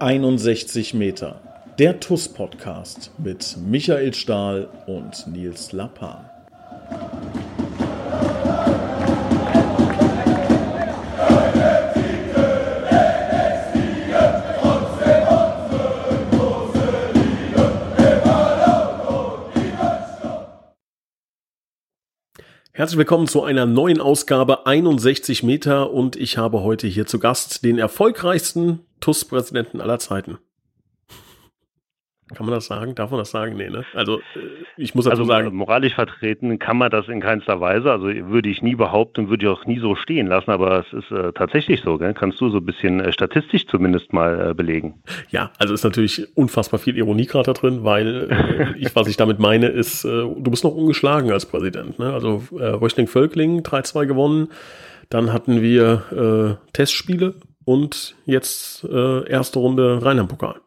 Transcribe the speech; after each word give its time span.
61 0.00 0.94
Meter. 0.94 1.42
Der 1.78 2.00
TUS-Podcast 2.00 3.10
mit 3.18 3.58
Michael 3.68 4.14
Stahl 4.14 4.66
und 4.86 5.26
Nils 5.26 5.72
Lappan. 5.72 6.24
Herzlich 22.72 22.96
willkommen 22.96 23.26
zu 23.26 23.42
einer 23.42 23.66
neuen 23.66 24.00
Ausgabe 24.00 24.64
61 24.64 25.42
Meter 25.42 25.90
und 25.90 26.16
ich 26.16 26.38
habe 26.38 26.62
heute 26.62 26.86
hier 26.86 27.04
zu 27.04 27.18
Gast 27.18 27.62
den 27.62 27.78
erfolgreichsten 27.78 28.80
TUS-Präsidenten 29.00 29.80
aller 29.80 29.98
Zeiten. 29.98 30.38
Kann 32.34 32.46
man 32.46 32.54
das 32.54 32.66
sagen? 32.66 32.94
Darf 32.94 33.10
man 33.10 33.18
das 33.18 33.30
sagen? 33.32 33.56
Nee, 33.56 33.70
ne? 33.70 33.84
Also 33.92 34.18
äh, 34.18 34.22
ich 34.76 34.94
muss 34.94 35.04
dazu 35.04 35.22
also, 35.22 35.24
sagen. 35.24 35.54
Moralisch 35.54 35.94
vertreten 35.94 36.58
kann 36.60 36.76
man 36.76 36.90
das 36.90 37.08
in 37.08 37.20
keinster 37.20 37.60
Weise. 37.60 37.90
Also 37.90 38.06
würde 38.06 38.48
ich 38.48 38.62
nie 38.62 38.76
behaupten, 38.76 39.28
würde 39.28 39.46
ich 39.46 39.50
auch 39.50 39.66
nie 39.66 39.80
so 39.80 39.96
stehen 39.96 40.28
lassen, 40.28 40.50
aber 40.50 40.84
es 40.86 40.92
ist 40.92 41.10
äh, 41.10 41.32
tatsächlich 41.32 41.80
so, 41.80 41.98
gell? 41.98 42.14
Kannst 42.14 42.40
du 42.40 42.48
so 42.48 42.58
ein 42.58 42.64
bisschen 42.64 43.00
äh, 43.00 43.12
statistisch 43.12 43.66
zumindest 43.66 44.12
mal 44.12 44.50
äh, 44.50 44.54
belegen? 44.54 45.02
Ja, 45.30 45.50
also 45.58 45.74
ist 45.74 45.82
natürlich 45.82 46.36
unfassbar 46.36 46.78
viel 46.78 46.96
Ironie 46.96 47.26
gerade 47.26 47.46
da 47.46 47.52
drin, 47.52 47.82
weil 47.82 48.30
äh, 48.30 48.78
ich, 48.78 48.94
was 48.94 49.08
ich 49.08 49.16
damit 49.16 49.40
meine, 49.40 49.66
ist, 49.66 50.04
äh, 50.04 50.08
du 50.08 50.50
bist 50.50 50.62
noch 50.62 50.74
ungeschlagen 50.74 51.32
als 51.32 51.46
Präsident. 51.46 51.98
Ne? 51.98 52.12
Also 52.12 52.44
äh, 52.52 52.64
Röchling-Völkling 52.64 53.62
3-2 53.62 54.06
gewonnen. 54.06 54.48
Dann 55.08 55.32
hatten 55.32 55.62
wir 55.62 56.58
äh, 56.60 56.72
Testspiele 56.72 57.34
und 57.64 58.16
jetzt 58.26 58.84
äh, 58.84 59.28
erste 59.28 59.58
Runde 59.58 60.00
Rheinland-Pokal. 60.02 60.60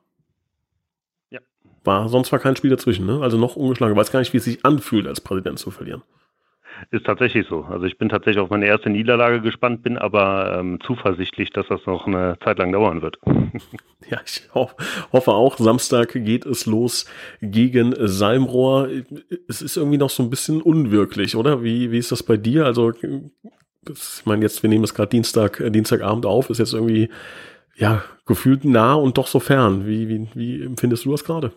Ja. 1.29 1.39
War 1.83 2.09
sonst 2.09 2.31
war 2.31 2.39
kein 2.39 2.55
Spiel 2.55 2.69
dazwischen, 2.69 3.05
ne? 3.05 3.19
Also 3.21 3.37
noch 3.37 3.55
ungeschlagen. 3.55 3.93
Ich 3.93 3.99
weiß 3.99 4.11
gar 4.11 4.19
nicht, 4.19 4.33
wie 4.33 4.37
es 4.37 4.45
sich 4.45 4.65
anfühlt, 4.65 5.07
als 5.07 5.21
Präsident 5.21 5.59
zu 5.59 5.71
verlieren. 5.71 6.03
Ist 6.91 7.05
tatsächlich 7.05 7.47
so. 7.47 7.63
Also 7.63 7.85
ich 7.85 7.97
bin 7.97 8.09
tatsächlich 8.09 8.41
auf 8.41 8.49
meine 8.49 8.65
erste 8.65 8.89
Niederlage 8.89 9.41
gespannt, 9.41 9.83
bin 9.83 9.97
aber 9.97 10.57
ähm, 10.57 10.79
zuversichtlich, 10.85 11.51
dass 11.51 11.67
das 11.67 11.85
noch 11.85 12.07
eine 12.07 12.37
Zeit 12.43 12.57
lang 12.57 12.71
dauern 12.71 13.01
wird. 13.01 13.19
ja, 14.09 14.19
ich 14.25 14.49
hoffe, 14.53 14.75
hoffe 15.11 15.31
auch. 15.31 15.57
Samstag 15.57 16.13
geht 16.13 16.45
es 16.45 16.65
los 16.65 17.05
gegen 17.41 17.93
Salmrohr. 17.97 18.89
Es 19.47 19.61
ist 19.61 19.77
irgendwie 19.77 19.97
noch 19.97 20.09
so 20.09 20.23
ein 20.23 20.29
bisschen 20.29 20.61
unwirklich, 20.61 21.35
oder? 21.35 21.63
Wie, 21.63 21.91
wie 21.91 21.97
ist 21.97 22.11
das 22.11 22.23
bei 22.23 22.37
dir? 22.37 22.65
Also 22.65 22.91
ich 23.89 24.25
meine, 24.25 24.41
jetzt, 24.43 24.63
wir 24.63 24.69
nehmen 24.69 24.83
es 24.83 24.93
gerade 24.93 25.09
Dienstag, 25.09 25.59
äh, 25.59 25.69
Dienstagabend 25.69 26.25
auf, 26.25 26.49
ist 26.49 26.59
jetzt 26.59 26.73
irgendwie, 26.73 27.09
ja, 27.75 28.03
gefühlt 28.25 28.65
nah 28.65 28.93
und 28.93 29.17
doch 29.17 29.27
so 29.27 29.39
fern. 29.39 29.85
Wie, 29.85 30.07
wie, 30.07 30.27
wie 30.33 30.63
empfindest 30.63 31.05
du 31.05 31.11
das 31.11 31.23
gerade? 31.23 31.51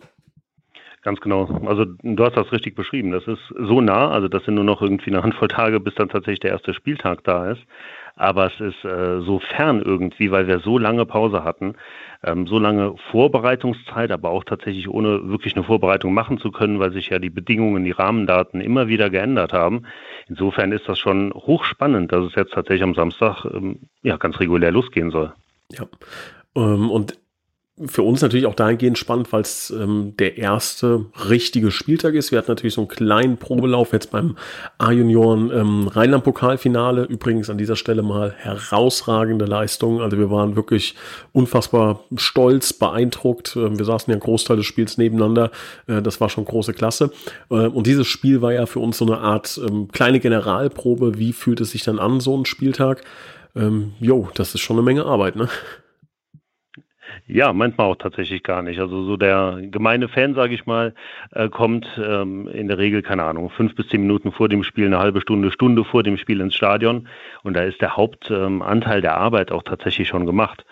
Ganz 1.03 1.21
genau. 1.21 1.45
Also 1.65 1.85
du 1.85 2.25
hast 2.25 2.35
das 2.35 2.51
richtig 2.51 2.75
beschrieben. 2.75 3.11
Das 3.11 3.25
ist 3.27 3.39
so 3.57 3.79
nah, 3.79 4.09
also 4.09 4.27
das 4.27 4.43
sind 4.43 4.55
nur 4.55 4.63
noch 4.63 4.81
irgendwie 4.81 5.11
eine 5.11 5.23
Handvoll 5.23 5.47
Tage, 5.47 5.79
bis 5.79 5.95
dann 5.95 6.09
tatsächlich 6.09 6.41
der 6.41 6.51
erste 6.51 6.73
Spieltag 6.73 7.23
da 7.23 7.51
ist 7.51 7.61
aber 8.17 8.47
es 8.47 8.59
ist 8.59 8.83
äh, 8.83 9.21
so 9.21 9.39
fern 9.39 9.81
irgendwie, 9.83 10.31
weil 10.31 10.47
wir 10.47 10.59
so 10.59 10.77
lange 10.77 11.05
Pause 11.05 11.43
hatten, 11.43 11.75
ähm, 12.23 12.47
so 12.47 12.57
lange 12.57 12.95
Vorbereitungszeit, 13.11 14.11
aber 14.11 14.31
auch 14.31 14.43
tatsächlich 14.43 14.89
ohne 14.89 15.29
wirklich 15.29 15.55
eine 15.55 15.63
Vorbereitung 15.63 16.13
machen 16.13 16.39
zu 16.39 16.51
können, 16.51 16.79
weil 16.79 16.91
sich 16.91 17.09
ja 17.09 17.19
die 17.19 17.29
Bedingungen, 17.29 17.83
die 17.83 17.91
Rahmendaten 17.91 18.59
immer 18.59 18.87
wieder 18.87 19.11
geändert 19.11 19.53
haben. 19.53 19.83
Insofern 20.29 20.71
ist 20.71 20.87
das 20.87 20.99
schon 20.99 21.33
hochspannend, 21.33 22.11
dass 22.11 22.25
es 22.25 22.35
jetzt 22.35 22.53
tatsächlich 22.53 22.83
am 22.83 22.95
Samstag 22.95 23.45
ähm, 23.45 23.79
ja 24.01 24.17
ganz 24.17 24.39
regulär 24.39 24.71
losgehen 24.71 25.11
soll. 25.11 25.33
Ja. 25.71 25.85
Ähm, 26.55 26.89
und 26.89 27.17
für 27.85 28.01
uns 28.01 28.21
natürlich 28.21 28.47
auch 28.47 28.55
dahingehend 28.55 28.97
spannend, 28.97 29.31
weil 29.31 29.41
es 29.41 29.69
ähm, 29.69 30.15
der 30.17 30.37
erste 30.37 31.05
richtige 31.29 31.69
Spieltag 31.69 32.15
ist. 32.15 32.31
Wir 32.31 32.39
hatten 32.39 32.49
natürlich 32.49 32.73
so 32.73 32.81
einen 32.81 32.87
kleinen 32.87 33.37
Probelauf 33.37 33.93
jetzt 33.93 34.09
beim 34.09 34.35
A-Junioren 34.79 35.51
ähm, 35.51 35.87
Rheinland-Pokalfinale. 35.87 37.03
Übrigens 37.03 37.51
an 37.51 37.59
dieser 37.59 37.75
Stelle 37.75 38.01
mal 38.01 38.33
herausragende 38.35 39.45
Leistung. 39.45 40.01
Also 40.01 40.17
wir 40.17 40.31
waren 40.31 40.55
wirklich 40.55 40.95
unfassbar 41.33 42.03
stolz, 42.15 42.73
beeindruckt. 42.73 43.55
Ähm, 43.55 43.77
wir 43.77 43.85
saßen 43.85 44.09
ja 44.09 44.15
einen 44.15 44.21
Großteil 44.21 44.57
des 44.57 44.65
Spiels 44.65 44.97
nebeneinander. 44.97 45.51
Äh, 45.85 46.01
das 46.01 46.19
war 46.19 46.29
schon 46.29 46.45
große 46.45 46.73
Klasse. 46.73 47.11
Äh, 47.51 47.67
und 47.67 47.85
dieses 47.85 48.07
Spiel 48.07 48.41
war 48.41 48.53
ja 48.53 48.65
für 48.65 48.79
uns 48.79 48.97
so 48.97 49.05
eine 49.05 49.19
Art 49.19 49.61
ähm, 49.69 49.89
kleine 49.91 50.19
Generalprobe. 50.19 51.19
Wie 51.19 51.31
fühlt 51.31 51.61
es 51.61 51.71
sich 51.71 51.83
dann 51.83 51.99
an, 51.99 52.21
so 52.21 52.35
ein 52.35 52.45
Spieltag? 52.45 53.03
Ähm, 53.55 53.93
jo, 53.99 54.29
das 54.33 54.55
ist 54.55 54.61
schon 54.61 54.77
eine 54.77 54.83
Menge 54.83 55.05
Arbeit, 55.05 55.35
ne? 55.35 55.47
Ja, 57.29 57.51
manchmal 57.51 57.87
auch 57.87 57.97
tatsächlich 57.97 58.41
gar 58.41 58.61
nicht. 58.61 58.79
Also 58.79 59.03
so 59.03 59.17
der 59.17 59.59
gemeine 59.63 60.07
Fan, 60.07 60.33
sage 60.33 60.53
ich 60.53 60.65
mal, 60.65 60.93
äh, 61.31 61.49
kommt 61.49 61.85
ähm, 62.01 62.47
in 62.47 62.69
der 62.69 62.77
Regel, 62.77 63.01
keine 63.01 63.25
Ahnung, 63.25 63.49
fünf 63.49 63.75
bis 63.75 63.89
zehn 63.89 63.99
Minuten 63.99 64.31
vor 64.31 64.47
dem 64.47 64.63
Spiel, 64.63 64.85
eine 64.85 64.99
halbe 64.99 65.19
Stunde, 65.19 65.51
Stunde 65.51 65.83
vor 65.83 66.03
dem 66.03 66.17
Spiel 66.17 66.39
ins 66.39 66.55
Stadion. 66.55 67.09
Und 67.43 67.55
da 67.55 67.63
ist 67.63 67.81
der 67.81 67.97
Hauptanteil 67.97 68.97
ähm, 68.97 69.01
der 69.01 69.17
Arbeit 69.17 69.51
auch 69.51 69.63
tatsächlich 69.63 70.07
schon 70.07 70.25
gemacht. 70.25 70.65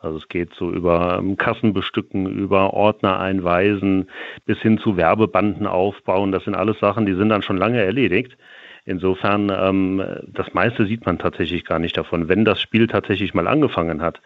Also 0.00 0.16
es 0.16 0.28
geht 0.28 0.52
so 0.54 0.72
über 0.72 1.18
ähm, 1.20 1.36
Kassen 1.36 1.72
bestücken, 1.74 2.26
über 2.26 2.74
Ordner 2.74 3.20
einweisen, 3.20 4.10
bis 4.46 4.58
hin 4.58 4.78
zu 4.78 4.96
Werbebanden 4.96 5.68
aufbauen. 5.68 6.32
Das 6.32 6.42
sind 6.42 6.56
alles 6.56 6.80
Sachen, 6.80 7.06
die 7.06 7.14
sind 7.14 7.28
dann 7.28 7.42
schon 7.42 7.56
lange 7.56 7.80
erledigt. 7.80 8.36
Insofern, 8.84 9.52
ähm, 9.54 10.02
das 10.26 10.52
meiste 10.54 10.86
sieht 10.86 11.06
man 11.06 11.18
tatsächlich 11.18 11.64
gar 11.64 11.78
nicht 11.78 11.96
davon. 11.96 12.28
Wenn 12.28 12.44
das 12.44 12.60
Spiel 12.60 12.88
tatsächlich 12.88 13.34
mal 13.34 13.46
angefangen 13.46 14.02
hat, 14.02 14.20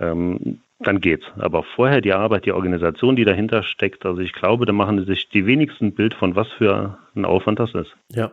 ähm, 0.00 0.60
dann 0.80 1.00
geht's. 1.00 1.24
Aber 1.36 1.62
vorher 1.62 2.00
die 2.00 2.12
Arbeit, 2.12 2.46
die 2.46 2.52
Organisation, 2.52 3.16
die 3.16 3.24
dahinter 3.24 3.62
steckt, 3.62 4.06
also 4.06 4.20
ich 4.20 4.32
glaube, 4.32 4.66
da 4.66 4.72
machen 4.72 5.04
sich 5.06 5.28
die 5.28 5.46
wenigsten 5.46 5.92
Bild 5.92 6.14
von, 6.14 6.36
was 6.36 6.48
für 6.52 6.98
ein 7.14 7.24
Aufwand 7.24 7.58
das 7.58 7.74
ist. 7.74 7.94
Ja. 8.10 8.32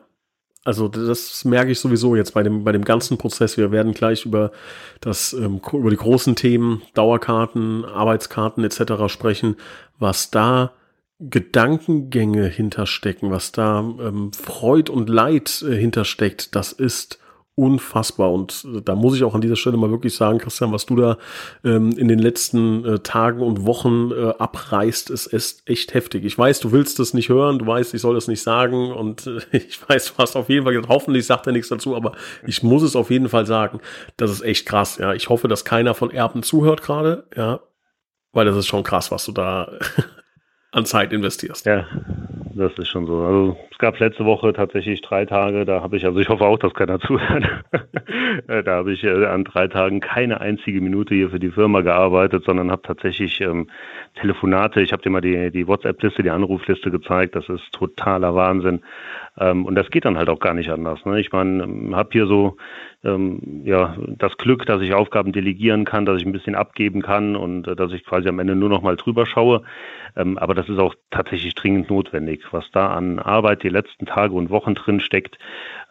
Also 0.63 0.87
das 0.87 1.45
merke 1.45 1.71
ich 1.71 1.79
sowieso 1.79 2.15
jetzt 2.15 2.33
bei 2.33 2.41
dem, 2.41 2.63
bei 2.63 2.71
dem 2.71 2.83
ganzen 2.83 3.19
Prozess. 3.19 3.55
Wir 3.55 3.71
werden 3.71 3.93
gleich 3.93 4.25
über 4.25 4.51
das, 4.99 5.33
ähm, 5.33 5.61
über 5.71 5.91
die 5.91 5.95
großen 5.95 6.35
Themen, 6.35 6.81
Dauerkarten, 6.95 7.85
Arbeitskarten 7.85 8.63
etc. 8.63 9.07
sprechen, 9.07 9.57
was 9.99 10.31
da 10.31 10.71
Gedankengänge 11.19 12.47
hinterstecken, 12.47 13.31
was 13.31 13.51
da 13.51 13.79
ähm, 13.79 14.33
Freud 14.33 14.91
und 14.91 15.07
Leid 15.07 15.63
äh, 15.67 15.75
hintersteckt, 15.75 16.55
das 16.55 16.73
ist 16.73 17.19
unfassbar. 17.55 18.31
Und 18.31 18.65
äh, 18.65 18.81
da 18.81 18.95
muss 18.95 19.15
ich 19.15 19.23
auch 19.23 19.33
an 19.33 19.41
dieser 19.41 19.55
Stelle 19.55 19.77
mal 19.77 19.89
wirklich 19.89 20.15
sagen, 20.15 20.39
Christian, 20.39 20.71
was 20.71 20.85
du 20.85 20.97
da 20.97 21.17
ähm, 21.63 21.91
in 21.97 22.07
den 22.07 22.19
letzten 22.19 22.85
äh, 22.85 22.99
Tagen 22.99 23.41
und 23.41 23.65
Wochen 23.65 24.11
äh, 24.11 24.33
abreißt, 24.37 25.09
ist, 25.09 25.27
ist 25.27 25.67
echt 25.67 25.93
heftig. 25.93 26.25
Ich 26.25 26.37
weiß, 26.37 26.59
du 26.59 26.71
willst 26.71 26.99
das 26.99 27.13
nicht 27.13 27.29
hören, 27.29 27.59
du 27.59 27.65
weißt, 27.65 27.93
ich 27.93 28.01
soll 28.01 28.15
das 28.15 28.27
nicht 28.27 28.43
sagen 28.43 28.91
und 28.91 29.27
äh, 29.27 29.39
ich 29.57 29.79
weiß, 29.87 30.13
du 30.13 30.17
hast 30.17 30.35
auf 30.35 30.49
jeden 30.49 30.65
Fall 30.65 30.81
hoffentlich 30.87 31.25
sagt 31.25 31.47
er 31.47 31.53
nichts 31.53 31.69
dazu, 31.69 31.95
aber 31.95 32.11
ich 32.45 32.61
muss 32.61 32.83
es 32.83 32.95
auf 32.95 33.09
jeden 33.09 33.29
Fall 33.29 33.45
sagen. 33.45 33.79
Das 34.17 34.31
ist 34.31 34.41
echt 34.41 34.65
krass, 34.65 34.97
ja. 34.97 35.13
Ich 35.13 35.29
hoffe, 35.29 35.47
dass 35.47 35.63
keiner 35.65 35.93
von 35.93 36.11
Erben 36.11 36.43
zuhört 36.43 36.81
gerade, 36.81 37.27
ja. 37.35 37.61
Weil 38.33 38.45
das 38.45 38.57
ist 38.57 38.67
schon 38.67 38.83
krass, 38.83 39.11
was 39.11 39.23
du 39.25 39.31
da 39.31 39.71
an 40.75 40.85
Zeit 40.85 41.13
investierst. 41.13 41.65
Ja, 41.65 41.87
das 42.53 42.73
ist 42.77 42.89
schon 42.89 43.05
so. 43.05 43.21
Also 43.21 43.57
es 43.71 43.77
gab 43.77 43.97
letzte 43.99 44.25
Woche 44.25 44.51
tatsächlich 44.51 45.01
drei 45.01 45.25
Tage, 45.25 45.63
da 45.63 45.81
habe 45.81 45.95
ich, 45.95 46.05
also 46.05 46.19
ich 46.19 46.27
hoffe 46.27 46.43
auch, 46.43 46.59
dass 46.59 46.73
keiner 46.73 46.99
zuhört. 47.07 47.45
Äh, 48.47 48.63
da 48.63 48.75
habe 48.75 48.91
ich 48.91 49.03
äh, 49.03 49.25
an 49.25 49.45
drei 49.45 49.67
Tagen 49.67 50.01
keine 50.01 50.41
einzige 50.41 50.81
Minute 50.81 51.15
hier 51.15 51.29
für 51.29 51.39
die 51.39 51.51
Firma 51.51 51.81
gearbeitet, 51.81 52.43
sondern 52.45 52.71
habe 52.71 52.81
tatsächlich 52.81 53.39
ähm, 53.39 53.69
Telefonate, 54.15 54.81
ich 54.81 54.91
habe 54.91 55.01
dir 55.01 55.09
mal 55.09 55.21
die, 55.21 55.51
die 55.51 55.67
WhatsApp-Liste, 55.67 56.23
die 56.23 56.29
Anrufliste 56.29 56.91
gezeigt, 56.91 57.35
das 57.35 57.47
ist 57.47 57.71
totaler 57.71 58.35
Wahnsinn. 58.35 58.81
Ähm, 59.37 59.65
und 59.65 59.75
das 59.75 59.89
geht 59.89 60.03
dann 60.03 60.17
halt 60.17 60.29
auch 60.29 60.39
gar 60.39 60.53
nicht 60.53 60.69
anders. 60.69 61.05
Ne? 61.05 61.21
Ich 61.21 61.31
meine, 61.31 61.63
ähm, 61.63 61.95
habe 61.95 62.09
hier 62.11 62.27
so 62.27 62.57
ähm, 63.05 63.61
ja, 63.63 63.95
das 64.17 64.35
Glück, 64.37 64.65
dass 64.65 64.81
ich 64.81 64.93
Aufgaben 64.93 65.31
delegieren 65.31 65.85
kann, 65.85 66.05
dass 66.05 66.19
ich 66.19 66.25
ein 66.25 66.31
bisschen 66.31 66.55
abgeben 66.55 67.01
kann 67.01 67.35
und 67.35 67.67
äh, 67.67 67.75
dass 67.75 67.91
ich 67.93 68.03
quasi 68.03 68.27
am 68.27 68.39
Ende 68.39 68.55
nur 68.55 68.69
noch 68.69 68.81
mal 68.81 68.95
drüber 68.95 69.25
schaue. 69.25 69.61
Ähm, 70.15 70.37
aber 70.37 70.55
das 70.55 70.64
ist 70.69 70.79
auch 70.79 70.95
tatsächlich 71.11 71.55
dringend 71.55 71.89
notwendig. 71.89 72.41
Was 72.51 72.69
da 72.71 72.87
an 72.87 73.19
Arbeit 73.19 73.63
die 73.63 73.69
letzten 73.69 74.05
Tage 74.05 74.33
und 74.33 74.49
Wochen 74.49 74.75
drin 74.75 74.99
steckt, 74.99 75.37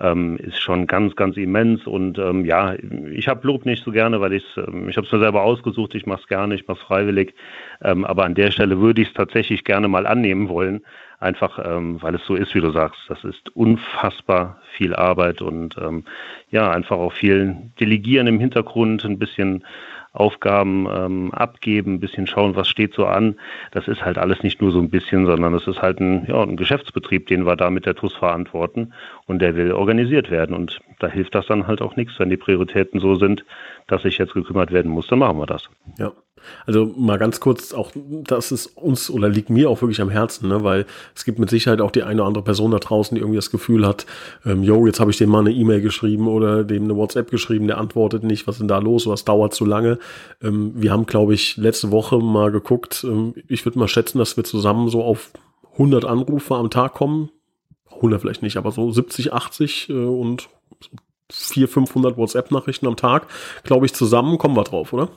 ähm, 0.01 0.37
ist 0.37 0.61
schon 0.61 0.87
ganz, 0.87 1.17
ganz 1.17 1.37
immens. 1.37 1.87
Und 1.87 2.19
ähm, 2.19 2.45
ja, 2.45 2.75
ich 3.11 3.29
habe 3.29 3.47
Lob 3.47 3.67
nicht 3.67 3.85
so 3.85 3.91
gerne, 3.91 4.21
weil 4.21 4.33
ich 4.33 4.45
ähm, 4.57 4.89
ich 4.89 4.97
es 4.97 5.13
mir 5.13 5.19
selber 5.19 5.43
ausgesucht, 5.43 5.95
ich 5.95 6.07
mache 6.07 6.23
es 6.23 6.29
gerne, 6.29 6.55
ich 6.55 6.67
mache 6.67 6.79
es 6.79 6.85
freiwillig. 6.85 7.35
Ähm, 7.83 8.05
aber 8.05 8.25
an 8.25 8.35
der 8.35 8.51
Stelle 8.51 8.81
würde 8.81 9.03
ich 9.03 9.09
es 9.09 9.15
tatsächlich 9.15 9.65
gerne 9.65 9.89
mal 9.89 10.07
annehmen 10.07 10.49
wollen. 10.49 10.83
Einfach, 11.21 11.59
ähm, 11.65 12.03
weil 12.03 12.17
es 12.17 12.25
so 12.27 12.35
ist, 12.35 12.55
wie 12.55 12.61
du 12.61 12.71
sagst. 12.71 13.01
Das 13.09 13.25
ist 13.25 13.55
unfassbar 13.57 14.61
viel 14.77 14.95
Arbeit 14.95 15.41
und 15.41 15.77
ähm, 15.79 16.05
ja, 16.51 16.71
einfach 16.71 16.97
auch 16.97 17.13
viel 17.13 17.57
Delegieren 17.81 18.27
im 18.27 18.41
Hintergrund, 18.41 19.05
ein 19.05 19.19
bisschen 19.19 19.65
Aufgaben 20.15 20.87
ähm, 20.91 21.35
abgeben, 21.35 21.95
ein 21.95 22.01
bisschen 22.01 22.27
schauen, 22.29 22.55
was 22.55 22.69
steht 22.69 22.95
so 22.95 23.05
an. 23.05 23.35
Das 23.73 23.89
ist 23.89 24.05
halt 24.05 24.17
alles 24.17 24.43
nicht 24.45 24.63
nur 24.63 24.71
so 24.71 24.79
ein 24.79 24.89
bisschen, 24.89 25.27
sondern 25.27 25.55
es 25.55 25.67
ist 25.67 25.83
halt 25.83 26.01
ein, 26.01 26.25
ja, 26.27 26.41
ein 26.41 26.57
Geschäftsbetrieb, 26.57 27.27
den 27.27 27.45
wir 27.45 27.57
da 27.57 27.69
mit 27.69 27.85
der 27.85 27.97
TUS 27.97 28.15
verantworten 28.15 28.95
und 29.27 29.41
der 29.41 29.57
will 29.57 29.73
organisiert 29.73 30.31
werden. 30.31 30.55
Und 30.55 30.81
da 31.01 31.09
hilft 31.09 31.35
das 31.35 31.47
dann 31.47 31.67
halt 31.67 31.83
auch 31.83 31.97
nichts, 31.97 32.19
wenn 32.19 32.31
die 32.31 32.37
Prioritäten 32.37 33.01
so 33.01 33.17
sind, 33.17 33.45
dass 33.89 34.03
sich 34.03 34.17
jetzt 34.19 34.35
gekümmert 34.35 34.73
werden 34.73 34.91
muss, 34.91 35.09
dann 35.09 35.19
machen 35.19 35.39
wir 35.39 35.47
das. 35.47 35.69
Ja. 35.99 36.13
Also 36.67 36.93
mal 36.97 37.19
ganz 37.19 37.41
kurz, 37.41 37.73
auch 37.73 37.93
das 37.95 38.53
ist 38.53 38.67
uns 38.77 39.11
oder 39.11 39.29
liegt 39.29 39.51
mir 39.51 39.71
auch 39.71 39.81
wirklich 39.83 40.01
am 40.01 40.11
Herzen, 40.11 40.49
ne? 40.49 40.63
weil 40.63 40.87
es 41.15 41.25
gibt 41.25 41.39
mit 41.39 41.51
Sicherheit 41.51 41.81
auch 41.81 41.91
die 41.91 42.03
eine 42.03 42.21
oder 42.21 42.29
andere 42.29 42.45
Person 42.45 42.71
da 42.71 42.79
draußen, 42.79 43.15
die 43.15 43.21
irgendwie 43.21 43.37
das 43.37 43.51
Gefühl 43.51 43.87
hat, 43.87 44.07
ähm, 44.45 44.63
yo, 44.63 44.87
jetzt 44.87 45.01
habe 45.01 45.11
ich 45.11 45.19
dem 45.19 45.31
mal 45.31 45.41
eine 45.41 45.53
E-Mail 45.53 45.81
geschrieben 45.81 46.29
oder 46.29 46.65
dem 46.65 46.85
eine 46.85 46.97
WhatsApp 46.97 47.31
geschrieben, 47.31 47.67
der 47.67 47.79
antwortet 47.79 48.23
nicht, 48.23 48.47
was 48.47 48.57
ist 48.57 48.61
denn 48.61 48.69
da 48.69 48.79
los, 48.79 49.07
was 49.07 49.25
dauert 49.25 49.55
zu 49.55 49.65
lange. 49.65 49.99
Ähm, 50.43 50.73
wir 50.75 50.93
haben, 50.93 51.07
glaube 51.07 51.35
ich, 51.35 51.57
letzte 51.57 51.91
Woche 51.91 52.19
mal 52.19 52.51
geguckt, 52.51 53.05
ähm, 53.05 53.35
ich 53.49 53.65
würde 53.65 53.79
mal 53.79 53.89
schätzen, 53.89 54.19
dass 54.19 54.37
wir 54.37 54.45
zusammen 54.45 54.89
so 54.89 55.03
auf 55.03 55.31
100 55.73 56.05
Anrufe 56.05 56.55
am 56.55 56.71
Tag 56.71 56.95
kommen. 56.95 57.31
100 57.97 58.21
vielleicht 58.21 58.43
nicht, 58.43 58.57
aber 58.57 58.71
so 58.71 58.91
70, 58.91 59.33
80 59.33 59.89
äh, 59.89 59.93
und 59.93 60.49
400, 61.31 61.71
500 61.73 62.17
WhatsApp-Nachrichten 62.17 62.87
am 62.87 62.97
Tag, 62.97 63.27
glaube 63.63 63.87
ich, 63.87 63.95
zusammen 63.95 64.39
kommen 64.39 64.57
wir 64.57 64.65
drauf, 64.65 64.93
oder? 64.93 65.09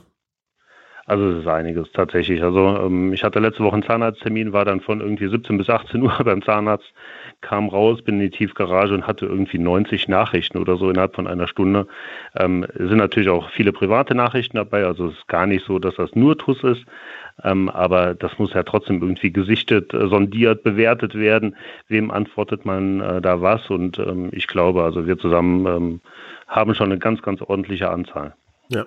Also 1.07 1.30
es 1.30 1.39
ist 1.39 1.48
einiges 1.48 1.89
tatsächlich. 1.94 2.44
Also 2.44 2.68
ähm, 2.68 3.13
ich 3.13 3.24
hatte 3.24 3.39
letzte 3.39 3.63
Woche 3.63 3.75
einen 3.75 3.83
Zahnarzttermin, 3.83 4.51
war 4.51 4.65
dann 4.65 4.81
von 4.81 5.00
irgendwie 5.00 5.30
17 5.30 5.57
bis 5.57 5.69
18 5.69 6.01
Uhr 6.04 6.12
beim 6.24 6.42
Zahnarzt, 6.42 6.94
kam 7.39 7.69
raus, 7.69 8.01
bin 8.01 8.15
in 8.15 8.30
die 8.30 8.38
Tiefgarage 8.38 8.94
und 8.94 9.07
hatte 9.07 9.25
irgendwie 9.25 9.57
90 9.57 10.09
Nachrichten 10.09 10.57
oder 10.57 10.75
so 10.75 10.89
innerhalb 10.89 11.15
von 11.15 11.25
einer 11.25 11.48
Stunde. 11.48 11.88
Ähm, 12.36 12.65
es 12.74 12.89
sind 12.89 12.98
natürlich 12.98 13.30
auch 13.30 13.50
viele 13.51 13.71
private 13.71 14.15
Nachrichten 14.15 14.57
dabei, 14.57 14.83
also 14.83 15.07
es 15.07 15.13
ist 15.13 15.27
gar 15.30 15.48
nicht 15.48 15.65
so, 15.65 15.80
dass 15.80 15.95
das 15.95 16.13
nur 16.13 16.38
TUS 16.38 16.62
ist. 16.65 16.83
Ähm, 17.42 17.69
aber 17.69 18.13
das 18.13 18.38
muss 18.38 18.54
ja 18.54 18.63
trotzdem 18.63 19.01
irgendwie 19.01 19.31
gesichtet, 19.31 19.94
äh, 19.94 20.09
sondiert, 20.09 20.63
bewertet 20.63 21.15
werden. 21.15 21.56
Wem 21.88 22.12
antwortet 22.12 22.65
man 22.65 23.00
äh, 23.00 23.21
da 23.21 23.42
was? 23.42 23.69
Und 23.69 23.98
ähm, 24.00 24.30
ich 24.33 24.48
glaube, 24.48 24.83
also 24.83 25.07
wir 25.07 25.18
zusammen 25.18 25.65
ähm, 25.68 26.01
haben 26.48 26.75
schon 26.75 26.92
eine 26.92 27.00
ganz, 27.00 27.21
ganz 27.21 27.42
ordentliche 27.42 27.89
Anzahl. 27.89 28.33
Ja. 28.69 28.86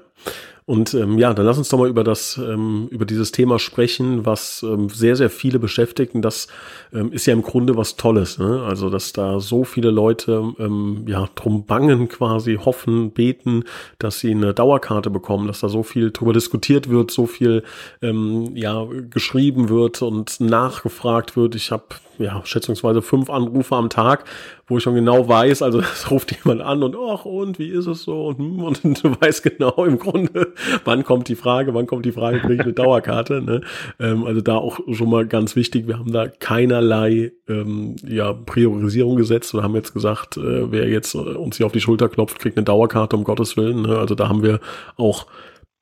Und 0.71 0.95
ähm, 0.95 1.19
ja, 1.19 1.35
dann 1.35 1.47
lass 1.47 1.59
uns 1.59 1.69
doch 1.69 1.79
mal 1.79 1.89
über 1.89 2.05
das, 2.05 2.39
ähm, 2.39 2.87
über 2.93 3.05
dieses 3.05 3.33
Thema 3.33 3.59
sprechen, 3.59 4.25
was 4.25 4.63
ähm, 4.63 4.89
sehr, 4.89 5.17
sehr 5.17 5.29
viele 5.29 5.59
beschäftigt. 5.59 6.15
Und 6.15 6.23
das 6.23 6.47
ähm, 6.93 7.11
ist 7.11 7.27
ja 7.27 7.33
im 7.33 7.43
Grunde 7.43 7.77
was 7.77 7.97
Tolles. 7.97 8.39
Ne? 8.39 8.63
Also, 8.63 8.89
dass 8.89 9.13
da 9.13 9.41
so 9.41 9.65
viele 9.65 9.91
Leute 9.91 10.55
ähm, 10.61 11.07
ja 11.09 11.29
drum 11.35 11.67
bangen, 11.67 12.09
quasi 12.09 12.55
hoffen, 12.55 13.11
beten, 13.11 13.65
dass 13.99 14.21
sie 14.21 14.31
eine 14.31 14.55
Dauerkarte 14.55 15.11
bekommen, 15.11 15.49
dass 15.49 15.59
da 15.59 15.69
so 15.69 15.83
viel 15.83 16.13
drüber 16.13 16.33
diskutiert 16.33 16.89
wird, 16.89 17.11
so 17.11 17.27
viel 17.27 17.65
ähm, 18.01 18.55
ja 18.55 18.87
geschrieben 19.11 19.71
wird 19.71 20.03
und 20.03 20.39
nachgefragt 20.39 21.37
wird. 21.37 21.57
Ich 21.57 21.73
habe 21.73 21.87
ja 22.21 22.43
schätzungsweise 22.45 23.03
fünf 23.03 23.31
Anrufe 23.31 23.75
am 23.75 23.91
Tag, 23.91 24.25
wo 24.67 24.77
ich 24.77 24.85
schon 24.85 24.95
genau 24.95 25.29
weiß, 25.29 25.63
also 25.63 25.81
es 25.93 26.11
ruft 26.11 26.37
jemand 26.37 26.61
an 26.61 26.83
und 26.83 26.97
ach 26.97 27.25
und 27.25 27.59
wie 27.59 27.71
ist 27.71 27.87
es 27.87 28.03
so 28.03 28.29
und, 28.29 28.39
hm, 28.39 28.63
und 28.63 28.85
du 29.05 29.17
weißt 29.21 29.43
genau 29.43 29.85
im 29.85 29.99
Grunde, 29.99 30.53
wann 30.85 31.05
kommt 31.05 31.29
die 31.29 31.35
Frage, 31.35 31.75
wann 31.75 31.87
kommt 31.87 32.05
die 32.05 32.13
Frage, 32.13 32.41
kriege 32.41 32.55
ich 32.55 32.61
eine 32.61 32.73
Dauerkarte. 32.73 33.43
Ne? 33.43 33.61
Ähm, 33.99 34.25
also 34.25 34.41
da 34.41 34.57
auch 34.57 34.81
schon 34.93 35.11
mal 35.11 35.27
ganz 35.27 35.57
wichtig, 35.57 35.87
wir 35.87 35.99
haben 35.99 36.13
da 36.13 36.29
keinerlei 36.29 37.33
ähm, 37.49 37.97
ja, 38.07 38.33
Priorisierung 38.33 39.17
gesetzt 39.17 39.55
Wir 39.55 39.63
haben 39.63 39.75
jetzt 39.75 39.93
gesagt, 39.93 40.37
äh, 40.37 40.71
wer 40.71 40.89
jetzt 40.89 41.15
äh, 41.15 41.19
uns 41.19 41.57
hier 41.57 41.67
auf 41.67 41.73
die 41.73 41.81
Schulter 41.81 42.09
klopft, 42.09 42.39
kriegt 42.39 42.57
eine 42.57 42.65
Dauerkarte, 42.65 43.17
um 43.17 43.25
Gottes 43.25 43.57
Willen. 43.57 43.83
Ne? 43.83 43.99
Also 43.99 44.15
da 44.15 44.29
haben 44.29 44.43
wir 44.43 44.61
auch 44.97 45.27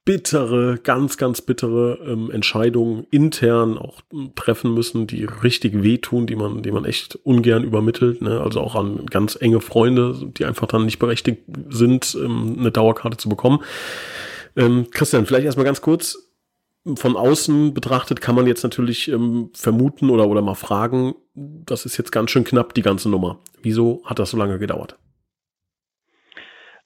bittere, 0.08 0.78
ganz, 0.82 1.18
ganz 1.18 1.42
bittere 1.42 1.98
ähm, 2.02 2.30
Entscheidungen 2.30 3.06
intern 3.10 3.76
auch 3.76 4.00
hm, 4.10 4.34
treffen 4.34 4.72
müssen, 4.72 5.06
die 5.06 5.24
richtig 5.24 5.82
wehtun, 5.82 6.26
die 6.26 6.34
man, 6.34 6.62
die 6.62 6.72
man 6.72 6.86
echt 6.86 7.16
ungern 7.24 7.62
übermittelt. 7.62 8.22
Ne? 8.22 8.40
Also 8.40 8.62
auch 8.62 8.74
an 8.74 9.04
ganz 9.04 9.36
enge 9.38 9.60
Freunde, 9.60 10.18
die 10.38 10.46
einfach 10.46 10.66
dann 10.66 10.86
nicht 10.86 10.98
berechtigt 10.98 11.42
sind, 11.68 12.16
ähm, 12.18 12.56
eine 12.58 12.70
Dauerkarte 12.70 13.18
zu 13.18 13.28
bekommen. 13.28 13.58
Ähm, 14.56 14.88
Christian, 14.90 15.26
vielleicht 15.26 15.44
erstmal 15.44 15.66
ganz 15.66 15.80
kurz. 15.80 16.16
Von 16.94 17.16
außen 17.16 17.74
betrachtet 17.74 18.20
kann 18.20 18.34
man 18.34 18.46
jetzt 18.46 18.62
natürlich 18.62 19.08
ähm, 19.08 19.50
vermuten 19.52 20.10
oder, 20.10 20.28
oder 20.28 20.40
mal 20.40 20.54
fragen, 20.54 21.14
das 21.34 21.84
ist 21.84 21.98
jetzt 21.98 22.12
ganz 22.12 22.30
schön 22.30 22.44
knapp, 22.44 22.72
die 22.74 22.82
ganze 22.82 23.08
Nummer. 23.08 23.40
Wieso 23.62 24.02
hat 24.04 24.18
das 24.18 24.30
so 24.30 24.36
lange 24.36 24.58
gedauert? 24.58 24.96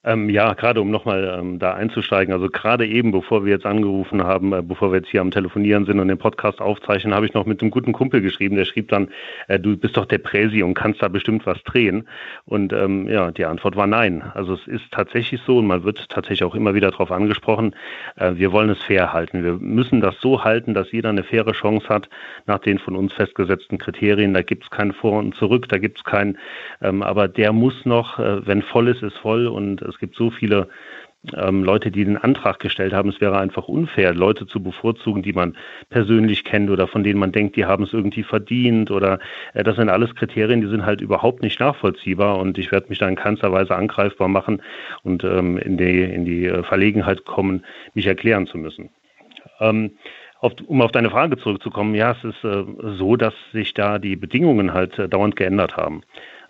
Ähm, 0.05 0.29
ja, 0.31 0.55
gerade 0.55 0.81
um 0.81 0.91
nochmal 0.91 1.39
ähm, 1.39 1.61
da 1.61 1.75
einzusteigen, 1.75 2.35
also 2.35 2.49
gerade 2.49 2.85
eben, 2.89 3.13
bevor 3.13 3.45
wir 3.45 3.53
jetzt 3.53 3.67
angerufen 3.67 4.25
haben, 4.25 4.53
äh, 4.53 4.61
bevor 4.61 4.91
wir 4.91 4.99
jetzt 4.99 5.11
hier 5.11 5.21
am 5.21 5.31
Telefonieren 5.31 5.85
sind 5.85 6.01
und 6.01 6.09
den 6.09 6.19
Podcast 6.19 6.61
aufzeichnen, 6.61 7.15
habe 7.15 7.25
ich 7.25 7.35
noch 7.35 7.47
mit 7.47 7.61
einem 7.61 7.71
guten 7.71 7.93
Kumpel 7.93 8.21
geschrieben, 8.21 8.57
der 8.57 8.65
schrieb 8.65 8.89
dann, 8.89 9.11
äh, 9.47 9.61
du 9.61 9.77
bist 9.77 9.97
doch 9.97 10.07
der 10.07 10.19
Präsi 10.19 10.65
und 10.65 10.75
kannst 10.75 11.01
da 11.03 11.07
bestimmt 11.07 11.47
was 11.47 11.63
drehen. 11.63 12.09
Und 12.47 12.73
ähm, 12.73 13.07
ja, 13.09 13.31
die 13.31 13.45
Antwort 13.45 13.77
war 13.77 13.87
nein. 13.87 14.23
Also 14.35 14.55
es 14.55 14.67
ist 14.67 14.91
tatsächlich 14.91 15.41
so 15.47 15.59
und 15.59 15.69
man 15.69 15.85
wird 15.85 16.09
tatsächlich 16.09 16.43
auch 16.43 16.57
immer 16.57 16.75
wieder 16.75 16.91
darauf 16.91 17.13
angesprochen, 17.13 17.77
äh, 18.17 18.33
wir 18.35 18.51
wollen 18.51 18.71
es 18.71 18.83
fair 18.83 19.13
halten. 19.13 19.45
Wir 19.45 19.53
müssen 19.53 20.01
das 20.01 20.17
so 20.21 20.43
halten, 20.43 20.75
dass 20.75 20.91
jeder 20.91 21.11
eine 21.11 21.23
faire 21.23 21.53
Chance 21.53 21.89
hat 21.89 22.09
nach 22.47 22.59
den 22.59 22.81
von 22.81 22.97
uns 22.97 23.13
festgesetzten 23.13 23.79
Kriterien. 23.79 24.35
Da 24.35 24.43
gibt 24.43 24.65
es 24.65 24.71
kein 24.71 24.93
Vor 24.93 25.21
und 25.21 25.37
Zurück, 25.37 25.69
da 25.69 25.79
gibt 25.79 25.99
es 25.99 26.05
kein, 26.05 26.39
ähm, 26.81 27.05
aber 27.05 27.29
der 27.29 27.53
muss 27.53 27.85
noch, 27.85 28.19
äh, 28.19 28.45
wenn 28.45 28.63
voll 28.63 28.89
ist, 28.89 29.05
ist 29.05 29.19
voll 29.19 29.47
und 29.47 29.92
es 29.93 29.99
gibt 29.99 30.17
so 30.17 30.31
viele 30.31 30.69
ähm, 31.37 31.63
Leute, 31.63 31.91
die 31.91 32.05
den 32.05 32.17
Antrag 32.17 32.59
gestellt 32.59 32.93
haben, 32.93 33.09
es 33.09 33.21
wäre 33.21 33.39
einfach 33.39 33.69
unfair, 33.69 34.13
Leute 34.15 34.47
zu 34.47 34.63
bevorzugen, 34.63 35.23
die 35.23 35.33
man 35.33 35.57
persönlich 35.89 36.45
kennt 36.45 36.71
oder 36.71 36.89
von 36.89 37.05
denen 37.05 37.21
man 37.21 37.33
denkt, 37.33 37.57
die 37.57 37.65
haben 37.65 37.85
es 37.85 37.93
irgendwie 37.93 38.25
verdient 38.25 38.91
oder 38.91 39.21
äh, 39.55 39.63
das 39.63 39.77
sind 39.77 39.89
alles 39.89 40.15
Kriterien, 40.15 40.61
die 40.61 40.69
sind 40.69 40.85
halt 40.85 41.01
überhaupt 41.01 41.43
nicht 41.43 41.61
nachvollziehbar 41.61 42.39
und 42.39 42.59
ich 42.59 42.73
werde 42.73 42.89
mich 42.89 42.99
da 42.99 43.09
in 43.09 43.17
keinster 43.17 43.53
Weise 43.53 43.77
angreifbar 43.77 44.29
machen 44.29 44.63
und 45.05 45.23
ähm, 45.23 45.59
in, 45.59 45.77
die, 45.77 46.03
in 46.03 46.25
die 46.25 46.47
äh, 46.47 46.63
Verlegenheit 46.65 47.25
kommen, 47.25 47.65
mich 47.95 48.07
erklären 48.07 48.47
zu 48.47 48.59
müssen. 48.59 48.91
Ähm, 49.61 49.93
auf, 50.41 50.55
um 50.67 50.83
auf 50.83 50.91
deine 50.91 51.11
Frage 51.11 51.37
zurückzukommen, 51.37 51.95
ja, 51.95 52.13
es 52.13 52.25
ist 52.25 52.43
äh, 52.43 52.65
so, 52.99 53.15
dass 53.15 53.35
sich 53.53 53.75
da 53.75 54.01
die 54.01 54.17
Bedingungen 54.17 54.75
halt 54.75 54.99
äh, 54.99 55.09
dauernd 55.09 55.37
geändert 55.37 55.77
haben. 55.77 56.03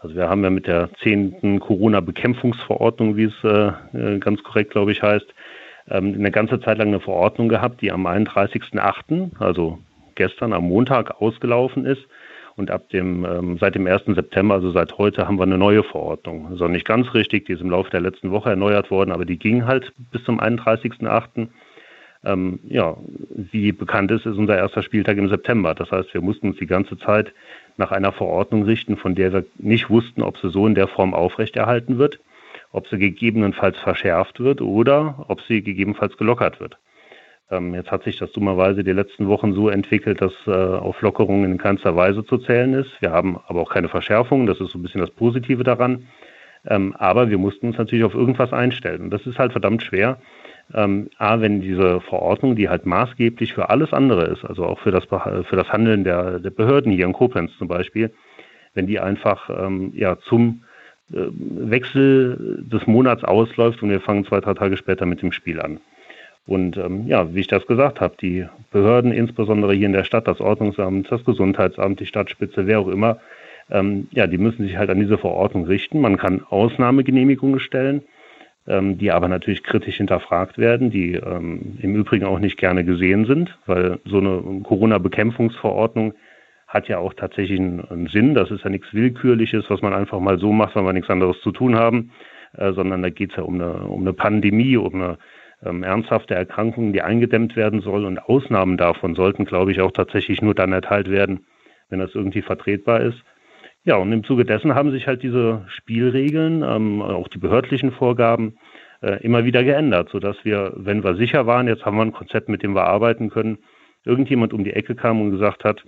Also 0.03 0.17
wir 0.17 0.29
haben 0.29 0.43
ja 0.43 0.51
mit 0.51 0.67
der 0.67 0.91
zehnten 1.01 1.61
Corona-Bekämpfungsverordnung, 1.61 3.17
wie 3.17 3.25
es 3.25 3.45
äh, 3.45 3.69
äh, 3.97 4.19
ganz 4.19 4.43
korrekt, 4.43 4.73
glaube 4.73 4.91
ich, 4.91 5.01
heißt, 5.01 5.27
ähm, 5.91 6.15
eine 6.15 6.33
ganze 6.33 6.61
Zeit 6.61 6.79
lang 6.79 6.89
eine 6.89 6.99
Verordnung 6.99 7.49
gehabt, 7.49 7.81
die 7.83 7.93
am 7.93 8.07
31.08., 8.07 9.31
also 9.39 9.79
gestern 10.17 10.53
am 10.53 10.65
Montag 10.65 11.21
ausgelaufen 11.21 11.87
ist. 11.87 12.03
Und 12.57 12.71
ab 12.71 12.91
dem, 12.91 13.25
ähm, 13.25 13.59
seit 13.59 13.77
dem 13.77 13.87
1. 13.87 14.15
September, 14.15 14.57
also 14.57 14.73
seit 14.73 14.99
heute, 14.99 15.27
haben 15.27 15.39
wir 15.39 15.45
eine 15.45 15.57
neue 15.57 15.85
Verordnung. 15.85 16.49
Also 16.51 16.69
nicht 16.69 16.87
ganz 16.87 17.15
richtig, 17.15 17.47
die 17.47 17.53
ist 17.53 17.63
im 17.63 17.71
Laufe 17.71 17.91
der 17.91 18.01
letzten 18.01 18.31
Woche 18.31 18.51
erneuert 18.51 18.91
worden, 18.91 19.13
aber 19.13 19.25
die 19.25 19.39
ging 19.39 19.67
halt 19.67 19.93
bis 20.11 20.23
zum 20.25 20.39
31.08. 20.39 21.49
Ähm, 22.25 22.61
ja, 22.65 22.97
wie 23.31 23.73
bekannt 23.73 24.11
ist, 24.11 24.27
ist 24.27 24.37
unser 24.37 24.57
erster 24.57 24.83
Spieltag 24.83 25.17
im 25.17 25.29
September. 25.29 25.75
Das 25.75 25.91
heißt, 25.91 26.13
wir 26.13 26.21
mussten 26.21 26.49
uns 26.49 26.59
die 26.59 26.67
ganze 26.67 26.99
Zeit 26.99 27.32
nach 27.76 27.93
einer 27.93 28.12
Verordnung 28.12 28.64
richten, 28.64 28.96
von 28.96 29.14
der 29.14 29.32
wir 29.32 29.44
nicht 29.58 29.91
wussten, 29.91 30.22
ob 30.22 30.38
sie 30.38 30.50
so 30.50 30.67
in 30.67 30.74
der 30.74 30.88
Form 30.88 31.14
aufrechterhalten 31.14 31.98
wird, 31.98 32.20
ob 32.70 32.88
sie 32.88 32.98
gegebenenfalls 32.98 33.79
verschärft 33.79 34.41
wird 34.41 34.60
oder 34.60 35.24
ob 35.29 35.41
sie 35.43 35.62
gegebenenfalls 35.62 36.17
gelockert 36.17 36.60
wird. 36.60 36.79
Ähm, 37.50 37.74
jetzt 37.74 37.91
hat 37.91 38.05
sich 38.05 38.19
das 38.19 38.32
dummerweise 38.32 38.82
die 38.82 38.93
letzten 38.93 39.29
Wochen 39.29 39.52
so 39.52 39.69
entwickelt, 39.69 40.20
dass 40.20 40.32
äh, 40.46 40.50
auf 40.50 41.00
Lockerungen 41.02 41.52
in 41.52 41.58
keinster 41.58 41.94
Weise 41.94 42.24
zu 42.24 42.38
zählen 42.38 42.72
ist. 42.74 42.91
Wir 43.00 43.12
haben 43.12 43.38
aber 43.46 43.60
auch 43.60 43.70
keine 43.70 43.88
Verschärfung, 43.88 44.46
das 44.46 44.60
ist 44.60 44.70
so 44.70 44.79
ein 44.79 44.82
bisschen 44.82 45.02
das 45.02 45.10
Positive 45.10 45.62
daran. 45.62 46.06
Ähm, 46.67 46.95
aber 46.97 47.31
wir 47.31 47.39
mussten 47.39 47.69
uns 47.69 47.79
natürlich 47.79 48.05
auf 48.05 48.15
irgendwas 48.15 48.53
einstellen. 48.53 49.03
Und 49.03 49.11
das 49.11 49.27
ist 49.27 49.39
halt 49.39 49.53
verdammt 49.53 49.83
schwer, 49.83 50.19
ähm, 50.75 51.11
A, 51.19 51.41
wenn 51.41 51.61
diese 51.61 52.01
Verordnung, 52.01 52.57
die 52.57 52.69
halt 52.69 52.87
maßgeblich 52.87 53.53
für 53.53 53.71
alles 53.71 53.93
andere 53.93 54.25
ist, 54.25 54.45
also 54.45 54.65
auch 54.65 54.79
für 54.79 54.91
das, 54.91 55.05
für 55.05 55.57
das 55.57 55.69
Handeln 55.71 56.05
der, 56.05 56.39
der 56.39 56.51
Behörden 56.51 56.93
hier 56.93 57.07
in 57.07 57.13
Koblenz 57.13 57.51
zum 57.59 57.69
Beispiel, 57.69 58.13
wenn 58.75 58.87
die 58.87 59.01
einfach 59.01 59.51
ähm, 59.51 59.93
ja, 59.95 60.19
zum 60.19 60.63
äh, 61.13 61.27
Wechsel 61.31 62.65
des 62.65 62.87
Monats 62.87 63.25
ausläuft 63.25 63.83
und 63.83 63.91
wir 63.91 64.01
fangen 64.01 64.25
zwei, 64.25 64.41
drei 64.41 64.55
Tage 64.55 64.77
später 64.77 65.05
mit 65.05 65.21
dem 65.21 65.33
Spiel 65.33 65.61
an. 65.61 65.81
Und 66.47 66.77
ähm, 66.77 67.07
ja, 67.07 67.35
wie 67.35 67.41
ich 67.41 67.47
das 67.47 67.67
gesagt 67.67 68.01
habe, 68.01 68.17
die 68.21 68.47
Behörden, 68.73 69.13
insbesondere 69.13 69.75
hier 69.75 69.87
in 69.87 69.93
der 69.93 70.05
Stadt, 70.05 70.27
das 70.27 70.41
Ordnungsamt, 70.41 71.11
das 71.11 71.25
Gesundheitsamt, 71.25 72.01
die 72.01 72.07
Stadtspitze, 72.07 72.67
wer 72.67 72.81
auch 72.81 72.89
immer, 72.89 73.19
ähm, 73.71 74.09
ja, 74.13 74.27
die 74.27 74.39
müssen 74.39 74.67
sich 74.67 74.77
halt 74.77 74.91
an 74.91 75.01
diese 75.01 75.19
Verordnung 75.19 75.65
richten. 75.65 76.01
Man 76.01 76.17
kann 76.17 76.43
Ausnahmegenehmigungen 76.49 77.61
stellen 77.61 78.03
ähm, 78.67 78.99
die 78.99 79.11
aber 79.11 79.29
natürlich 79.29 79.63
kritisch 79.63 79.97
hinterfragt 79.97 80.59
werden, 80.59 80.91
die 80.91 81.15
ähm, 81.15 81.79
im 81.81 81.97
Übrigen 81.97 82.25
auch 82.25 82.39
nicht 82.39 82.59
gerne 82.59 82.85
gesehen 82.85 83.25
sind, 83.25 83.59
weil 83.67 83.99
so 84.05 84.19
eine 84.19 84.61
Corona-Bekämpfungsverordnung 84.63 86.15
hat 86.69 86.89
ja 86.89 86.99
auch 86.99 87.13
tatsächlich 87.13 87.59
einen, 87.59 88.07
Sinn. 88.11 88.35
Das 88.35 88.51
ist 88.51 88.65
ja 88.65 88.71
nichts 88.71 88.95
Willkürliches, 88.95 89.69
was 89.69 89.83
man 89.83 89.93
einfach 89.93 90.21
mal 90.21 90.39
so 90.39 90.53
macht, 90.53 90.75
weil 90.77 90.85
wir 90.85 90.93
nichts 90.93 91.11
anderes 91.11 91.41
zu 91.41 91.51
tun 91.51 91.75
haben, 91.75 92.13
äh, 92.57 92.73
sondern 92.73 93.03
da 93.03 93.11
geht 93.11 93.31
es 93.31 93.37
ja 93.37 93.43
um 93.43 93.55
eine, 93.55 93.75
um 93.85 94.03
eine 94.03 94.13
Pandemie, 94.13 94.77
um 94.77 94.95
eine 94.95 95.19
ähm, 95.65 95.83
ernsthafte 95.83 96.35
Erkrankung, 96.35 96.93
die 96.93 97.03
eingedämmt 97.03 97.57
werden 97.57 97.81
soll. 97.81 98.05
Und 98.05 98.19
Ausnahmen 98.19 98.77
davon 98.77 99.15
sollten, 99.15 99.45
glaube 99.45 99.73
ich, 99.73 99.81
auch 99.81 99.93
tatsächlich 99.93 100.41
nur 100.41 100.55
dann 100.55 100.73
erteilt 100.73 101.11
werden, 101.11 101.47
wenn 101.91 101.99
das 101.99 102.15
irgendwie 102.15 102.43
vertretbar 102.43 103.01
ist. 103.01 103.23
Ja, 103.84 103.96
und 103.96 104.12
im 104.12 104.22
Zuge 104.22 104.44
dessen 104.44 104.74
haben 104.77 104.93
sich 104.93 105.08
halt 105.08 105.24
diese 105.24 105.65
Spielregeln, 105.67 106.62
ähm, 106.62 107.03
auch 107.03 107.27
die 107.27 107.39
behördlichen 107.39 107.91
Vorgaben, 107.91 108.56
äh, 109.01 109.20
immer 109.24 109.44
wieder 109.44 109.65
geändert, 109.65 110.08
sodass 110.10 110.36
wir, 110.44 110.72
wenn 110.77 111.03
wir 111.03 111.17
sicher 111.17 111.46
waren, 111.46 111.67
jetzt 111.67 111.84
haben 111.84 111.96
wir 111.96 112.03
ein 112.03 112.12
Konzept, 112.12 112.48
mit 112.48 112.62
dem 112.62 112.74
wir 112.74 112.84
arbeiten 112.84 113.29
können, 113.29 113.58
irgendjemand 114.05 114.53
um 114.53 114.62
die 114.62 114.72
Ecke 114.72 114.94
kam 114.94 115.20
und 115.20 115.32
gesagt 115.32 115.65
hat, 115.65 115.82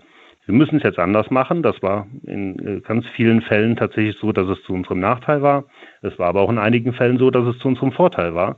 wir 0.46 0.54
müssen 0.54 0.78
es 0.78 0.82
jetzt 0.82 0.98
anders 0.98 1.30
machen. 1.30 1.62
Das 1.62 1.82
war 1.82 2.06
in 2.24 2.58
äh, 2.66 2.80
ganz 2.80 3.06
vielen 3.14 3.42
Fällen 3.42 3.76
tatsächlich 3.76 4.16
so, 4.20 4.32
dass 4.32 4.48
es 4.48 4.62
zu 4.64 4.72
unserem 4.72 4.98
Nachteil 4.98 5.40
war. 5.42 5.64
Es 6.02 6.18
war 6.18 6.28
aber 6.28 6.42
auch 6.42 6.50
in 6.50 6.58
einigen 6.58 6.92
Fällen 6.92 7.18
so, 7.18 7.30
dass 7.30 7.46
es 7.46 7.58
zu 7.58 7.68
unserem 7.68 7.92
Vorteil 7.92 8.34
war. 8.34 8.56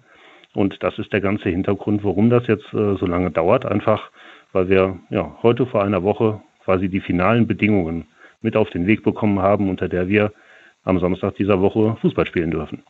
Und 0.55 0.83
das 0.83 0.99
ist 0.99 1.13
der 1.13 1.21
ganze 1.21 1.51
Hintergrund, 1.51 2.03
warum 2.03 2.31
das 2.31 2.47
jetzt 2.47 2.73
äh, 2.73 2.97
so 2.97 3.07
lange 3.07 3.31
dauert. 3.31 3.67
Einfach, 3.67 4.11
weil 4.53 4.71
wir 4.71 4.99
ja, 5.11 5.37
heute 5.43 5.67
vor 5.67 5.85
einer 5.85 6.03
Woche 6.03 6.41
quasi 6.65 6.89
die 6.89 7.01
finalen 7.01 7.47
Bedingungen 7.47 8.07
mit 8.41 8.57
auf 8.57 8.71
den 8.71 8.87
Weg 8.87 9.03
bekommen 9.03 9.41
haben, 9.41 9.69
unter 9.71 9.89
der 9.89 10.09
wir 10.09 10.33
am 10.83 11.01
Samstag 11.01 11.37
dieser 11.37 11.61
Woche 11.61 11.97
Fußball 12.01 12.27
spielen 12.27 12.51
dürfen 12.51 12.85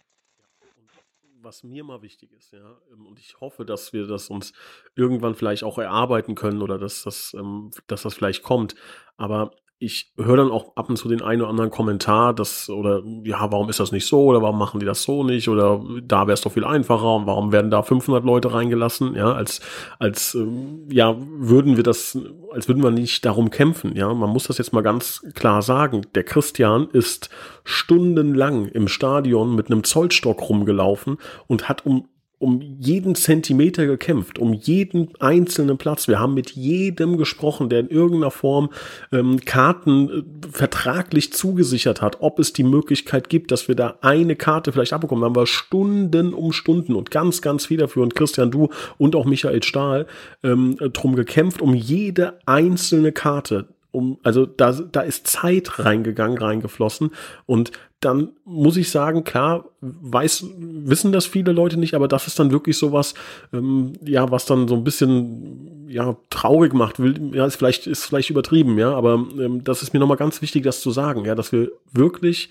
was 1.46 1.62
mir 1.62 1.84
mal 1.84 2.02
wichtig 2.02 2.32
ist, 2.32 2.52
ja, 2.52 2.76
ähm, 2.92 3.06
und 3.06 3.20
ich 3.20 3.40
hoffe, 3.40 3.64
dass 3.64 3.92
wir 3.92 4.06
das 4.06 4.28
uns 4.28 4.52
irgendwann 4.96 5.36
vielleicht 5.36 5.62
auch 5.62 5.78
erarbeiten 5.78 6.34
können 6.34 6.60
oder 6.60 6.76
dass 6.76 7.04
das, 7.04 7.34
ähm, 7.38 7.70
dass 7.86 8.02
das 8.02 8.14
vielleicht 8.14 8.42
kommt. 8.42 8.74
Aber 9.16 9.52
ich 9.78 10.12
höre 10.16 10.38
dann 10.38 10.50
auch 10.50 10.74
ab 10.76 10.88
und 10.88 10.96
zu 10.96 11.08
den 11.08 11.20
einen 11.20 11.42
oder 11.42 11.50
anderen 11.50 11.70
Kommentar, 11.70 12.32
dass, 12.32 12.70
oder 12.70 13.02
ja, 13.24 13.52
warum 13.52 13.68
ist 13.68 13.78
das 13.78 13.92
nicht 13.92 14.06
so, 14.06 14.24
oder 14.24 14.40
warum 14.40 14.58
machen 14.58 14.80
die 14.80 14.86
das 14.86 15.02
so 15.02 15.22
nicht, 15.22 15.48
oder 15.48 15.84
da 16.02 16.26
wäre 16.26 16.32
es 16.32 16.40
doch 16.40 16.52
viel 16.52 16.64
einfacher, 16.64 17.16
und 17.16 17.26
warum 17.26 17.52
werden 17.52 17.70
da 17.70 17.82
500 17.82 18.24
Leute 18.24 18.54
reingelassen, 18.54 19.14
ja, 19.14 19.32
als, 19.32 19.60
als, 19.98 20.34
ähm, 20.34 20.88
ja, 20.90 21.14
würden 21.18 21.76
wir 21.76 21.82
das, 21.82 22.18
als 22.52 22.68
würden 22.68 22.82
wir 22.82 22.90
nicht 22.90 23.26
darum 23.26 23.50
kämpfen, 23.50 23.94
ja, 23.96 24.12
man 24.14 24.30
muss 24.30 24.44
das 24.44 24.56
jetzt 24.56 24.72
mal 24.72 24.82
ganz 24.82 25.22
klar 25.34 25.60
sagen, 25.60 26.06
der 26.14 26.24
Christian 26.24 26.88
ist 26.90 27.28
stundenlang 27.64 28.68
im 28.68 28.88
Stadion 28.88 29.54
mit 29.54 29.70
einem 29.70 29.84
Zollstock 29.84 30.48
rumgelaufen 30.48 31.18
und 31.48 31.68
hat 31.68 31.84
um 31.84 32.08
um 32.38 32.60
jeden 32.60 33.14
Zentimeter 33.14 33.86
gekämpft, 33.86 34.38
um 34.38 34.52
jeden 34.52 35.08
einzelnen 35.20 35.78
Platz. 35.78 36.06
Wir 36.06 36.20
haben 36.20 36.34
mit 36.34 36.50
jedem 36.50 37.16
gesprochen, 37.16 37.70
der 37.70 37.80
in 37.80 37.88
irgendeiner 37.88 38.30
Form 38.30 38.70
ähm, 39.10 39.40
Karten 39.44 40.10
äh, 40.10 40.22
vertraglich 40.50 41.32
zugesichert 41.32 42.02
hat, 42.02 42.20
ob 42.20 42.38
es 42.38 42.52
die 42.52 42.64
Möglichkeit 42.64 43.30
gibt, 43.30 43.50
dass 43.52 43.68
wir 43.68 43.74
da 43.74 43.96
eine 44.02 44.36
Karte 44.36 44.72
vielleicht 44.72 44.92
abbekommen. 44.92 45.22
Da 45.22 45.28
haben 45.28 45.36
wir 45.36 45.46
Stunden 45.46 46.34
um 46.34 46.52
Stunden 46.52 46.94
und 46.94 47.10
ganz, 47.10 47.40
ganz 47.40 47.66
federführend 47.66 48.14
Christian 48.14 48.50
Du 48.50 48.68
und 48.98 49.16
auch 49.16 49.24
Michael 49.24 49.62
Stahl 49.62 50.06
ähm, 50.42 50.76
drum 50.92 51.16
gekämpft, 51.16 51.62
um 51.62 51.74
jede 51.74 52.38
einzelne 52.44 53.12
Karte 53.12 53.68
um, 53.96 54.18
also 54.22 54.44
da, 54.44 54.72
da 54.72 55.00
ist 55.00 55.26
Zeit 55.26 55.78
reingegangen, 55.78 56.36
reingeflossen. 56.36 57.12
Und 57.46 57.72
dann 58.00 58.30
muss 58.44 58.76
ich 58.76 58.90
sagen, 58.90 59.24
klar, 59.24 59.64
weiß, 59.80 60.46
wissen 60.58 61.12
das 61.12 61.24
viele 61.24 61.52
Leute 61.52 61.78
nicht, 61.78 61.94
aber 61.94 62.08
das 62.08 62.26
ist 62.26 62.38
dann 62.38 62.50
wirklich 62.50 62.76
sowas, 62.76 63.14
ähm, 63.52 63.94
ja, 64.04 64.30
was 64.30 64.44
dann 64.44 64.68
so 64.68 64.74
ein 64.74 64.84
bisschen, 64.84 65.88
ja, 65.88 66.16
traurig 66.28 66.74
macht. 66.74 67.00
Will, 67.00 67.34
ja, 67.34 67.46
ist 67.46 67.56
vielleicht, 67.56 67.86
ist 67.86 68.04
vielleicht 68.04 68.28
übertrieben, 68.30 68.78
ja, 68.78 68.94
aber 68.94 69.14
ähm, 69.38 69.64
das 69.64 69.82
ist 69.82 69.94
mir 69.94 70.00
nochmal 70.00 70.18
ganz 70.18 70.42
wichtig, 70.42 70.62
das 70.64 70.80
zu 70.80 70.90
sagen, 70.90 71.24
ja, 71.24 71.34
dass 71.34 71.52
wir 71.52 71.70
wirklich 71.92 72.50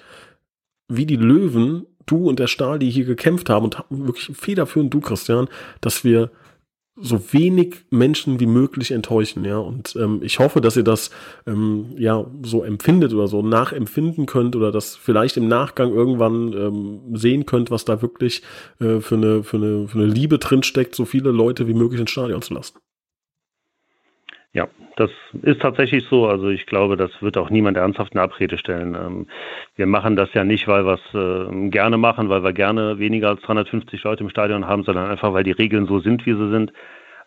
wie 0.87 1.05
die 1.05 1.15
Löwen, 1.15 1.85
du 2.05 2.27
und 2.27 2.39
der 2.39 2.47
Stahl, 2.47 2.79
die 2.79 2.89
hier 2.89 3.05
gekämpft 3.05 3.49
haben 3.49 3.65
und 3.65 3.83
wirklich 3.89 4.35
federführend 4.37 4.93
du, 4.93 4.99
Christian, 4.99 5.47
dass 5.81 6.03
wir 6.03 6.31
so 6.97 7.33
wenig 7.33 7.85
Menschen 7.89 8.39
wie 8.39 8.45
möglich 8.45 8.91
enttäuschen, 8.91 9.43
ja. 9.43 9.57
Und 9.57 9.95
ähm, 9.97 10.21
ich 10.23 10.39
hoffe, 10.39 10.61
dass 10.61 10.77
ihr 10.77 10.83
das 10.83 11.11
ähm, 11.45 11.93
ja 11.97 12.25
so 12.43 12.63
empfindet 12.63 13.13
oder 13.13 13.27
so 13.27 13.41
nachempfinden 13.41 14.25
könnt 14.25 14.55
oder 14.55 14.71
das 14.71 14.95
vielleicht 14.95 15.35
im 15.37 15.47
Nachgang 15.47 15.93
irgendwann 15.93 16.53
ähm, 16.53 17.01
sehen 17.15 17.45
könnt, 17.45 17.69
was 17.69 17.83
da 17.83 18.01
wirklich 18.01 18.43
äh, 18.79 19.01
für, 19.01 19.15
eine, 19.15 19.43
für, 19.43 19.57
eine, 19.57 19.87
für 19.87 19.97
eine 19.97 20.07
Liebe 20.07 20.37
drinsteckt, 20.39 20.95
so 20.95 21.05
viele 21.05 21.31
Leute 21.31 21.67
wie 21.67 21.73
möglich 21.73 21.99
ins 21.99 22.11
Stadion 22.11 22.41
zu 22.41 22.53
lassen. 22.53 22.77
Ja, 24.55 24.69
das 24.95 25.11
ist 25.41 25.61
tatsächlich 25.61 26.05
so. 26.09 26.27
Also 26.27 26.47
ich 26.47 26.65
glaube, 26.65 26.95
das 26.95 27.11
wird 27.21 27.37
auch 27.37 27.49
niemand 27.49 27.75
ernsthaft 27.75 28.13
in 28.13 28.21
Abrede 28.21 28.57
stellen. 28.57 28.95
Ähm, 28.95 29.27
wir 29.75 29.85
machen 29.85 30.15
das 30.15 30.33
ja 30.33 30.45
nicht, 30.45 30.65
weil 30.69 30.85
wir 30.85 30.93
es 30.93 31.13
äh, 31.13 31.69
gerne 31.69 31.97
machen, 31.97 32.29
weil 32.29 32.41
wir 32.41 32.53
gerne 32.53 32.97
weniger 32.97 33.27
als 33.27 33.41
350 33.41 34.01
Leute 34.03 34.23
im 34.23 34.29
Stadion 34.29 34.65
haben, 34.65 34.83
sondern 34.83 35.11
einfach, 35.11 35.33
weil 35.33 35.43
die 35.43 35.51
Regeln 35.51 35.87
so 35.87 35.99
sind, 35.99 36.25
wie 36.25 36.35
sie 36.35 36.49
sind. 36.51 36.71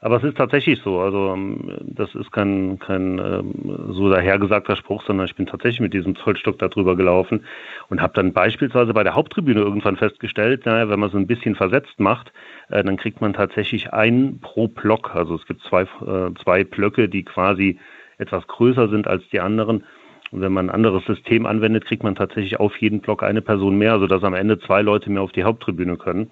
Aber 0.00 0.16
es 0.16 0.22
ist 0.22 0.36
tatsächlich 0.36 0.80
so. 0.84 1.00
Also 1.00 1.32
ähm, 1.32 1.76
das 1.80 2.14
ist 2.14 2.30
kein, 2.30 2.78
kein 2.78 3.18
ähm, 3.18 3.88
so 3.90 4.08
dahergesagter 4.08 4.76
Spruch, 4.76 5.02
sondern 5.04 5.26
ich 5.26 5.34
bin 5.34 5.46
tatsächlich 5.46 5.80
mit 5.80 5.92
diesem 5.92 6.14
Zollstock 6.14 6.58
da 6.58 6.68
drüber 6.68 6.94
gelaufen 6.94 7.44
und 7.88 8.00
habe 8.00 8.12
dann 8.14 8.32
beispielsweise 8.32 8.94
bei 8.94 9.02
der 9.02 9.16
Haupttribüne 9.16 9.60
irgendwann 9.60 9.96
festgestellt, 9.96 10.66
naja, 10.66 10.88
wenn 10.88 11.00
man 11.00 11.10
so 11.10 11.18
ein 11.18 11.26
bisschen 11.26 11.56
versetzt 11.56 11.98
macht, 11.98 12.32
äh, 12.68 12.84
dann 12.84 12.96
kriegt 12.96 13.20
man 13.20 13.32
tatsächlich 13.32 13.92
einen 13.92 14.40
pro 14.40 14.68
Block. 14.68 15.16
Also 15.16 15.34
es 15.34 15.46
gibt 15.46 15.62
zwei, 15.62 15.82
äh, 15.82 16.32
zwei 16.42 16.62
Blöcke, 16.62 17.08
die 17.08 17.24
quasi 17.24 17.80
etwas 18.18 18.46
größer 18.46 18.88
sind 18.88 19.08
als 19.08 19.28
die 19.30 19.40
anderen. 19.40 19.84
Und 20.30 20.42
wenn 20.42 20.52
man 20.52 20.66
ein 20.68 20.74
anderes 20.74 21.04
System 21.06 21.44
anwendet, 21.44 21.86
kriegt 21.86 22.04
man 22.04 22.14
tatsächlich 22.14 22.60
auf 22.60 22.76
jeden 22.76 23.00
Block 23.00 23.24
eine 23.24 23.42
Person 23.42 23.78
mehr, 23.78 23.98
sodass 23.98 24.22
am 24.22 24.34
Ende 24.34 24.60
zwei 24.60 24.82
Leute 24.82 25.10
mehr 25.10 25.22
auf 25.22 25.32
die 25.32 25.44
Haupttribüne 25.44 25.96
können. 25.96 26.30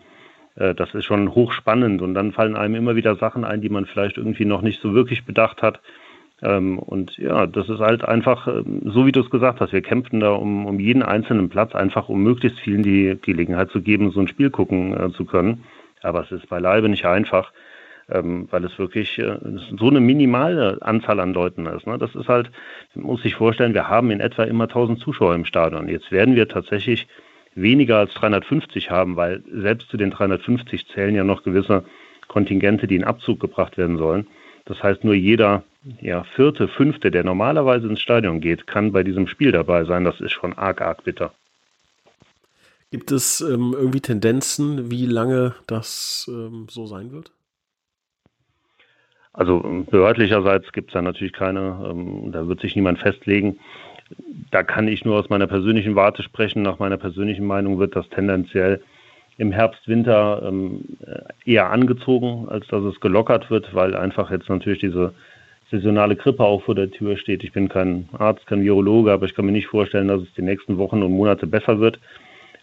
Äh, 0.56 0.74
das 0.74 0.94
ist 0.94 1.04
schon 1.04 1.34
hochspannend 1.34 2.02
und 2.02 2.14
dann 2.14 2.32
fallen 2.32 2.56
einem 2.56 2.74
immer 2.74 2.96
wieder 2.96 3.16
Sachen 3.16 3.44
ein, 3.44 3.60
die 3.60 3.68
man 3.68 3.86
vielleicht 3.86 4.16
irgendwie 4.16 4.44
noch 4.44 4.62
nicht 4.62 4.80
so 4.80 4.94
wirklich 4.94 5.24
bedacht 5.24 5.62
hat. 5.62 5.80
Ähm, 6.42 6.78
und 6.78 7.16
ja, 7.16 7.46
das 7.46 7.68
ist 7.68 7.80
halt 7.80 8.04
einfach, 8.04 8.46
ähm, 8.46 8.82
so 8.84 9.06
wie 9.06 9.12
du 9.12 9.20
es 9.20 9.30
gesagt 9.30 9.60
hast, 9.60 9.72
wir 9.72 9.82
kämpfen 9.82 10.20
da 10.20 10.32
um, 10.32 10.66
um 10.66 10.78
jeden 10.78 11.02
einzelnen 11.02 11.48
Platz, 11.48 11.74
einfach 11.74 12.08
um 12.08 12.22
möglichst 12.22 12.60
vielen 12.60 12.82
die 12.82 13.16
Gelegenheit 13.22 13.70
zu 13.70 13.80
geben, 13.80 14.10
so 14.10 14.20
ein 14.20 14.28
Spiel 14.28 14.50
gucken 14.50 14.92
äh, 14.98 15.10
zu 15.12 15.24
können. 15.24 15.64
Aber 16.02 16.22
es 16.22 16.30
ist 16.30 16.48
beileibe 16.48 16.90
nicht 16.90 17.06
einfach, 17.06 17.52
ähm, 18.10 18.48
weil 18.50 18.64
es 18.64 18.78
wirklich 18.78 19.18
äh, 19.18 19.38
so 19.78 19.88
eine 19.88 20.00
minimale 20.00 20.78
Anzahl 20.82 21.20
an 21.20 21.32
Leuten 21.32 21.66
ist. 21.66 21.86
Ne? 21.86 21.96
Das 21.96 22.14
ist 22.14 22.28
halt, 22.28 22.50
man 22.94 23.06
muss 23.06 23.22
sich 23.22 23.34
vorstellen, 23.34 23.72
wir 23.72 23.88
haben 23.88 24.10
in 24.10 24.20
etwa 24.20 24.44
immer 24.44 24.64
1000 24.64 25.00
Zuschauer 25.00 25.34
im 25.34 25.46
Stadion. 25.46 25.88
Jetzt 25.88 26.12
werden 26.12 26.36
wir 26.36 26.48
tatsächlich 26.48 27.08
weniger 27.56 27.98
als 27.98 28.14
350 28.14 28.90
haben, 28.90 29.16
weil 29.16 29.42
selbst 29.50 29.88
zu 29.88 29.96
den 29.96 30.10
350 30.10 30.86
zählen 30.88 31.14
ja 31.14 31.24
noch 31.24 31.42
gewisse 31.42 31.84
Kontingente, 32.28 32.86
die 32.86 32.96
in 32.96 33.04
Abzug 33.04 33.40
gebracht 33.40 33.76
werden 33.78 33.98
sollen. 33.98 34.26
Das 34.66 34.82
heißt, 34.82 35.04
nur 35.04 35.14
jeder 35.14 35.64
ja, 36.00 36.24
vierte, 36.24 36.68
fünfte, 36.68 37.10
der 37.10 37.24
normalerweise 37.24 37.88
ins 37.88 38.00
Stadion 38.00 38.40
geht, 38.40 38.66
kann 38.66 38.92
bei 38.92 39.02
diesem 39.02 39.26
Spiel 39.26 39.52
dabei 39.52 39.84
sein. 39.84 40.04
Das 40.04 40.20
ist 40.20 40.32
schon 40.32 40.52
arg, 40.52 40.80
arg 40.80 41.04
bitter. 41.04 41.32
Gibt 42.90 43.10
es 43.10 43.40
ähm, 43.40 43.74
irgendwie 43.76 44.00
Tendenzen, 44.00 44.90
wie 44.90 45.06
lange 45.06 45.54
das 45.66 46.30
ähm, 46.32 46.66
so 46.70 46.86
sein 46.86 47.12
wird? 47.12 47.32
Also 49.32 49.84
behördlicherseits 49.90 50.72
gibt 50.72 50.90
es 50.90 50.94
da 50.94 51.02
natürlich 51.02 51.34
keine, 51.34 51.86
ähm, 51.90 52.32
da 52.32 52.48
wird 52.48 52.60
sich 52.60 52.74
niemand 52.74 52.98
festlegen 53.00 53.58
da 54.50 54.62
kann 54.62 54.88
ich 54.88 55.04
nur 55.04 55.18
aus 55.18 55.28
meiner 55.28 55.46
persönlichen 55.46 55.96
Warte 55.96 56.22
sprechen. 56.22 56.62
Nach 56.62 56.78
meiner 56.78 56.96
persönlichen 56.96 57.46
Meinung 57.46 57.78
wird 57.78 57.96
das 57.96 58.08
tendenziell 58.08 58.80
im 59.38 59.52
Herbst, 59.52 59.86
Winter 59.86 60.42
ähm, 60.46 60.84
eher 61.44 61.70
angezogen, 61.70 62.48
als 62.48 62.66
dass 62.68 62.82
es 62.84 63.00
gelockert 63.00 63.50
wird, 63.50 63.74
weil 63.74 63.94
einfach 63.94 64.30
jetzt 64.30 64.48
natürlich 64.48 64.80
diese 64.80 65.12
saisonale 65.70 66.16
Grippe 66.16 66.44
auch 66.44 66.62
vor 66.62 66.74
der 66.74 66.90
Tür 66.90 67.16
steht. 67.16 67.44
Ich 67.44 67.52
bin 67.52 67.68
kein 67.68 68.08
Arzt, 68.16 68.46
kein 68.46 68.62
Virologe, 68.62 69.12
aber 69.12 69.26
ich 69.26 69.34
kann 69.34 69.44
mir 69.44 69.52
nicht 69.52 69.66
vorstellen, 69.66 70.08
dass 70.08 70.22
es 70.22 70.32
die 70.34 70.42
nächsten 70.42 70.78
Wochen 70.78 71.02
und 71.02 71.12
Monate 71.12 71.46
besser 71.46 71.80
wird. 71.80 71.98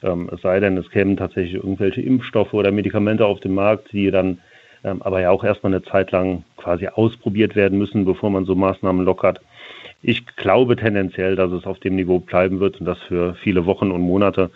Ähm, 0.02 0.30
es 0.34 0.42
sei 0.42 0.60
denn, 0.60 0.78
es 0.78 0.90
kämen 0.90 1.18
tatsächlich 1.18 1.56
irgendwelche 1.56 2.02
Impfstoffe 2.02 2.54
oder 2.54 2.72
Medikamente 2.72 3.26
auf 3.26 3.40
den 3.40 3.54
Markt, 3.54 3.92
die 3.92 4.10
dann 4.10 4.40
ähm, 4.84 5.02
aber 5.02 5.22
ja 5.22 5.30
auch 5.30 5.44
erstmal 5.44 5.74
eine 5.74 5.84
Zeit 5.84 6.12
lang 6.12 6.44
quasi 6.58 6.88
ausprobiert 6.88 7.56
werden 7.56 7.78
müssen, 7.78 8.06
bevor 8.06 8.30
man 8.30 8.46
so 8.46 8.56
Maßnahmen 8.56 9.06
lockert. 9.06 9.40
Ich 10.06 10.26
glaube 10.36 10.76
tendenziell, 10.76 11.38
dass 11.38 11.52
es 11.54 11.66
auf 11.66 11.80
dem 11.80 11.96
Niveau 11.96 12.20
bleiben 12.20 12.60
wird 12.60 12.80
und 12.82 12.86
das 12.86 13.00
für 13.04 13.36
viele 13.36 13.66
Wochen 13.66 13.90
und 13.90 14.02
Monate 14.02 14.52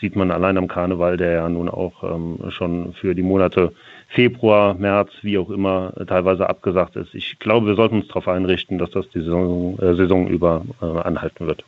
sieht 0.00 0.16
man 0.16 0.32
allein 0.32 0.58
am 0.58 0.66
Karneval, 0.66 1.16
der 1.16 1.32
ja 1.32 1.48
nun 1.48 1.68
auch 1.68 2.02
ähm, 2.02 2.50
schon 2.50 2.92
für 2.94 3.14
die 3.14 3.22
Monate 3.22 3.72
Februar, 4.08 4.74
März, 4.74 5.10
wie 5.22 5.38
auch 5.38 5.50
immer, 5.50 5.92
teilweise 6.06 6.48
abgesagt 6.48 6.96
ist. 6.96 7.14
Ich 7.14 7.38
glaube, 7.38 7.68
wir 7.68 7.74
sollten 7.76 7.96
uns 7.96 8.08
darauf 8.08 8.26
einrichten, 8.26 8.78
dass 8.78 8.90
das 8.90 9.08
die 9.10 9.20
Saison, 9.20 9.78
äh, 9.78 9.94
Saison 9.94 10.26
über 10.26 10.64
äh, 10.82 10.84
anhalten 10.84 11.46
wird. 11.46 11.64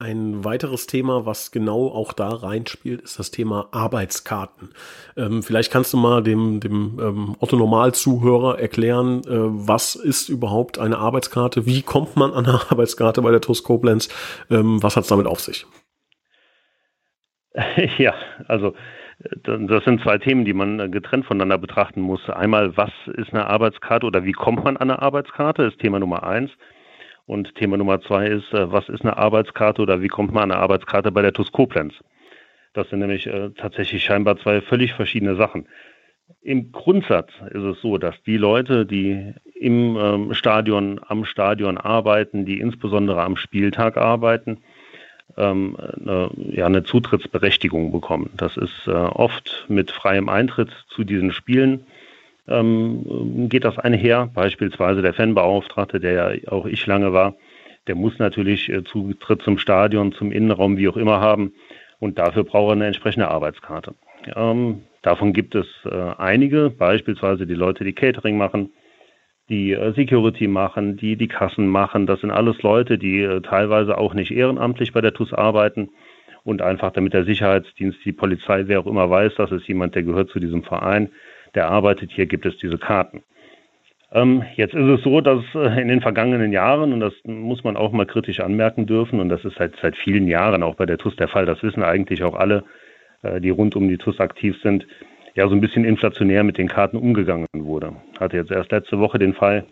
Ein 0.00 0.46
weiteres 0.46 0.86
Thema, 0.86 1.26
was 1.26 1.50
genau 1.50 1.88
auch 1.88 2.14
da 2.14 2.30
reinspielt, 2.30 3.02
ist 3.02 3.18
das 3.18 3.30
Thema 3.30 3.68
Arbeitskarten. 3.70 4.70
Ähm, 5.14 5.42
vielleicht 5.42 5.70
kannst 5.70 5.92
du 5.92 5.98
mal 5.98 6.22
dem, 6.22 6.58
dem 6.58 6.98
ähm, 6.98 7.36
Otto-Normal-Zuhörer 7.38 8.58
erklären, 8.58 9.20
äh, 9.26 9.28
was 9.28 9.96
ist 9.96 10.30
überhaupt 10.30 10.78
eine 10.78 10.96
Arbeitskarte? 10.96 11.66
Wie 11.66 11.82
kommt 11.82 12.16
man 12.16 12.32
an 12.32 12.46
eine 12.46 12.54
Arbeitskarte 12.70 13.20
bei 13.20 13.30
der 13.30 13.42
TUS 13.42 13.62
Koblenz? 13.62 14.08
Ähm, 14.50 14.82
was 14.82 14.96
hat 14.96 15.02
es 15.02 15.10
damit 15.10 15.26
auf 15.26 15.40
sich? 15.40 15.66
Ja, 17.98 18.14
also 18.48 18.72
das 19.42 19.84
sind 19.84 20.00
zwei 20.00 20.16
Themen, 20.16 20.46
die 20.46 20.54
man 20.54 20.90
getrennt 20.90 21.26
voneinander 21.26 21.58
betrachten 21.58 22.00
muss. 22.00 22.26
Einmal, 22.30 22.74
was 22.78 22.90
ist 23.18 23.34
eine 23.34 23.46
Arbeitskarte 23.48 24.06
oder 24.06 24.24
wie 24.24 24.32
kommt 24.32 24.64
man 24.64 24.78
an 24.78 24.90
eine 24.90 25.02
Arbeitskarte, 25.02 25.64
ist 25.64 25.78
Thema 25.78 26.00
Nummer 26.00 26.22
eins. 26.22 26.50
Und 27.30 27.54
Thema 27.54 27.76
Nummer 27.76 28.00
zwei 28.00 28.26
ist, 28.26 28.52
äh, 28.52 28.72
was 28.72 28.88
ist 28.88 29.02
eine 29.02 29.16
Arbeitskarte 29.16 29.80
oder 29.82 30.02
wie 30.02 30.08
kommt 30.08 30.32
man 30.34 30.42
an 30.42 30.50
eine 30.50 30.60
Arbeitskarte 30.60 31.12
bei 31.12 31.22
der 31.22 31.32
TUS 31.32 31.52
Koblenz? 31.52 31.94
Das 32.72 32.90
sind 32.90 32.98
nämlich 32.98 33.28
äh, 33.28 33.50
tatsächlich 33.50 34.02
scheinbar 34.02 34.36
zwei 34.38 34.60
völlig 34.60 34.94
verschiedene 34.94 35.36
Sachen. 35.36 35.68
Im 36.42 36.72
Grundsatz 36.72 37.30
ist 37.52 37.62
es 37.62 37.80
so, 37.82 37.98
dass 37.98 38.20
die 38.24 38.36
Leute, 38.36 38.84
die 38.84 39.32
im 39.54 39.96
ähm, 39.96 40.34
Stadion, 40.34 41.00
am 41.06 41.24
Stadion 41.24 41.78
arbeiten, 41.78 42.46
die 42.46 42.58
insbesondere 42.58 43.22
am 43.22 43.36
Spieltag 43.36 43.96
arbeiten, 43.96 44.64
ähm, 45.36 45.76
eine, 45.78 46.30
ja, 46.34 46.66
eine 46.66 46.82
Zutrittsberechtigung 46.82 47.92
bekommen. 47.92 48.30
Das 48.36 48.56
ist 48.56 48.88
äh, 48.88 48.90
oft 48.90 49.66
mit 49.68 49.92
freiem 49.92 50.28
Eintritt 50.28 50.70
zu 50.88 51.04
diesen 51.04 51.30
Spielen 51.30 51.86
ähm, 52.48 53.48
geht 53.48 53.64
das 53.64 53.78
einher. 53.78 54.30
Beispielsweise 54.34 55.02
der 55.02 55.14
Fanbeauftragte, 55.14 56.00
der 56.00 56.12
ja 56.12 56.48
auch 56.50 56.66
ich 56.66 56.86
lange 56.86 57.12
war, 57.12 57.34
der 57.86 57.94
muss 57.94 58.18
natürlich 58.18 58.68
äh, 58.68 58.84
Zutritt 58.84 59.42
zum 59.42 59.58
Stadion, 59.58 60.12
zum 60.12 60.32
Innenraum, 60.32 60.76
wie 60.76 60.88
auch 60.88 60.96
immer 60.96 61.20
haben. 61.20 61.52
Und 61.98 62.18
dafür 62.18 62.44
braucht 62.44 62.70
er 62.70 62.72
eine 62.72 62.86
entsprechende 62.86 63.28
Arbeitskarte. 63.28 63.94
Ähm, 64.34 64.82
davon 65.02 65.32
gibt 65.32 65.54
es 65.54 65.66
äh, 65.84 66.12
einige, 66.18 66.70
beispielsweise 66.70 67.46
die 67.46 67.54
Leute, 67.54 67.84
die 67.84 67.92
Catering 67.92 68.36
machen, 68.36 68.70
die 69.48 69.72
äh, 69.72 69.92
Security 69.92 70.46
machen, 70.48 70.96
die 70.96 71.16
die 71.16 71.28
Kassen 71.28 71.66
machen. 71.66 72.06
Das 72.06 72.20
sind 72.20 72.30
alles 72.30 72.62
Leute, 72.62 72.96
die 72.98 73.20
äh, 73.20 73.40
teilweise 73.40 73.98
auch 73.98 74.14
nicht 74.14 74.30
ehrenamtlich 74.30 74.92
bei 74.92 75.00
der 75.00 75.12
TUS 75.12 75.32
arbeiten 75.32 75.90
und 76.44 76.62
einfach 76.62 76.92
damit 76.92 77.12
der 77.12 77.24
Sicherheitsdienst, 77.24 77.98
die 78.04 78.12
Polizei, 78.12 78.62
wer 78.66 78.80
auch 78.80 78.86
immer 78.86 79.10
weiß, 79.10 79.34
dass 79.34 79.50
es 79.50 79.66
jemand, 79.66 79.94
der 79.94 80.04
gehört 80.04 80.30
zu 80.30 80.38
diesem 80.38 80.62
Verein, 80.62 81.10
der 81.54 81.68
arbeitet 81.68 82.10
hier, 82.12 82.26
gibt 82.26 82.46
es 82.46 82.56
diese 82.58 82.78
Karten. 82.78 83.22
Ähm, 84.12 84.42
jetzt 84.56 84.74
ist 84.74 84.88
es 84.88 85.02
so, 85.02 85.20
dass 85.20 85.42
äh, 85.54 85.80
in 85.80 85.88
den 85.88 86.00
vergangenen 86.00 86.52
Jahren, 86.52 86.92
und 86.92 87.00
das 87.00 87.12
muss 87.24 87.62
man 87.62 87.76
auch 87.76 87.92
mal 87.92 88.06
kritisch 88.06 88.40
anmerken 88.40 88.86
dürfen, 88.86 89.20
und 89.20 89.28
das 89.28 89.44
ist 89.44 89.56
seit, 89.56 89.74
seit 89.80 89.96
vielen 89.96 90.26
Jahren 90.26 90.62
auch 90.62 90.74
bei 90.74 90.86
der 90.86 90.98
TUS 90.98 91.14
der 91.16 91.28
Fall, 91.28 91.46
das 91.46 91.62
wissen 91.62 91.84
eigentlich 91.84 92.24
auch 92.24 92.34
alle, 92.34 92.64
äh, 93.22 93.40
die 93.40 93.50
rund 93.50 93.76
um 93.76 93.88
die 93.88 93.98
TUS 93.98 94.18
aktiv 94.18 94.56
sind, 94.62 94.86
ja 95.34 95.46
so 95.48 95.54
ein 95.54 95.60
bisschen 95.60 95.84
inflationär 95.84 96.42
mit 96.42 96.58
den 96.58 96.66
Karten 96.66 96.96
umgegangen 96.96 97.46
wurde. 97.54 97.94
Hatte 98.18 98.36
jetzt 98.36 98.50
erst 98.50 98.72
letzte 98.72 98.98
Woche 98.98 99.18
den 99.20 99.34
Fall, 99.34 99.64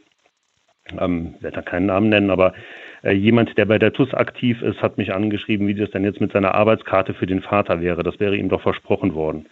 ähm, 1.01 1.35
werde 1.41 1.57
da 1.57 1.63
keinen 1.63 1.87
Namen 1.87 2.09
nennen, 2.09 2.31
aber 2.31 2.55
äh, 3.03 3.13
jemand, 3.13 3.59
der 3.59 3.65
bei 3.65 3.81
der 3.81 3.93
TUS 3.93 4.15
aktiv 4.15 4.63
ist, 4.63 4.81
hat 4.83 4.99
mich 4.99 5.13
angeschrieben, 5.13 5.67
wie 5.67 5.75
das 5.75 5.91
denn 5.91 6.05
jetzt 6.05 6.21
mit 6.21 6.31
seiner 6.31 6.55
Arbeitskarte 6.55 7.13
für 7.13 7.27
den 7.27 7.43
Vater 7.43 7.81
wäre. 7.81 8.05
Das 8.05 8.21
wäre 8.21 8.37
ihm 8.37 8.49
doch 8.49 8.63
versprochen 8.63 9.15
worden 9.15 9.47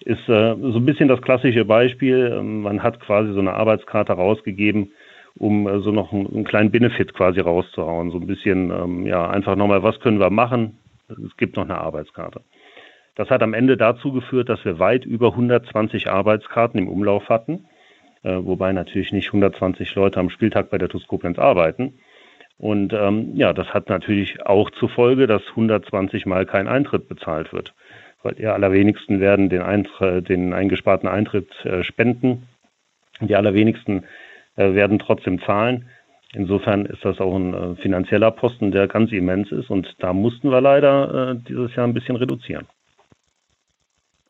ist 0.00 0.28
äh, 0.28 0.54
so 0.56 0.78
ein 0.78 0.86
bisschen 0.86 1.08
das 1.08 1.22
klassische 1.22 1.64
Beispiel. 1.64 2.36
Ähm, 2.38 2.62
man 2.62 2.82
hat 2.82 3.00
quasi 3.00 3.32
so 3.32 3.40
eine 3.40 3.54
Arbeitskarte 3.54 4.12
rausgegeben, 4.12 4.92
um 5.36 5.68
äh, 5.68 5.80
so 5.80 5.92
noch 5.92 6.12
einen, 6.12 6.26
einen, 6.26 6.44
kleinen 6.44 6.70
Benefit 6.70 7.14
quasi 7.14 7.40
rauszuhauen. 7.40 8.10
So 8.10 8.18
ein 8.18 8.26
bisschen, 8.26 8.70
ähm, 8.70 9.06
ja, 9.06 9.28
einfach 9.28 9.56
nochmal, 9.56 9.82
was 9.82 10.00
können 10.00 10.20
wir 10.20 10.30
machen? 10.30 10.78
Es 11.08 11.36
gibt 11.36 11.56
noch 11.56 11.64
eine 11.64 11.78
Arbeitskarte. 11.78 12.40
Das 13.14 13.28
hat 13.28 13.42
am 13.42 13.54
Ende 13.54 13.76
dazu 13.76 14.12
geführt, 14.12 14.48
dass 14.48 14.64
wir 14.64 14.78
weit 14.78 15.04
über 15.04 15.28
120 15.28 16.08
Arbeitskarten 16.08 16.80
im 16.80 16.88
Umlauf 16.88 17.28
hatten, 17.28 17.66
äh, 18.22 18.36
wobei 18.40 18.72
natürlich 18.72 19.12
nicht 19.12 19.28
120 19.28 19.94
Leute 19.94 20.18
am 20.18 20.30
Spieltag 20.30 20.70
bei 20.70 20.78
der 20.78 20.88
TuS 20.88 21.06
arbeiten. 21.36 21.98
Und 22.58 22.92
ähm, 22.92 23.32
ja, 23.34 23.52
das 23.52 23.74
hat 23.74 23.88
natürlich 23.88 24.46
auch 24.46 24.70
zur 24.70 24.88
Folge, 24.88 25.26
dass 25.26 25.42
120 25.50 26.26
Mal 26.26 26.46
kein 26.46 26.68
Eintritt 26.68 27.08
bezahlt 27.08 27.52
wird 27.52 27.74
die 28.30 28.46
allerwenigsten 28.46 29.20
werden 29.20 29.48
den, 29.48 29.62
Eintritt, 29.62 30.28
den 30.28 30.52
eingesparten 30.52 31.08
Eintritt 31.08 31.50
äh, 31.64 31.82
spenden. 31.84 32.48
Die 33.20 33.36
allerwenigsten 33.36 34.04
äh, 34.56 34.74
werden 34.74 34.98
trotzdem 34.98 35.40
zahlen. 35.42 35.88
Insofern 36.32 36.86
ist 36.86 37.04
das 37.04 37.20
auch 37.20 37.34
ein 37.34 37.54
äh, 37.54 37.76
finanzieller 37.76 38.30
Posten, 38.30 38.70
der 38.70 38.88
ganz 38.88 39.12
immens 39.12 39.52
ist. 39.52 39.70
Und 39.70 39.94
da 39.98 40.12
mussten 40.12 40.50
wir 40.50 40.60
leider 40.60 41.34
dieses 41.34 41.74
Jahr 41.74 41.86
ein 41.86 41.94
bisschen 41.94 42.16
reduzieren. 42.16 42.66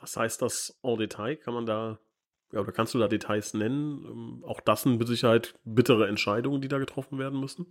Was 0.01 0.17
heißt 0.17 0.43
das 0.43 0.77
en 0.83 0.99
Detail? 0.99 1.37
Kann 1.37 1.55
man 1.55 1.65
da, 1.65 1.99
ja, 2.53 2.61
oder 2.61 2.73
kannst 2.73 2.93
du 2.93 2.99
da 2.99 3.07
Details 3.07 3.55
nennen? 3.55 4.05
Ähm, 4.05 4.45
auch 4.45 4.61
das 4.61 4.83
sind 4.83 4.99
mit 4.99 5.07
Sicherheit 5.07 5.55
bittere 5.65 6.09
Entscheidungen, 6.09 6.61
die 6.61 6.69
da 6.69 6.79
getroffen 6.79 7.19
werden 7.19 7.39
müssen? 7.39 7.67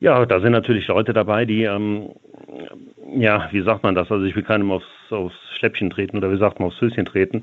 Ja, 0.00 0.24
da 0.26 0.40
sind 0.40 0.52
natürlich 0.52 0.86
Leute 0.86 1.12
dabei, 1.12 1.44
die, 1.44 1.64
ähm, 1.64 2.10
ja, 3.16 3.48
wie 3.50 3.62
sagt 3.62 3.82
man 3.82 3.96
das? 3.96 4.10
Also 4.10 4.24
ich 4.26 4.36
will 4.36 4.44
keinem 4.44 4.70
aufs, 4.70 4.86
aufs 5.10 5.36
Schläppchen 5.56 5.90
treten 5.90 6.18
oder 6.18 6.30
wie 6.30 6.38
sagt 6.38 6.60
man 6.60 6.68
aufs 6.68 6.80
Höschen 6.80 7.04
treten. 7.04 7.42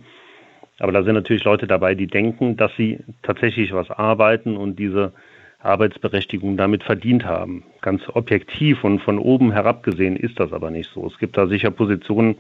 Aber 0.79 0.91
da 0.91 1.03
sind 1.03 1.15
natürlich 1.15 1.43
Leute 1.43 1.67
dabei, 1.67 1.95
die 1.95 2.07
denken, 2.07 2.55
dass 2.55 2.73
sie 2.77 2.99
tatsächlich 3.23 3.73
was 3.73 3.91
arbeiten 3.91 4.55
und 4.55 4.77
diese 4.79 5.11
Arbeitsberechtigung 5.59 6.55
damit 6.55 6.83
verdient 6.83 7.25
haben. 7.25 7.63
Ganz 7.81 8.03
objektiv 8.13 8.83
und 8.83 8.99
von 8.99 9.19
oben 9.19 9.51
herab 9.51 9.83
gesehen 9.83 10.15
ist 10.15 10.39
das 10.39 10.53
aber 10.53 10.71
nicht 10.71 10.89
so. 10.91 11.07
Es 11.07 11.17
gibt 11.17 11.37
da 11.37 11.47
sicher 11.47 11.71
Positionen, 11.71 12.37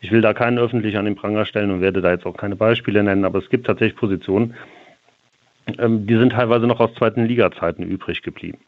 ich 0.00 0.12
will 0.12 0.20
da 0.20 0.32
keinen 0.32 0.58
öffentlich 0.58 0.96
an 0.96 1.06
den 1.06 1.16
Pranger 1.16 1.44
stellen 1.44 1.70
und 1.70 1.80
werde 1.80 2.00
da 2.00 2.12
jetzt 2.12 2.26
auch 2.26 2.36
keine 2.36 2.56
Beispiele 2.56 3.02
nennen, 3.02 3.24
aber 3.24 3.38
es 3.38 3.50
gibt 3.50 3.66
tatsächlich 3.66 3.96
Positionen, 3.96 4.54
ähm, 5.78 6.06
die 6.06 6.16
sind 6.16 6.32
teilweise 6.32 6.66
noch 6.66 6.80
aus 6.80 6.94
zweiten 6.94 7.24
Liga-Zeiten 7.24 7.82
übrig 7.82 8.22
geblieben. 8.22 8.58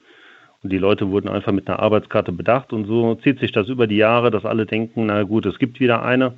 Und 0.62 0.70
die 0.70 0.78
Leute 0.78 1.10
wurden 1.10 1.28
einfach 1.28 1.52
mit 1.52 1.68
einer 1.68 1.80
Arbeitskarte 1.80 2.32
bedacht. 2.32 2.72
Und 2.72 2.86
so 2.86 3.14
zieht 3.16 3.40
sich 3.40 3.52
das 3.52 3.68
über 3.68 3.86
die 3.86 3.96
Jahre, 3.96 4.30
dass 4.30 4.44
alle 4.44 4.66
denken, 4.66 5.06
na 5.06 5.24
gut, 5.24 5.46
es 5.46 5.58
gibt 5.58 5.80
wieder 5.80 6.04
eine. 6.04 6.34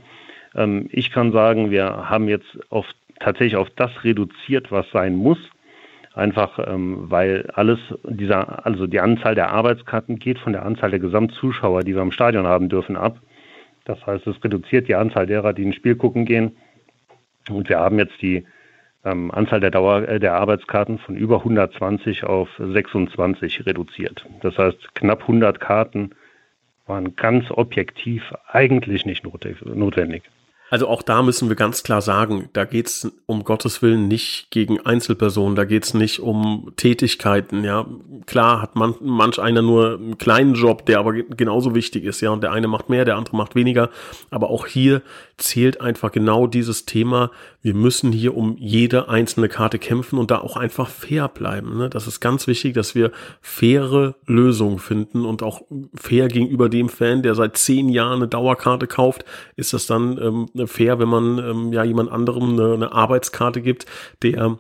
Ähm, 0.54 0.88
ich 0.90 1.10
kann 1.10 1.32
sagen, 1.32 1.70
wir 1.70 2.08
haben 2.08 2.28
jetzt 2.28 2.58
auf, 2.70 2.86
tatsächlich 3.20 3.56
auf 3.56 3.68
das 3.76 4.04
reduziert, 4.04 4.72
was 4.72 4.90
sein 4.90 5.16
muss. 5.16 5.38
Einfach 6.14 6.60
ähm, 6.68 7.10
weil 7.10 7.50
alles 7.54 7.80
dieser, 8.04 8.64
also 8.64 8.86
die 8.86 9.00
Anzahl 9.00 9.34
der 9.34 9.50
Arbeitskarten 9.50 10.18
geht 10.18 10.38
von 10.38 10.52
der 10.52 10.64
Anzahl 10.64 10.90
der 10.90 11.00
Gesamtzuschauer, 11.00 11.82
die 11.82 11.94
wir 11.94 12.02
im 12.02 12.12
Stadion 12.12 12.46
haben 12.46 12.68
dürfen, 12.68 12.96
ab. 12.96 13.18
Das 13.84 14.04
heißt, 14.06 14.26
es 14.28 14.42
reduziert 14.42 14.88
die 14.88 14.94
Anzahl 14.94 15.26
derer, 15.26 15.52
die 15.52 15.64
ein 15.64 15.72
Spiel 15.72 15.96
gucken 15.96 16.24
gehen. 16.24 16.52
Und 17.50 17.68
wir 17.68 17.80
haben 17.80 17.98
jetzt 17.98 18.22
die 18.22 18.46
ähm, 19.04 19.30
Anzahl 19.30 19.60
der, 19.60 19.70
Dauer, 19.70 20.08
äh, 20.08 20.20
der 20.20 20.34
Arbeitskarten 20.34 20.98
von 20.98 21.16
über 21.16 21.38
120 21.38 22.24
auf 22.24 22.48
26 22.58 23.66
reduziert. 23.66 24.26
Das 24.40 24.56
heißt, 24.58 24.94
knapp 24.94 25.22
100 25.22 25.60
Karten 25.60 26.10
waren 26.86 27.16
ganz 27.16 27.50
objektiv 27.50 28.22
eigentlich 28.48 29.06
nicht 29.06 29.24
notwendig. 29.24 30.22
Also 30.74 30.88
auch 30.88 31.02
da 31.02 31.22
müssen 31.22 31.48
wir 31.48 31.54
ganz 31.54 31.84
klar 31.84 32.02
sagen, 32.02 32.48
da 32.52 32.64
geht's 32.64 33.08
um 33.26 33.44
Gottes 33.44 33.80
Willen 33.80 34.08
nicht 34.08 34.50
gegen 34.50 34.80
Einzelpersonen, 34.84 35.54
da 35.54 35.64
geht's 35.64 35.94
nicht 35.94 36.18
um 36.18 36.72
Tätigkeiten, 36.74 37.62
ja. 37.62 37.86
Klar 38.26 38.60
hat 38.60 38.74
man, 38.74 38.96
manch 39.00 39.38
einer 39.38 39.62
nur 39.62 39.94
einen 39.94 40.18
kleinen 40.18 40.54
Job, 40.54 40.84
der 40.86 40.98
aber 40.98 41.12
genauso 41.12 41.76
wichtig 41.76 42.02
ist, 42.02 42.22
ja, 42.22 42.30
und 42.30 42.42
der 42.42 42.50
eine 42.50 42.66
macht 42.66 42.88
mehr, 42.88 43.04
der 43.04 43.14
andere 43.14 43.36
macht 43.36 43.54
weniger. 43.54 43.88
Aber 44.30 44.50
auch 44.50 44.66
hier 44.66 45.02
zählt 45.36 45.80
einfach 45.80 46.10
genau 46.10 46.48
dieses 46.48 46.86
Thema, 46.86 47.30
wir 47.62 47.74
müssen 47.74 48.12
hier 48.12 48.36
um 48.36 48.56
jede 48.58 49.08
einzelne 49.08 49.48
Karte 49.48 49.78
kämpfen 49.78 50.18
und 50.18 50.30
da 50.30 50.38
auch 50.38 50.56
einfach 50.56 50.88
fair 50.88 51.28
bleiben. 51.28 51.78
Ne? 51.78 51.88
Das 51.88 52.06
ist 52.06 52.20
ganz 52.20 52.46
wichtig, 52.46 52.74
dass 52.74 52.94
wir 52.94 53.10
faire 53.40 54.16
Lösungen 54.26 54.78
finden 54.78 55.24
und 55.24 55.42
auch 55.42 55.62
fair 55.94 56.28
gegenüber 56.28 56.68
dem 56.68 56.88
Fan, 56.88 57.22
der 57.22 57.34
seit 57.34 57.56
zehn 57.56 57.88
Jahren 57.88 58.16
eine 58.16 58.28
Dauerkarte 58.28 58.86
kauft, 58.86 59.24
ist 59.56 59.72
das 59.72 59.86
dann 59.86 60.18
ähm, 60.18 60.63
fair, 60.66 60.98
wenn 60.98 61.08
man 61.08 61.38
ähm, 61.38 61.72
ja 61.72 61.84
jemand 61.84 62.10
anderem 62.10 62.50
eine, 62.50 62.74
eine 62.74 62.92
Arbeitskarte 62.92 63.62
gibt, 63.62 63.86
der 64.22 64.58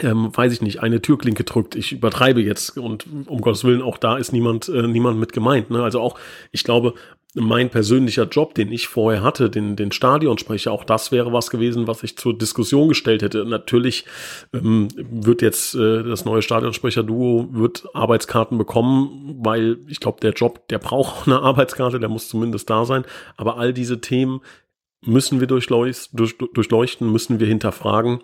ähm, 0.00 0.34
weiß 0.34 0.52
ich 0.54 0.62
nicht, 0.62 0.82
eine 0.82 1.02
Türklinke 1.02 1.44
drückt. 1.44 1.74
Ich 1.74 1.92
übertreibe 1.92 2.40
jetzt 2.40 2.78
und 2.78 3.06
um 3.26 3.40
Gottes 3.42 3.64
Willen, 3.64 3.82
auch 3.82 3.98
da 3.98 4.16
ist 4.16 4.32
niemand, 4.32 4.68
äh, 4.68 4.86
niemand 4.86 5.20
mit 5.20 5.32
gemeint. 5.32 5.70
Ne? 5.70 5.82
Also 5.82 6.00
auch, 6.00 6.18
ich 6.50 6.64
glaube, 6.64 6.94
mein 7.34 7.70
persönlicher 7.70 8.24
Job, 8.24 8.54
den 8.54 8.70
ich 8.72 8.88
vorher 8.88 9.22
hatte, 9.22 9.48
den, 9.48 9.74
den 9.74 9.90
Stadionsprecher, 9.90 10.70
auch 10.70 10.84
das 10.84 11.12
wäre 11.12 11.32
was 11.32 11.48
gewesen, 11.48 11.86
was 11.86 12.02
ich 12.02 12.18
zur 12.18 12.36
Diskussion 12.36 12.88
gestellt 12.88 13.22
hätte. 13.22 13.46
Natürlich 13.46 14.04
ähm, 14.52 14.88
wird 14.94 15.40
jetzt 15.40 15.74
äh, 15.74 16.02
das 16.02 16.26
neue 16.26 16.42
Stadionsprecher-Duo 16.42 17.48
wird 17.52 17.84
Arbeitskarten 17.94 18.58
bekommen, 18.58 19.38
weil 19.42 19.78
ich 19.88 20.00
glaube, 20.00 20.20
der 20.20 20.32
Job, 20.32 20.68
der 20.68 20.78
braucht 20.78 21.22
auch 21.22 21.26
eine 21.26 21.40
Arbeitskarte, 21.40 21.98
der 21.98 22.08
muss 22.08 22.28
zumindest 22.28 22.68
da 22.68 22.84
sein. 22.84 23.04
Aber 23.36 23.56
all 23.58 23.72
diese 23.72 24.00
Themen 24.00 24.40
müssen 25.04 25.40
wir 25.40 25.46
durchleuchten, 25.46 27.12
müssen 27.12 27.40
wir 27.40 27.46
hinterfragen. 27.46 28.20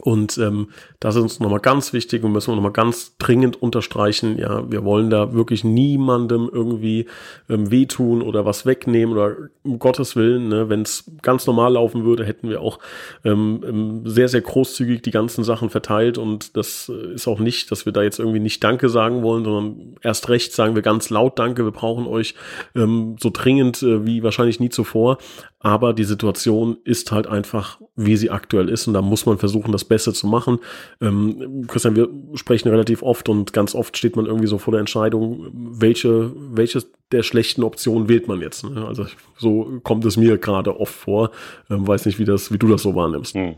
Und 0.00 0.36
ähm, 0.38 0.68
das 1.00 1.16
ist 1.16 1.22
uns 1.22 1.40
nochmal 1.40 1.60
ganz 1.60 1.92
wichtig 1.92 2.22
und 2.24 2.32
müssen 2.32 2.50
wir 2.50 2.56
nochmal 2.56 2.72
ganz 2.72 3.16
dringend 3.18 3.62
unterstreichen. 3.62 4.38
Ja, 4.38 4.70
wir 4.70 4.84
wollen 4.84 5.10
da 5.10 5.32
wirklich 5.32 5.64
niemandem 5.64 6.50
irgendwie 6.52 7.06
ähm, 7.48 7.70
wehtun 7.70 8.20
oder 8.22 8.44
was 8.44 8.66
wegnehmen 8.66 9.16
oder 9.16 9.36
um 9.62 9.78
Gottes 9.78 10.16
Willen. 10.16 10.48
Ne, 10.48 10.68
Wenn 10.68 10.82
es 10.82 11.10
ganz 11.22 11.46
normal 11.46 11.74
laufen 11.74 12.04
würde, 12.04 12.24
hätten 12.24 12.50
wir 12.50 12.60
auch 12.60 12.78
ähm, 13.24 13.64
ähm, 13.66 14.02
sehr, 14.04 14.28
sehr 14.28 14.40
großzügig 14.40 15.02
die 15.02 15.10
ganzen 15.10 15.44
Sachen 15.44 15.70
verteilt. 15.70 16.18
Und 16.18 16.56
das 16.56 16.90
äh, 16.92 17.14
ist 17.14 17.28
auch 17.28 17.38
nicht, 17.38 17.70
dass 17.70 17.86
wir 17.86 17.92
da 17.92 18.02
jetzt 18.02 18.18
irgendwie 18.18 18.40
nicht 18.40 18.62
Danke 18.62 18.88
sagen 18.88 19.22
wollen, 19.22 19.44
sondern 19.44 19.96
erst 20.02 20.28
recht 20.28 20.52
sagen 20.52 20.74
wir 20.74 20.82
ganz 20.82 21.10
laut 21.10 21.38
Danke. 21.38 21.64
Wir 21.64 21.72
brauchen 21.72 22.06
euch 22.06 22.34
ähm, 22.74 23.16
so 23.20 23.30
dringend 23.32 23.82
äh, 23.82 24.04
wie 24.04 24.22
wahrscheinlich 24.22 24.60
nie 24.60 24.70
zuvor. 24.70 25.18
Aber 25.66 25.92
die 25.94 26.04
Situation 26.04 26.76
ist 26.84 27.10
halt 27.10 27.26
einfach, 27.26 27.80
wie 27.96 28.14
sie 28.14 28.30
aktuell 28.30 28.68
ist. 28.68 28.86
Und 28.86 28.94
da 28.94 29.02
muss 29.02 29.26
man 29.26 29.36
versuchen, 29.36 29.72
das 29.72 29.84
Beste 29.84 30.12
zu 30.12 30.28
machen. 30.28 30.60
Ähm, 31.00 31.64
Christian, 31.66 31.96
wir 31.96 32.08
sprechen 32.34 32.68
relativ 32.68 33.02
oft 33.02 33.28
und 33.28 33.52
ganz 33.52 33.74
oft 33.74 33.96
steht 33.96 34.14
man 34.14 34.26
irgendwie 34.26 34.46
so 34.46 34.58
vor 34.58 34.70
der 34.70 34.78
Entscheidung, 34.78 35.50
welche, 35.52 36.30
welches 36.56 36.92
der 37.10 37.24
schlechten 37.24 37.64
Optionen 37.64 38.08
wählt 38.08 38.28
man 38.28 38.40
jetzt. 38.42 38.62
Ne? 38.62 38.86
Also 38.86 39.06
so 39.38 39.80
kommt 39.82 40.04
es 40.04 40.16
mir 40.16 40.38
gerade 40.38 40.78
oft 40.78 40.94
vor. 40.94 41.32
Ähm, 41.68 41.88
weiß 41.88 42.06
nicht, 42.06 42.20
wie 42.20 42.24
das, 42.24 42.52
wie 42.52 42.58
du 42.58 42.68
das 42.68 42.82
so 42.82 42.94
wahrnimmst. 42.94 43.34
Hm. 43.34 43.56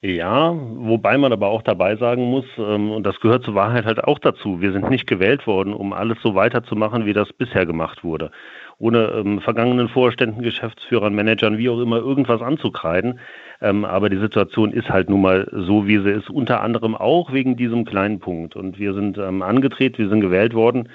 Ja, 0.00 0.54
wobei 0.54 1.18
man 1.18 1.32
aber 1.34 1.48
auch 1.48 1.62
dabei 1.62 1.96
sagen 1.96 2.24
muss, 2.24 2.46
ähm, 2.56 2.90
und 2.90 3.04
das 3.04 3.20
gehört 3.20 3.44
zur 3.44 3.54
Wahrheit 3.54 3.84
halt 3.84 4.04
auch 4.04 4.18
dazu, 4.18 4.62
wir 4.62 4.72
sind 4.72 4.88
nicht 4.88 5.06
gewählt 5.06 5.46
worden, 5.46 5.74
um 5.74 5.92
alles 5.92 6.16
so 6.22 6.34
weiterzumachen, 6.34 7.04
wie 7.04 7.12
das 7.12 7.30
bisher 7.32 7.66
gemacht 7.66 8.04
wurde. 8.04 8.30
Ohne 8.78 9.12
ähm, 9.14 9.40
vergangenen 9.40 9.88
Vorständen, 9.88 10.42
Geschäftsführern, 10.42 11.14
Managern, 11.14 11.58
wie 11.58 11.68
auch 11.68 11.80
immer, 11.80 11.98
irgendwas 11.98 12.42
anzukreiden. 12.42 13.20
Ähm, 13.60 13.84
aber 13.84 14.10
die 14.10 14.18
Situation 14.18 14.72
ist 14.72 14.90
halt 14.90 15.08
nun 15.08 15.22
mal 15.22 15.48
so, 15.52 15.86
wie 15.86 15.98
sie 15.98 16.10
ist, 16.10 16.28
unter 16.28 16.60
anderem 16.62 16.94
auch 16.94 17.32
wegen 17.32 17.56
diesem 17.56 17.84
kleinen 17.84 18.18
Punkt. 18.18 18.56
Und 18.56 18.78
wir 18.78 18.94
sind 18.94 19.16
ähm, 19.18 19.42
angetreten, 19.42 19.98
wir 19.98 20.08
sind 20.08 20.20
gewählt 20.20 20.54
worden, 20.54 20.88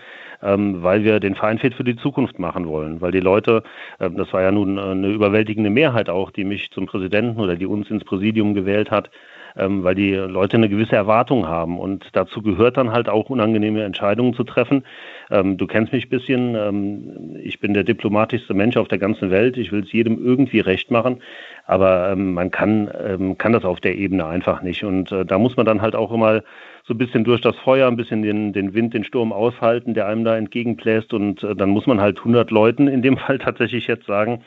ähm, 0.44 0.84
weil 0.84 1.04
wir 1.04 1.20
den 1.20 1.36
Verein 1.36 1.60
fit 1.60 1.74
für 1.74 1.84
die 1.84 1.96
Zukunft 1.96 2.38
machen 2.38 2.68
wollen. 2.68 3.02
Weil 3.02 3.12
die 3.12 3.20
Leute, 3.20 3.64
äh, 4.00 4.10
das 4.12 4.32
war 4.34 4.42
ja 4.42 4.52
nun 4.52 4.78
äh, 4.78 4.82
eine 4.82 5.08
überwältigende 5.08 5.70
Mehrheit 5.70 6.10
auch, 6.10 6.32
die 6.32 6.44
mich 6.44 6.72
zum 6.72 6.86
Präsidenten 6.86 7.40
oder 7.40 7.56
die 7.56 7.66
uns 7.66 7.90
ins 7.90 8.04
Präsidium 8.04 8.54
gewählt 8.54 8.92
hat, 8.92 9.10
ähm, 9.56 9.84
weil 9.84 9.96
die 9.96 10.14
Leute 10.14 10.58
eine 10.58 10.70
gewisse 10.70 10.96
Erwartung 10.96 11.48
haben. 11.48 11.80
Und 11.80 12.08
dazu 12.14 12.42
gehört 12.42 12.78
dann 12.78 12.92
halt 12.92 13.10
auch 13.10 13.30
unangenehme 13.30 13.84
Entscheidungen 13.84 14.34
zu 14.34 14.44
treffen. 14.44 14.84
Ähm, 15.30 15.58
du 15.58 15.68
kennst 15.68 15.94
mich 15.94 16.08
ein 16.08 16.10
bisschen. 16.10 16.56
Ähm, 16.56 17.38
ich 17.42 17.60
bin 17.60 17.74
der 17.74 17.84
diplomatischste 17.84 18.54
Mensch 18.54 18.78
auf 18.78 18.88
der 18.88 18.98
ganzen 18.98 19.32
Welt. 19.32 19.58
Ich 19.58 19.72
will 19.72 19.84
es 19.84 19.92
jedem 19.92 20.24
irgendwie 20.24 20.60
recht 20.60 20.92
machen. 20.92 21.22
Aber 21.66 22.12
ähm, 22.12 22.34
man 22.34 22.52
kann, 22.52 22.90
ähm, 23.06 23.38
kann 23.38 23.54
das 23.54 23.64
auf 23.64 23.80
der 23.80 23.96
Ebene 23.96 24.26
einfach 24.26 24.62
nicht. 24.62 24.84
Und 24.84 25.12
äh, 25.12 25.26
da 25.26 25.38
muss 25.38 25.58
man 25.58 25.66
dann 25.66 25.82
halt 25.82 25.96
auch 25.96 26.12
immer 26.12 26.42
so 26.84 26.94
ein 26.94 26.98
bisschen 26.98 27.24
durch 27.24 27.42
das 27.42 27.56
Feuer, 27.58 27.88
ein 27.88 27.98
bisschen 27.98 28.24
den, 28.24 28.54
den 28.54 28.74
Wind, 28.74 28.94
den 28.94 29.04
Sturm 29.04 29.32
aushalten, 29.32 29.94
der 29.94 30.08
einem 30.08 30.24
da 30.24 30.36
entgegenbläst. 30.36 31.14
Und 31.14 31.44
äh, 31.44 31.56
dann 31.56 31.70
muss 31.70 31.86
man 31.86 32.02
halt 32.02 32.18
100 32.18 32.50
Leuten 32.52 32.88
in 32.88 33.02
dem 33.02 33.18
Fall 33.20 33.38
tatsächlich 33.38 33.88
jetzt 33.88 34.06
sagen, 34.06 34.42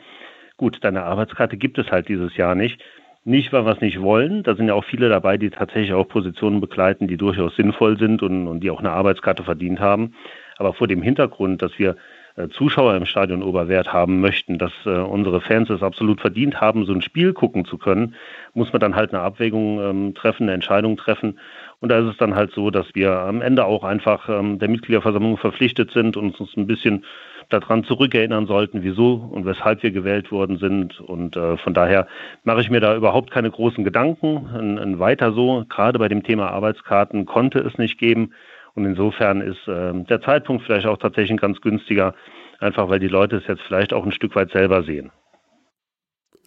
gut, 0.57 0.79
deine 0.81 1.03
Arbeitskarte 1.03 1.57
gibt 1.57 1.77
es 1.77 1.91
halt 1.91 2.09
dieses 2.09 2.35
Jahr 2.37 2.55
nicht. 2.55 2.81
Nicht, 3.25 3.53
weil 3.53 3.65
wir 3.65 3.71
es 3.71 3.81
nicht 3.81 4.01
wollen. 4.01 4.43
Da 4.43 4.55
sind 4.55 4.67
ja 4.67 4.73
auch 4.73 4.83
viele 4.83 5.07
dabei, 5.07 5.37
die 5.37 5.49
tatsächlich 5.49 5.93
auch 5.93 6.07
Positionen 6.07 6.59
begleiten, 6.59 7.07
die 7.07 7.15
durchaus 7.15 7.55
sinnvoll 7.55 7.97
sind 7.97 8.21
und, 8.21 8.47
und 8.47 8.59
die 8.59 8.69
auch 8.69 8.79
eine 8.79 8.91
Arbeitskarte 8.91 9.43
verdient 9.43 9.79
haben. 9.79 10.13
Aber 10.57 10.73
vor 10.73 10.87
dem 10.87 11.01
Hintergrund, 11.01 11.61
dass 11.61 11.79
wir 11.79 11.95
äh, 12.35 12.49
Zuschauer 12.49 12.95
im 12.95 13.05
Stadion 13.05 13.41
Oberwert 13.41 13.93
haben 13.93 14.19
möchten, 14.19 14.57
dass 14.57 14.73
äh, 14.85 14.89
unsere 14.89 15.39
Fans 15.39 15.69
es 15.69 15.83
absolut 15.83 16.19
verdient 16.19 16.59
haben, 16.59 16.85
so 16.85 16.93
ein 16.93 17.01
Spiel 17.01 17.31
gucken 17.31 17.63
zu 17.63 17.77
können, 17.77 18.15
muss 18.53 18.73
man 18.73 18.79
dann 18.81 18.95
halt 18.95 19.13
eine 19.13 19.21
Abwägung 19.21 19.79
ähm, 19.79 20.15
treffen, 20.15 20.43
eine 20.43 20.53
Entscheidung 20.53 20.97
treffen. 20.97 21.39
Und 21.79 21.89
da 21.89 21.99
ist 21.99 22.07
es 22.11 22.17
dann 22.17 22.35
halt 22.35 22.51
so, 22.51 22.71
dass 22.71 22.87
wir 22.93 23.11
am 23.11 23.41
Ende 23.41 23.65
auch 23.65 23.83
einfach 23.83 24.27
ähm, 24.29 24.59
der 24.59 24.69
Mitgliederversammlung 24.69 25.37
verpflichtet 25.37 25.91
sind 25.91 26.17
und 26.17 26.39
uns 26.39 26.57
ein 26.57 26.67
bisschen 26.67 27.05
daran 27.49 27.83
zurückerinnern 27.83 28.45
sollten, 28.47 28.83
wieso 28.83 29.13
und 29.13 29.45
weshalb 29.45 29.83
wir 29.83 29.91
gewählt 29.91 30.31
worden 30.31 30.57
sind. 30.57 30.99
Und 30.99 31.35
äh, 31.35 31.57
von 31.57 31.73
daher 31.73 32.07
mache 32.43 32.61
ich 32.61 32.69
mir 32.69 32.79
da 32.79 32.95
überhaupt 32.95 33.31
keine 33.31 33.51
großen 33.51 33.83
Gedanken. 33.83 34.49
Ein, 34.53 34.79
ein 34.79 34.99
weiter 34.99 35.33
so, 35.33 35.65
gerade 35.69 35.99
bei 35.99 36.07
dem 36.07 36.23
Thema 36.23 36.49
Arbeitskarten 36.51 37.25
konnte 37.25 37.59
es 37.59 37.77
nicht 37.77 37.97
geben. 37.97 38.33
Und 38.75 38.85
insofern 38.85 39.41
ist 39.41 39.67
äh, 39.67 39.93
der 39.93 40.21
Zeitpunkt 40.21 40.63
vielleicht 40.63 40.87
auch 40.87 40.97
tatsächlich 40.97 41.31
ein 41.31 41.37
ganz 41.37 41.61
günstiger, 41.61 42.15
einfach 42.59 42.89
weil 42.89 42.99
die 42.99 43.07
Leute 43.07 43.37
es 43.37 43.47
jetzt 43.47 43.61
vielleicht 43.63 43.93
auch 43.93 44.05
ein 44.05 44.11
Stück 44.11 44.35
weit 44.35 44.51
selber 44.51 44.83
sehen. 44.83 45.11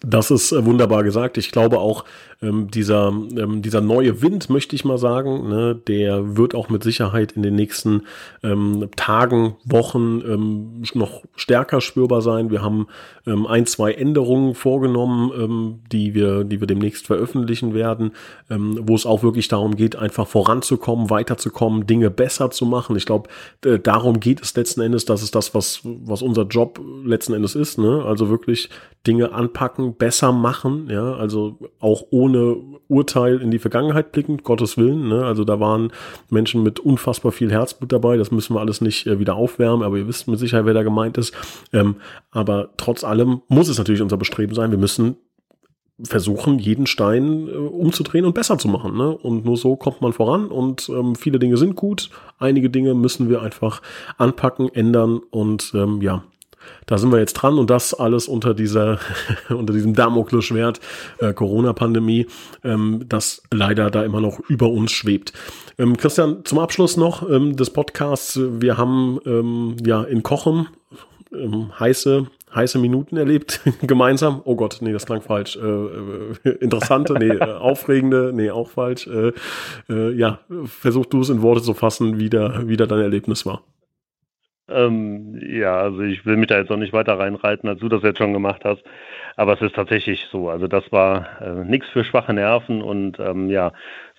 Das 0.03 0.31
ist 0.31 0.53
äh, 0.53 0.65
wunderbar 0.65 1.05
gesagt. 1.05 1.39
Ich 1.39 1.51
glaube 1.51 1.79
auch, 1.79 2.05
ähm, 2.43 2.71
dieser, 2.71 3.09
ähm, 3.09 3.63
dieser 3.63 3.81
neue 3.81 4.21
Wind, 4.21 4.51
möchte 4.51 4.77
ich 4.77 4.85
mal 4.85 4.99
sagen, 4.99 5.49
ne, 5.49 5.75
der 5.75 6.37
wird 6.37 6.55
auch 6.55 6.69
mit 6.69 6.83
Sicherheit 6.83 7.33
in 7.33 7.43
den 7.43 7.55
nächsten 7.55 8.03
ähm, 8.43 8.91
Tagen, 8.97 9.57
Wochen 9.65 10.21
ähm, 10.21 10.83
noch 10.93 11.23
stärker 11.35 11.81
spürbar 11.81 12.21
sein. 12.21 12.51
Wir 12.51 12.61
haben 12.61 12.89
ähm, 13.27 13.47
ein, 13.47 13.65
zwei 13.65 13.93
Änderungen 13.93 14.55
vorgenommen, 14.55 15.33
ähm, 15.35 15.81
die, 15.91 16.13
wir, 16.13 16.45
die 16.45 16.61
wir 16.61 16.67
demnächst 16.67 17.07
veröffentlichen 17.07 17.75
werden, 17.75 18.13
wo 18.49 18.95
es 18.95 19.07
auch 19.07 19.23
wirklich 19.23 19.49
darum 19.49 19.77
geht, 19.77 19.97
einfach 19.97 20.27
voranzukommen, 20.27 21.11
weiterzukommen, 21.11 21.87
Dinge 21.87 22.11
besser 22.11 22.51
zu 22.51 22.67
machen. 22.67 22.97
Ich 22.97 23.07
glaube, 23.07 23.29
äh, 23.65 23.79
darum 23.79 24.21
geht 24.21 24.41
es 24.41 24.55
letzten 24.55 24.81
Endes. 24.83 25.05
Das 25.05 25.23
ist 25.23 25.35
das, 25.35 25.55
was, 25.55 25.81
was 25.83 26.23
unser 26.23 26.45
Job 26.45 26.81
letzten 27.05 27.35
Endes 27.35 27.55
ist. 27.55 27.79
Ne? 27.79 28.05
Also 28.05 28.29
wirklich 28.29 28.71
Dinge 29.07 29.33
anpacken, 29.33 29.86
besser 29.95 30.33
machen, 30.33 30.89
ja, 30.91 31.15
also 31.15 31.59
auch 31.81 32.05
ohne 32.11 32.57
Urteil 32.89 33.41
in 33.41 33.51
die 33.51 33.59
Vergangenheit 33.59 34.13
blicken, 34.13 34.39
Gottes 34.39 34.77
Willen, 34.77 35.09
ne? 35.09 35.25
Also 35.25 35.45
da 35.45 35.61
waren 35.61 35.93
Menschen 36.31 36.63
mit 36.63 36.81
unfassbar 36.81 37.33
viel 37.33 37.51
Herzblut 37.51 37.93
dabei, 37.93 38.17
das 38.17 38.31
müssen 38.31 38.55
wir 38.55 38.61
alles 38.61 38.81
nicht 38.81 39.07
äh, 39.07 39.19
wieder 39.19 39.37
aufwärmen, 39.37 39.83
aber 39.85 39.97
ihr 39.97 40.09
wisst 40.09 40.29
mit 40.29 40.39
Sicherheit, 40.39 40.67
wer 40.67 40.75
da 40.75 40.83
gemeint 40.83 41.19
ist. 41.19 41.35
Ähm, 41.73 41.97
aber 42.31 42.71
trotz 42.77 43.05
allem 43.05 43.43
muss 43.49 43.69
es 43.69 43.79
natürlich 43.79 44.03
unser 44.03 44.17
Bestreben 44.17 44.55
sein, 44.55 44.71
wir 44.71 44.79
müssen 44.79 45.17
versuchen, 46.03 46.59
jeden 46.59 46.87
Stein 46.87 47.49
äh, 47.49 47.53
umzudrehen 47.53 48.25
und 48.25 48.35
besser 48.35 48.59
zu 48.59 48.69
machen. 48.69 48.97
Ne? 48.97 49.17
Und 49.17 49.45
nur 49.45 49.57
so 49.57 49.77
kommt 49.77 50.03
man 50.03 50.13
voran 50.13 50.49
und 50.49 50.89
ähm, 50.89 51.15
viele 51.15 51.39
Dinge 51.39 51.57
sind 51.57 51.77
gut, 51.77 52.11
einige 52.39 52.71
Dinge 52.71 52.95
müssen 52.95 53.31
wir 53.31 53.43
einfach 53.43 53.81
anpacken, 54.19 54.69
ändern 54.75 55.21
und 55.31 55.73
ähm, 55.75 56.03
ja, 56.03 56.25
da 56.87 56.99
sind 56.99 57.13
wir 57.13 57.19
jetzt 57.19 57.35
dran 57.35 57.59
und 57.59 57.71
das 57.71 57.95
alles 57.95 58.29
unter 58.29 58.55
dieser, 58.55 58.99
unter 59.49 59.73
diesem 59.73 59.95
Damoklesschwert 59.95 60.81
äh, 61.19 61.33
Corona-Pandemie, 61.33 62.27
ähm, 62.65 63.05
das 63.09 63.43
leider 63.53 63.91
da 63.91 64.05
immer 64.05 64.21
noch 64.21 64.41
über 64.49 64.69
uns 64.69 64.93
schwebt. 64.93 65.33
Ähm, 65.79 65.97
Christian, 65.97 66.45
zum 66.45 66.59
Abschluss 66.59 66.97
noch 66.97 67.29
ähm, 67.29 67.57
des 67.57 67.71
Podcasts. 67.71 68.39
Wir 68.41 68.77
haben 68.77 69.21
ähm, 69.27 69.77
ja 69.85 70.03
in 70.03 70.23
Kochen 70.23 70.69
ähm, 71.33 71.73
heiße 71.79 72.27
heiße 72.57 72.79
Minuten 72.79 73.17
erlebt 73.17 73.61
gemeinsam. 73.83 74.41
Oh 74.45 74.57
Gott, 74.57 74.79
nee, 74.81 74.93
das 74.93 75.07
klang 75.07 75.23
falsch. 75.23 75.57
Äh, 75.57 75.61
äh, 75.61 76.51
interessante, 76.61 77.15
nee, 77.15 77.29
äh, 77.29 77.41
aufregende, 77.59 78.33
nee, 78.35 78.51
auch 78.51 78.71
falsch. 78.71 79.07
Äh, 79.07 79.33
äh, 79.89 80.13
ja, 80.15 80.41
versuch 80.65 81.07
du 81.07 81.21
es 81.21 81.29
in 81.29 81.43
Worte 81.43 81.63
zu 81.63 81.75
fassen, 81.75 82.19
wie, 82.19 82.31
da, 82.31 82.67
wie 82.67 82.77
da 82.77 82.87
dein 82.87 83.01
Erlebnis 83.01 83.47
war. 83.47 83.63
Ähm, 84.69 85.39
ja, 85.49 85.79
also 85.79 86.01
ich 86.03 86.27
will 86.27 86.37
mich 86.37 86.49
da 86.49 86.59
jetzt 86.59 86.71
auch 86.71 86.77
nicht 86.77 86.93
weiter 86.93 87.19
reinreiten, 87.19 87.69
als 87.69 87.81
du 87.81 87.89
das 87.89 88.03
jetzt 88.03 88.19
schon 88.19 88.33
gemacht 88.33 88.65
hast. 88.65 88.83
Aber 89.37 89.55
es 89.55 89.61
ist 89.61 89.77
tatsächlich 89.77 90.27
so. 90.33 90.49
Also 90.49 90.67
das 90.67 90.91
war 90.91 91.41
äh, 91.41 91.65
nichts 91.65 91.89
für 91.91 92.05
schwache 92.05 92.33
Nerven 92.33 92.83
und 92.83 93.19
ähm, 93.21 93.49
ja, 93.49 93.73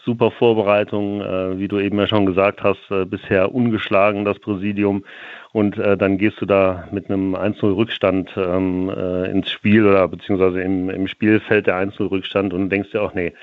super 0.06 0.32
Vorbereitung, 0.32 1.22
äh, 1.22 1.60
wie 1.60 1.68
du 1.68 1.80
eben 1.80 2.00
ja 2.00 2.08
schon 2.08 2.26
gesagt 2.26 2.64
hast, 2.64 2.80
äh, 2.92 3.04
bisher 3.06 3.54
ungeschlagen 3.54 4.24
das 4.24 4.40
Präsidium. 4.40 5.04
Und 5.52 5.78
äh, 5.78 5.98
dann 5.98 6.18
gehst 6.18 6.40
du 6.40 6.46
da 6.46 6.88
mit 6.92 7.10
einem 7.10 7.36
1-0-Rückstand 7.36 8.32
ähm, 8.38 8.90
äh, 8.90 9.30
ins 9.30 9.52
Spiel 9.52 9.86
oder 9.86 10.08
beziehungsweise 10.08 10.62
im, 10.62 10.90
im 10.90 11.08
Spielfeld 11.08 11.68
der 11.68 11.76
1-0-Rückstand 11.76 12.54
und 12.54 12.70
denkst 12.70 12.92
dir 12.92 13.02
auch, 13.02 13.14
nee, 13.14 13.34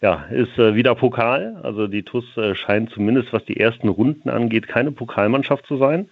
ja, 0.00 0.26
ist 0.30 0.58
äh, 0.58 0.74
wieder 0.74 0.94
Pokal. 0.94 1.58
Also 1.62 1.86
die 1.86 2.02
TUS 2.02 2.24
äh, 2.36 2.54
scheint 2.54 2.90
zumindest, 2.90 3.32
was 3.32 3.44
die 3.44 3.58
ersten 3.58 3.88
Runden 3.88 4.28
angeht, 4.28 4.68
keine 4.68 4.92
Pokalmannschaft 4.92 5.66
zu 5.66 5.76
sein. 5.76 6.08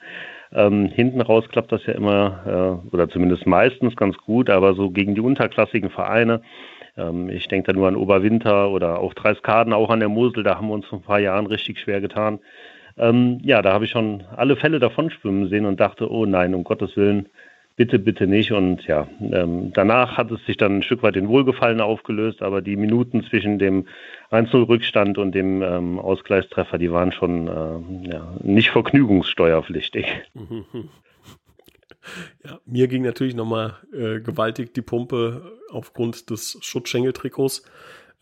Ähm, 0.53 0.87
hinten 0.87 1.21
raus 1.21 1.49
klappt 1.49 1.73
das 1.73 1.85
ja 1.87 1.95
immer, 1.95 2.83
äh, 2.91 2.95
oder 2.95 3.09
zumindest 3.09 3.47
meistens 3.47 3.97
ganz 3.97 4.17
gut, 4.17 4.49
aber 4.51 4.75
so 4.75 4.91
gegen 4.91 5.15
die 5.15 5.21
unterklassigen 5.21 5.91
Vereine. 5.91 6.43
Ähm, 6.97 7.29
ich 7.29 7.49
denke 7.49 7.73
da 7.73 7.79
nur 7.79 7.89
an 7.89 7.97
Oberwinter 7.97 8.71
oder 8.71 9.01
auch 9.01 9.15
Dreiskaden, 9.15 9.73
auch 9.73 9.91
an 9.91 10.01
der 10.01 10.09
Mosel, 10.09 10.43
da 10.43 10.57
haben 10.57 10.69
wir 10.69 10.75
uns 10.75 10.87
vor 10.87 10.99
ein 10.99 11.05
paar 11.05 11.21
Jahren 11.21 11.47
richtig 11.47 11.81
schwer 11.81 12.01
getan. 12.01 12.41
Ähm, 12.97 13.41
ja, 13.43 13.61
da 13.61 13.73
habe 13.73 13.85
ich 13.85 13.91
schon 13.91 14.25
alle 14.37 14.57
Fälle 14.57 14.79
davon 14.79 15.11
schwimmen 15.11 15.49
sehen 15.49 15.67
und 15.67 15.81
dachte, 15.81 16.11
oh 16.11 16.27
nein, 16.27 16.55
um 16.55 16.65
Gottes 16.65 16.97
Willen, 16.97 17.29
bitte, 17.77 17.99
bitte 17.99 18.27
nicht. 18.27 18.53
Und 18.53 18.87
ja, 18.87 19.07
ähm, 19.21 19.73
danach 19.73 20.17
hat 20.17 20.31
es 20.31 20.45
sich 20.47 20.57
dann 20.57 20.79
ein 20.79 20.83
Stück 20.83 21.03
weit 21.03 21.17
in 21.17 21.29
Wohlgefallen 21.29 21.81
aufgelöst, 21.81 22.43
aber 22.43 22.63
die 22.63 22.77
Minuten 22.77 23.23
zwischen 23.23 23.59
dem 23.59 23.87
1-0-Rückstand 24.31 25.19
und 25.19 25.33
dem 25.35 25.63
ähm, 25.63 25.99
Ausgleichstreffer, 25.99 26.79
die 26.79 26.91
waren 26.91 27.13
schon 27.13 27.47
äh, 27.47 28.11
ja, 28.11 28.35
nicht 28.43 28.71
vergnügungssteuerpflichtig. 28.71 30.07
Ja, 32.45 32.61
mir 32.67 32.87
ging 32.87 33.03
natürlich 33.03 33.35
nochmal 33.35 33.79
äh, 33.93 34.21
gewaltig 34.21 34.73
die 34.75 34.83
Pumpe 34.83 35.51
aufgrund 35.71 36.31
des 36.31 36.57
Schutzschengeltrikots. 36.61 37.65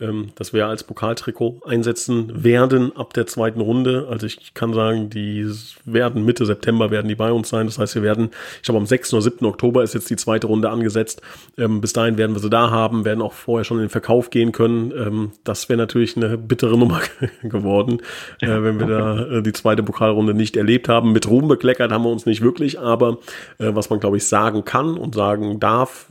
Ähm, 0.01 0.31
das 0.35 0.53
wir 0.53 0.67
als 0.67 0.83
Pokaltrikot 0.83 1.63
einsetzen 1.65 2.43
werden 2.43 2.97
ab 2.97 3.15
der 3.15 3.27
zweiten 3.27 3.61
Runde. 3.61 4.09
Also 4.11 4.27
ich 4.27 4.53
kann 4.53 4.73
sagen, 4.73 5.09
die 5.09 5.49
werden 5.85 6.25
Mitte 6.25 6.47
September 6.47 6.91
werden 6.91 7.09
die 7.09 7.15
bei 7.15 7.31
uns 7.31 7.49
sein. 7.49 7.67
Das 7.67 7.79
heißt, 7.79 7.95
wir 7.95 8.03
werden, 8.03 8.31
ich 8.57 8.63
glaube 8.63 8.79
am 8.79 8.87
6. 8.87 9.15
oder 9.15 9.23
7. 9.23 9.47
Oktober 9.47 9.85
ist 9.85 9.95
jetzt 9.95 10.11
die 10.11 10.17
zweite 10.17 10.49
Runde 10.49 10.71
angesetzt. 10.71 11.23
Ähm, 11.57 11.81
bis 11.81 11.93
dahin 11.93 12.19
werden 12.19 12.35
wir 12.35 12.41
sie 12.41 12.51
da 12.51 12.71
haben, 12.71 13.05
werden 13.05 13.23
auch 13.23 13.33
vorher 13.33 13.65
schon 13.65 13.79
in 13.79 13.85
den 13.85 13.91
Verkauf 13.91 14.31
gehen 14.31 14.51
können. 14.51 14.91
Ähm, 14.91 15.33
das 15.45 15.69
wäre 15.69 15.77
natürlich 15.77 16.17
eine 16.17 16.39
bittere 16.39 16.77
Nummer 16.77 17.01
geworden, 17.43 18.01
äh, 18.41 18.49
wenn 18.49 18.81
wir 18.81 18.87
da 18.87 19.27
äh, 19.27 19.43
die 19.43 19.53
zweite 19.53 19.85
Pokalrunde 19.85 20.35
nicht 20.35 20.57
erlebt 20.57 20.89
haben. 20.89 21.13
Mit 21.13 21.29
Ruhm 21.29 21.47
bekleckert 21.47 21.93
haben 21.93 22.05
wir 22.05 22.11
uns 22.11 22.27
nicht 22.27 22.43
wirklich, 22.43 22.81
aber 22.81 23.19
äh, 23.59 23.75
was 23.75 23.91
man 23.91 24.01
glaube 24.01 24.17
ich 24.17 24.27
sagen 24.27 24.65
kann 24.65 24.99
und 24.99 25.15
sagen 25.15 25.61
darf, 25.61 26.07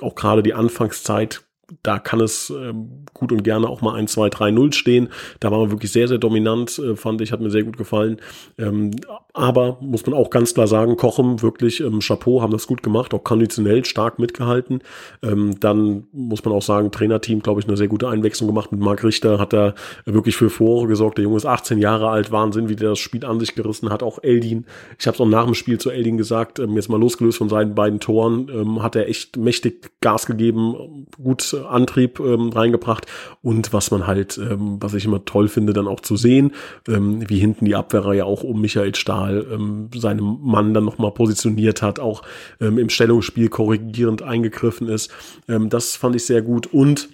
auch 0.00 0.16
gerade 0.16 0.42
die 0.42 0.54
Anfangszeit 0.54 1.42
da 1.82 1.98
kann 1.98 2.20
es 2.20 2.50
äh, 2.50 2.72
gut 3.12 3.32
und 3.32 3.44
gerne 3.44 3.68
auch 3.68 3.82
mal 3.82 3.94
1, 3.94 4.12
2, 4.12 4.30
3, 4.30 4.50
0 4.50 4.72
stehen. 4.72 5.08
Da 5.40 5.50
war 5.50 5.58
man 5.58 5.70
wirklich 5.70 5.92
sehr, 5.92 6.08
sehr 6.08 6.18
dominant, 6.18 6.78
äh, 6.78 6.96
fand 6.96 7.20
ich, 7.20 7.32
hat 7.32 7.40
mir 7.40 7.50
sehr 7.50 7.64
gut 7.64 7.76
gefallen. 7.76 8.20
Ähm, 8.56 8.92
aber 9.34 9.78
muss 9.80 10.06
man 10.06 10.14
auch 10.14 10.30
ganz 10.30 10.54
klar 10.54 10.66
sagen, 10.66 10.96
Kochem 10.96 11.42
wirklich 11.42 11.80
ähm, 11.80 12.00
Chapeau, 12.00 12.42
haben 12.42 12.52
das 12.52 12.66
gut 12.66 12.82
gemacht, 12.82 13.12
auch 13.14 13.22
konditionell 13.22 13.84
stark 13.84 14.18
mitgehalten. 14.18 14.80
Ähm, 15.22 15.60
dann 15.60 16.06
muss 16.12 16.44
man 16.44 16.54
auch 16.54 16.62
sagen, 16.62 16.90
Trainerteam, 16.90 17.40
glaube 17.40 17.60
ich, 17.60 17.68
eine 17.68 17.76
sehr 17.76 17.88
gute 17.88 18.08
Einwechslung 18.08 18.48
gemacht 18.48 18.72
mit 18.72 18.80
Marc 18.80 19.04
Richter, 19.04 19.38
hat 19.38 19.52
da 19.52 19.74
wirklich 20.06 20.36
für 20.36 20.50
Furore 20.50 20.88
gesorgt. 20.88 21.18
Der 21.18 21.24
Junge 21.24 21.36
ist 21.36 21.46
18 21.46 21.78
Jahre 21.78 22.08
alt, 22.08 22.32
Wahnsinn, 22.32 22.68
wie 22.68 22.76
der 22.76 22.90
das 22.90 22.98
Spiel 22.98 23.24
an 23.24 23.38
sich 23.40 23.54
gerissen 23.54 23.90
hat. 23.90 24.02
Auch 24.02 24.18
Eldin, 24.22 24.64
ich 24.98 25.06
habe 25.06 25.14
es 25.14 25.20
auch 25.20 25.26
nach 25.26 25.44
dem 25.44 25.54
Spiel 25.54 25.78
zu 25.78 25.90
Eldin 25.90 26.16
gesagt, 26.16 26.58
ähm, 26.58 26.74
jetzt 26.74 26.88
mal 26.88 27.00
losgelöst 27.00 27.38
von 27.38 27.48
seinen 27.48 27.74
beiden 27.74 28.00
Toren, 28.00 28.48
ähm, 28.52 28.82
hat 28.82 28.96
er 28.96 29.08
echt 29.08 29.36
mächtig 29.36 29.90
Gas 30.00 30.26
gegeben, 30.26 31.06
gut 31.22 31.57
Antrieb 31.66 32.20
ähm, 32.20 32.50
reingebracht 32.50 33.06
und 33.42 33.72
was 33.72 33.90
man 33.90 34.06
halt, 34.06 34.38
ähm, 34.38 34.78
was 34.80 34.94
ich 34.94 35.04
immer 35.04 35.24
toll 35.24 35.48
finde, 35.48 35.72
dann 35.72 35.88
auch 35.88 36.00
zu 36.00 36.16
sehen, 36.16 36.52
ähm, 36.88 37.28
wie 37.28 37.38
hinten 37.38 37.64
die 37.64 37.74
Abwehrreihe 37.74 38.24
auch 38.24 38.42
um 38.42 38.60
Michael 38.60 38.94
Stahl 38.94 39.46
ähm, 39.52 39.90
seinem 39.94 40.38
Mann 40.42 40.74
dann 40.74 40.84
nochmal 40.84 41.12
positioniert 41.12 41.82
hat, 41.82 42.00
auch 42.00 42.22
ähm, 42.60 42.78
im 42.78 42.88
Stellungsspiel 42.88 43.48
korrigierend 43.48 44.22
eingegriffen 44.22 44.88
ist. 44.88 45.10
Ähm, 45.48 45.68
das 45.68 45.96
fand 45.96 46.16
ich 46.16 46.24
sehr 46.24 46.42
gut 46.42 46.66
und 46.66 47.08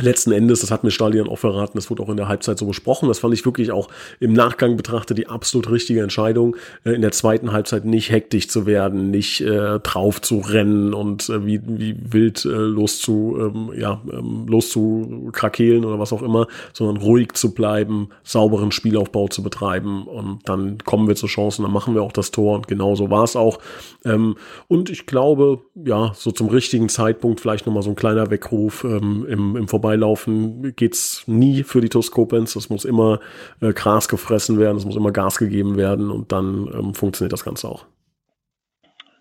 letzten 0.00 0.32
Endes, 0.32 0.60
das 0.60 0.70
hat 0.70 0.84
mir 0.84 0.90
Stadion 0.90 1.28
auch 1.28 1.38
verraten, 1.38 1.76
das 1.76 1.90
wurde 1.90 2.02
auch 2.02 2.08
in 2.08 2.16
der 2.16 2.28
Halbzeit 2.28 2.58
so 2.58 2.66
besprochen, 2.66 3.08
das 3.08 3.18
fand 3.18 3.34
ich 3.34 3.44
wirklich 3.44 3.72
auch 3.72 3.88
im 4.20 4.32
Nachgang 4.32 4.76
betrachtet 4.76 5.18
die 5.18 5.26
absolut 5.26 5.70
richtige 5.70 6.02
Entscheidung, 6.02 6.56
äh, 6.84 6.92
in 6.92 7.02
der 7.02 7.12
zweiten 7.12 7.52
Halbzeit 7.52 7.84
nicht 7.84 8.10
hektisch 8.10 8.48
zu 8.48 8.66
werden, 8.66 9.10
nicht 9.10 9.40
äh, 9.40 9.80
drauf 9.80 10.20
zu 10.20 10.38
rennen 10.38 10.94
und 10.94 11.28
äh, 11.28 11.44
wie, 11.44 11.60
wie 11.64 11.96
wild 12.10 12.44
äh, 12.44 12.48
loszu, 12.48 13.36
ähm, 13.38 13.72
ja, 13.78 14.00
ähm, 14.12 14.46
loszukrakehlen 14.46 15.84
oder 15.84 15.98
was 15.98 16.12
auch 16.12 16.22
immer, 16.22 16.46
sondern 16.72 17.02
ruhig 17.02 17.32
zu 17.34 17.52
bleiben, 17.52 18.08
sauberen 18.22 18.72
Spielaufbau 18.72 19.28
zu 19.28 19.42
betreiben 19.42 20.06
und 20.06 20.40
dann 20.48 20.78
kommen 20.78 21.08
wir 21.08 21.16
zu 21.16 21.26
Chancen, 21.26 21.62
dann 21.62 21.72
machen 21.72 21.94
wir 21.94 22.02
auch 22.02 22.12
das 22.12 22.30
Tor 22.30 22.56
und 22.56 22.68
genau 22.68 22.94
so 22.94 23.10
war 23.10 23.24
es 23.24 23.36
auch. 23.36 23.58
Ähm, 24.04 24.36
und 24.68 24.90
ich 24.90 25.06
glaube, 25.06 25.60
ja, 25.74 26.12
so 26.14 26.30
zum 26.30 26.48
richtigen 26.48 26.88
Zeitpunkt 26.88 27.40
vielleicht 27.40 27.66
nochmal 27.66 27.82
so 27.82 27.90
ein 27.90 27.96
kleiner 27.96 28.30
Weckruf 28.30 28.84
ähm, 28.84 29.26
im, 29.28 29.56
im 29.56 29.68
Vorbeilaufen 29.82 30.74
geht's 30.76 31.24
nie 31.26 31.64
für 31.64 31.80
die 31.80 31.88
Toskopens. 31.88 32.54
Es 32.54 32.70
muss 32.70 32.84
immer 32.84 33.18
äh, 33.60 33.72
Gras 33.72 34.08
gefressen 34.08 34.58
werden, 34.60 34.76
es 34.76 34.86
muss 34.86 34.96
immer 34.96 35.10
Gas 35.10 35.38
gegeben 35.38 35.76
werden 35.76 36.10
und 36.10 36.30
dann 36.30 36.70
ähm, 36.72 36.94
funktioniert 36.94 37.32
das 37.32 37.44
Ganze 37.44 37.68
auch. 37.68 37.84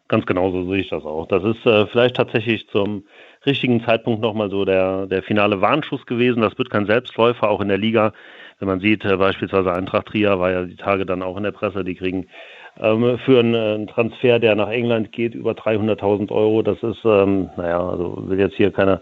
Ganz 0.07 0.25
genau 0.27 0.51
so 0.51 0.69
sehe 0.69 0.81
ich 0.81 0.89
das 0.89 1.03
auch. 1.03 1.27
Das 1.27 1.43
ist 1.43 1.65
äh, 1.65 1.87
vielleicht 1.87 2.15
tatsächlich 2.15 2.67
zum 2.69 3.05
richtigen 3.45 3.83
Zeitpunkt 3.83 4.21
nochmal 4.21 4.51
so 4.51 4.63
der, 4.63 5.07
der 5.07 5.23
finale 5.23 5.61
Warnschuss 5.61 6.05
gewesen. 6.05 6.41
Das 6.41 6.57
wird 6.59 6.69
kein 6.69 6.85
Selbstläufer, 6.85 7.49
auch 7.49 7.61
in 7.61 7.69
der 7.69 7.79
Liga. 7.79 8.13
Wenn 8.59 8.67
man 8.67 8.81
sieht, 8.81 9.03
äh, 9.03 9.17
beispielsweise 9.17 9.73
Eintracht 9.73 10.07
Trier 10.07 10.39
war 10.39 10.51
ja 10.51 10.63
die 10.65 10.75
Tage 10.75 11.07
dann 11.07 11.23
auch 11.23 11.37
in 11.37 11.43
der 11.43 11.51
Presse, 11.51 11.83
die 11.83 11.95
kriegen 11.95 12.27
ähm, 12.79 13.17
für 13.25 13.39
einen, 13.39 13.55
einen, 13.55 13.87
Transfer, 13.87 14.37
der 14.37 14.55
nach 14.55 14.69
England 14.69 15.11
geht, 15.11 15.33
über 15.33 15.53
300.000 15.53 16.31
Euro. 16.31 16.61
Das 16.61 16.77
ist, 16.83 17.03
ähm, 17.03 17.49
naja, 17.57 17.79
also 17.79 18.29
will 18.29 18.39
jetzt 18.39 18.55
hier 18.57 18.71
keine 18.71 19.01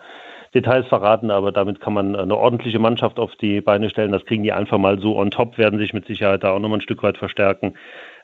Details 0.54 0.88
verraten, 0.88 1.30
aber 1.30 1.52
damit 1.52 1.80
kann 1.80 1.94
man 1.94 2.16
eine 2.16 2.36
ordentliche 2.36 2.80
Mannschaft 2.80 3.20
auf 3.20 3.36
die 3.36 3.62
Beine 3.62 3.90
stellen. 3.90 4.12
Das 4.12 4.26
kriegen 4.26 4.44
die 4.44 4.52
einfach 4.52 4.78
mal 4.80 5.00
so 5.00 5.18
on 5.18 5.30
top, 5.30 5.58
werden 5.58 5.78
sich 5.78 5.94
mit 5.94 6.08
Sicherheit 6.08 6.44
da 6.44 6.52
auch 6.52 6.60
nochmal 6.60 6.80
ein 6.80 6.84
Stück 6.84 7.04
weit 7.04 7.18
verstärken. 7.18 7.76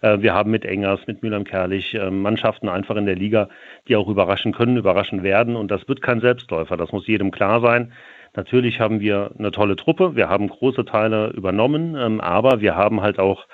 Äh, 0.02 0.22
wir 0.22 0.34
haben 0.34 0.50
mit 0.50 0.66
Engers, 0.66 1.02
mit 1.06 1.22
Mühlheim-Kerlich 1.22 1.94
äh, 1.94 2.10
Mannschaften 2.10 2.68
einfach 2.68 2.96
in 2.96 3.06
der 3.06 3.16
Liga, 3.16 3.50
die 3.88 3.96
auch 3.96 4.08
überraschen 4.08 4.54
können, 4.54 4.78
überraschen 4.78 5.22
werden. 5.22 5.56
Und 5.56 5.70
das 5.70 5.88
wird 5.88 6.02
kein 6.02 6.20
Selbstläufer. 6.20 6.78
Das 6.78 6.92
muss 6.92 7.08
jedem 7.08 7.30
klar 7.32 7.62
sein. 7.62 7.92
Natürlich 8.36 8.80
haben 8.82 9.00
wir 9.00 9.32
eine 9.40 9.52
tolle 9.52 9.78
Truppe, 9.78 10.18
wir 10.18 10.28
haben 10.28 10.50
große 10.50 10.84
Teile 10.84 11.30
übernommen, 11.30 11.96
ähm, 11.98 12.20
aber 12.20 12.60
wir 12.60 12.76
haben 12.76 13.02
halt 13.02 13.18
auch 13.18 13.46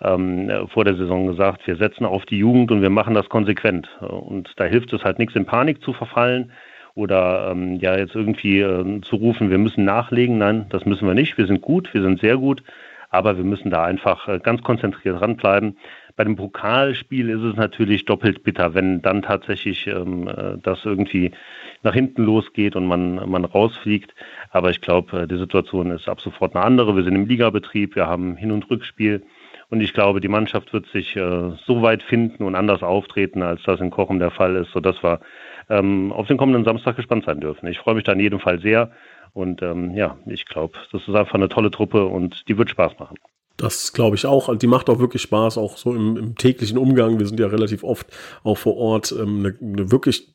ähm, 0.00 0.50
vor 0.68 0.86
der 0.86 0.96
Saison 0.96 1.26
gesagt, 1.26 1.66
wir 1.66 1.76
setzen 1.76 2.06
auf 2.06 2.24
die 2.24 2.38
Jugend 2.38 2.70
und 2.70 2.80
wir 2.80 2.88
machen 2.88 3.14
das 3.14 3.28
konsequent. 3.28 3.88
Und 4.00 4.50
da 4.56 4.64
hilft 4.64 4.94
es 4.94 5.04
halt 5.04 5.18
nichts, 5.18 5.36
in 5.36 5.44
Panik 5.44 5.82
zu 5.82 5.92
verfallen 5.92 6.52
oder 6.94 7.50
ähm, 7.50 7.76
ja 7.76 7.96
jetzt 7.96 8.14
irgendwie 8.14 8.60
äh, 8.60 9.00
zu 9.02 9.16
rufen, 9.16 9.50
wir 9.50 9.58
müssen 9.58 9.84
nachlegen. 9.84 10.38
Nein, 10.38 10.66
das 10.70 10.84
müssen 10.84 11.06
wir 11.06 11.14
nicht. 11.14 11.38
Wir 11.38 11.46
sind 11.46 11.60
gut, 11.60 11.92
wir 11.94 12.02
sind 12.02 12.20
sehr 12.20 12.36
gut, 12.36 12.62
aber 13.10 13.36
wir 13.36 13.44
müssen 13.44 13.70
da 13.70 13.84
einfach 13.84 14.28
äh, 14.28 14.40
ganz 14.42 14.62
konzentriert 14.62 15.20
dranbleiben. 15.20 15.76
Bei 16.16 16.24
dem 16.24 16.36
Pokalspiel 16.36 17.30
ist 17.30 17.42
es 17.42 17.56
natürlich 17.56 18.04
doppelt 18.04 18.42
bitter, 18.42 18.74
wenn 18.74 19.00
dann 19.00 19.22
tatsächlich 19.22 19.86
ähm, 19.86 20.28
äh, 20.28 20.58
das 20.62 20.84
irgendwie 20.84 21.32
nach 21.82 21.94
hinten 21.94 22.24
losgeht 22.24 22.76
und 22.76 22.86
man, 22.86 23.28
man 23.30 23.44
rausfliegt. 23.44 24.14
Aber 24.50 24.70
ich 24.70 24.80
glaube, 24.80 25.22
äh, 25.22 25.26
die 25.26 25.38
Situation 25.38 25.90
ist 25.90 26.08
ab 26.08 26.20
sofort 26.20 26.54
eine 26.54 26.64
andere. 26.64 26.96
Wir 26.96 27.04
sind 27.04 27.16
im 27.16 27.26
Ligabetrieb, 27.26 27.96
wir 27.96 28.06
haben 28.06 28.36
Hin- 28.36 28.52
und 28.52 28.68
Rückspiel. 28.70 29.22
Und 29.70 29.80
ich 29.80 29.94
glaube, 29.94 30.20
die 30.20 30.28
Mannschaft 30.28 30.72
wird 30.72 30.86
sich 30.88 31.16
äh, 31.16 31.52
so 31.64 31.80
weit 31.82 32.02
finden 32.02 32.42
und 32.42 32.56
anders 32.56 32.82
auftreten, 32.82 33.42
als 33.42 33.62
das 33.62 33.80
in 33.80 33.90
Kochen 33.90 34.18
der 34.18 34.32
Fall 34.32 34.56
ist, 34.56 34.72
sodass 34.72 35.02
wir 35.02 35.20
ähm, 35.68 36.12
auf 36.12 36.26
den 36.26 36.36
kommenden 36.36 36.64
Samstag 36.64 36.96
gespannt 36.96 37.24
sein 37.24 37.40
dürfen. 37.40 37.68
Ich 37.68 37.78
freue 37.78 37.94
mich 37.94 38.04
da 38.04 38.12
in 38.12 38.20
jedem 38.20 38.40
Fall 38.40 38.60
sehr. 38.60 38.90
Und 39.32 39.62
ähm, 39.62 39.94
ja, 39.94 40.18
ich 40.26 40.44
glaube, 40.44 40.76
das 40.90 41.02
ist 41.02 41.14
einfach 41.14 41.34
eine 41.34 41.48
tolle 41.48 41.70
Truppe 41.70 42.04
und 42.04 42.48
die 42.48 42.58
wird 42.58 42.68
Spaß 42.68 42.98
machen. 42.98 43.16
Das 43.56 43.92
glaube 43.92 44.16
ich 44.16 44.26
auch. 44.26 44.56
Die 44.56 44.66
macht 44.66 44.90
auch 44.90 44.98
wirklich 44.98 45.22
Spaß, 45.22 45.56
auch 45.56 45.76
so 45.76 45.94
im, 45.94 46.16
im, 46.16 46.34
täglichen 46.34 46.78
Umgang. 46.78 47.18
Wir 47.20 47.26
sind 47.26 47.38
ja 47.38 47.46
relativ 47.46 47.84
oft 47.84 48.06
auch 48.42 48.58
vor 48.58 48.76
Ort. 48.76 49.12
Ähm, 49.12 49.38
eine, 49.38 49.56
eine 49.60 49.92
wirklich, 49.92 50.32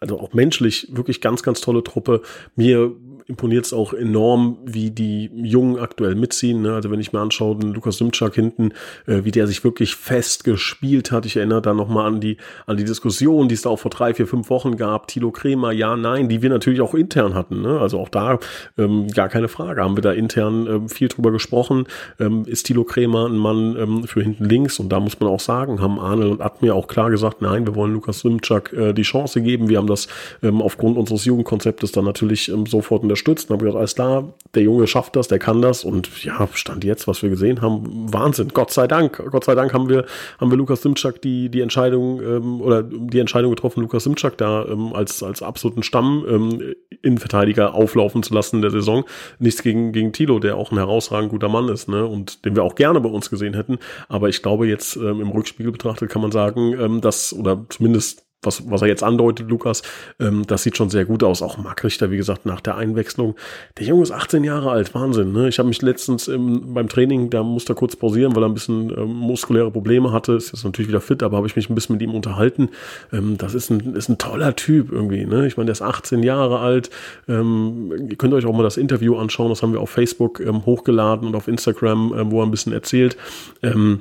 also 0.00 0.18
auch 0.18 0.32
menschlich, 0.32 0.88
wirklich 0.92 1.20
ganz, 1.20 1.42
ganz 1.42 1.60
tolle 1.60 1.84
Truppe. 1.84 2.22
Mir 2.56 2.92
imponiert 3.32 3.64
es 3.64 3.72
auch 3.72 3.94
enorm, 3.94 4.58
wie 4.66 4.90
die 4.90 5.30
Jungen 5.34 5.78
aktuell 5.78 6.14
mitziehen. 6.14 6.60
Ne? 6.60 6.74
Also 6.74 6.90
wenn 6.90 7.00
ich 7.00 7.14
mir 7.14 7.20
anschaue, 7.20 7.56
den 7.56 7.72
Lukas 7.72 7.96
Simczak 7.96 8.34
hinten, 8.34 8.72
äh, 9.06 9.24
wie 9.24 9.30
der 9.30 9.46
sich 9.46 9.64
wirklich 9.64 9.96
fest 9.96 10.44
gespielt 10.44 11.10
hat. 11.10 11.24
Ich 11.24 11.36
erinnere 11.36 11.62
da 11.62 11.72
nochmal 11.72 12.06
an 12.06 12.20
die, 12.20 12.36
an 12.66 12.76
die 12.76 12.84
Diskussion, 12.84 13.48
die 13.48 13.54
es 13.54 13.62
da 13.62 13.70
auch 13.70 13.78
vor 13.78 13.90
drei, 13.90 14.12
vier, 14.12 14.26
fünf 14.26 14.50
Wochen 14.50 14.76
gab. 14.76 15.08
Tilo 15.08 15.30
Kremer, 15.30 15.72
ja, 15.72 15.96
nein, 15.96 16.28
die 16.28 16.42
wir 16.42 16.50
natürlich 16.50 16.82
auch 16.82 16.92
intern 16.92 17.32
hatten. 17.34 17.62
Ne? 17.62 17.80
Also 17.80 17.98
auch 17.98 18.10
da 18.10 18.38
ähm, 18.76 19.08
gar 19.08 19.30
keine 19.30 19.48
Frage. 19.48 19.82
Haben 19.82 19.96
wir 19.96 20.02
da 20.02 20.12
intern 20.12 20.66
ähm, 20.66 20.88
viel 20.90 21.08
drüber 21.08 21.32
gesprochen. 21.32 21.86
Ähm, 22.20 22.44
ist 22.44 22.64
Tilo 22.64 22.84
Kremer 22.84 23.26
ein 23.26 23.36
Mann 23.36 23.76
ähm, 23.78 24.04
für 24.04 24.22
hinten 24.22 24.44
links? 24.44 24.78
Und 24.78 24.90
da 24.90 25.00
muss 25.00 25.18
man 25.18 25.30
auch 25.30 25.40
sagen, 25.40 25.80
haben 25.80 25.98
Arnel 25.98 26.32
und 26.32 26.42
Admir 26.42 26.74
auch 26.74 26.86
klar 26.86 27.10
gesagt, 27.10 27.40
nein, 27.40 27.66
wir 27.66 27.74
wollen 27.74 27.94
Lukas 27.94 28.20
Simczak 28.20 28.74
äh, 28.74 28.92
die 28.92 29.02
Chance 29.02 29.40
geben. 29.40 29.70
Wir 29.70 29.78
haben 29.78 29.86
das 29.86 30.06
ähm, 30.42 30.60
aufgrund 30.60 30.98
unseres 30.98 31.24
Jugendkonzeptes 31.24 31.92
dann 31.92 32.04
natürlich 32.04 32.50
ähm, 32.50 32.66
sofort 32.66 33.04
unterstützt 33.22 33.50
und 33.50 33.54
habe 33.54 33.64
gedacht, 33.64 33.78
alles 33.78 33.94
klar, 33.94 34.34
der 34.54 34.62
Junge 34.62 34.86
schafft 34.86 35.16
das, 35.16 35.28
der 35.28 35.38
kann 35.38 35.62
das. 35.62 35.84
Und 35.84 36.24
ja, 36.24 36.48
stand 36.52 36.84
jetzt, 36.84 37.06
was 37.06 37.22
wir 37.22 37.30
gesehen 37.30 37.62
haben, 37.62 38.12
Wahnsinn, 38.12 38.48
Gott 38.52 38.70
sei 38.70 38.86
Dank, 38.86 39.22
Gott 39.30 39.44
sei 39.44 39.54
Dank 39.54 39.72
haben 39.72 39.88
wir, 39.88 40.04
haben 40.40 40.50
wir 40.50 40.58
Lukas 40.58 40.82
Simczak 40.82 41.22
die, 41.22 41.48
die 41.48 41.60
Entscheidung 41.60 42.20
ähm, 42.20 42.60
oder 42.60 42.82
die 42.82 43.18
Entscheidung 43.18 43.50
getroffen, 43.50 43.80
Lukas 43.80 44.04
Simczak 44.04 44.36
da 44.36 44.64
ähm, 44.66 44.92
als, 44.92 45.22
als 45.22 45.42
absoluten 45.42 45.82
Stamm 45.82 46.24
ähm, 46.28 46.74
Innenverteidiger 47.02 47.74
auflaufen 47.74 48.22
zu 48.22 48.34
lassen 48.34 48.56
in 48.56 48.62
der 48.62 48.70
Saison. 48.70 49.04
Nichts 49.38 49.62
gegen, 49.62 49.92
gegen 49.92 50.12
Tilo, 50.12 50.38
der 50.38 50.56
auch 50.56 50.70
ein 50.70 50.78
herausragend 50.78 51.30
guter 51.30 51.48
Mann 51.48 51.68
ist, 51.68 51.88
ne, 51.88 52.04
und 52.06 52.44
den 52.44 52.56
wir 52.56 52.62
auch 52.62 52.74
gerne 52.74 53.00
bei 53.00 53.08
uns 53.08 53.30
gesehen 53.30 53.54
hätten, 53.54 53.78
aber 54.08 54.28
ich 54.28 54.42
glaube 54.42 54.66
jetzt 54.66 54.96
ähm, 54.96 55.20
im 55.20 55.30
Rückspiegel 55.30 55.72
betrachtet 55.72 56.10
kann 56.10 56.22
man 56.22 56.32
sagen, 56.32 56.74
ähm, 56.78 57.00
dass, 57.00 57.32
oder 57.32 57.64
zumindest 57.68 58.24
was, 58.42 58.68
was 58.70 58.82
er 58.82 58.88
jetzt 58.88 59.02
andeutet, 59.02 59.48
Lukas, 59.48 59.82
ähm, 60.20 60.44
das 60.46 60.62
sieht 60.62 60.76
schon 60.76 60.90
sehr 60.90 61.04
gut 61.04 61.22
aus. 61.22 61.42
Auch 61.42 61.58
Marc 61.58 61.84
Richter, 61.84 62.10
wie 62.10 62.16
gesagt, 62.16 62.46
nach 62.46 62.60
der 62.60 62.76
Einwechslung. 62.76 63.36
Der 63.78 63.86
Junge 63.86 64.02
ist 64.02 64.10
18 64.10 64.44
Jahre 64.44 64.70
alt, 64.70 64.94
Wahnsinn. 64.94 65.32
Ne? 65.32 65.48
Ich 65.48 65.58
habe 65.58 65.68
mich 65.68 65.80
letztens 65.82 66.28
im, 66.28 66.74
beim 66.74 66.88
Training, 66.88 67.30
da 67.30 67.42
musste 67.42 67.72
er 67.72 67.76
kurz 67.76 67.96
pausieren, 67.96 68.34
weil 68.34 68.42
er 68.42 68.48
ein 68.48 68.54
bisschen 68.54 68.90
ähm, 68.96 69.14
muskuläre 69.14 69.70
Probleme 69.70 70.12
hatte. 70.12 70.32
Ist 70.32 70.52
jetzt 70.52 70.64
natürlich 70.64 70.88
wieder 70.88 71.00
fit, 71.00 71.22
aber 71.22 71.36
habe 71.36 71.46
ich 71.46 71.56
mich 71.56 71.70
ein 71.70 71.74
bisschen 71.74 71.94
mit 71.94 72.02
ihm 72.02 72.14
unterhalten. 72.14 72.70
Ähm, 73.12 73.38
das 73.38 73.54
ist 73.54 73.70
ein, 73.70 73.94
ist 73.94 74.08
ein 74.08 74.18
toller 74.18 74.56
Typ 74.56 74.90
irgendwie. 74.90 75.24
Ne? 75.24 75.46
Ich 75.46 75.56
meine, 75.56 75.66
der 75.66 75.72
ist 75.72 75.82
18 75.82 76.22
Jahre 76.22 76.58
alt. 76.58 76.90
Ähm, 77.28 78.08
ihr 78.08 78.16
könnt 78.16 78.34
euch 78.34 78.46
auch 78.46 78.56
mal 78.56 78.62
das 78.62 78.76
Interview 78.76 79.16
anschauen. 79.16 79.50
Das 79.50 79.62
haben 79.62 79.72
wir 79.72 79.80
auf 79.80 79.90
Facebook 79.90 80.40
ähm, 80.40 80.66
hochgeladen 80.66 81.28
und 81.28 81.34
auf 81.34 81.48
Instagram, 81.48 82.14
ähm, 82.16 82.30
wo 82.30 82.40
er 82.40 82.46
ein 82.46 82.50
bisschen 82.50 82.72
erzählt. 82.72 83.16
Ähm, 83.62 84.00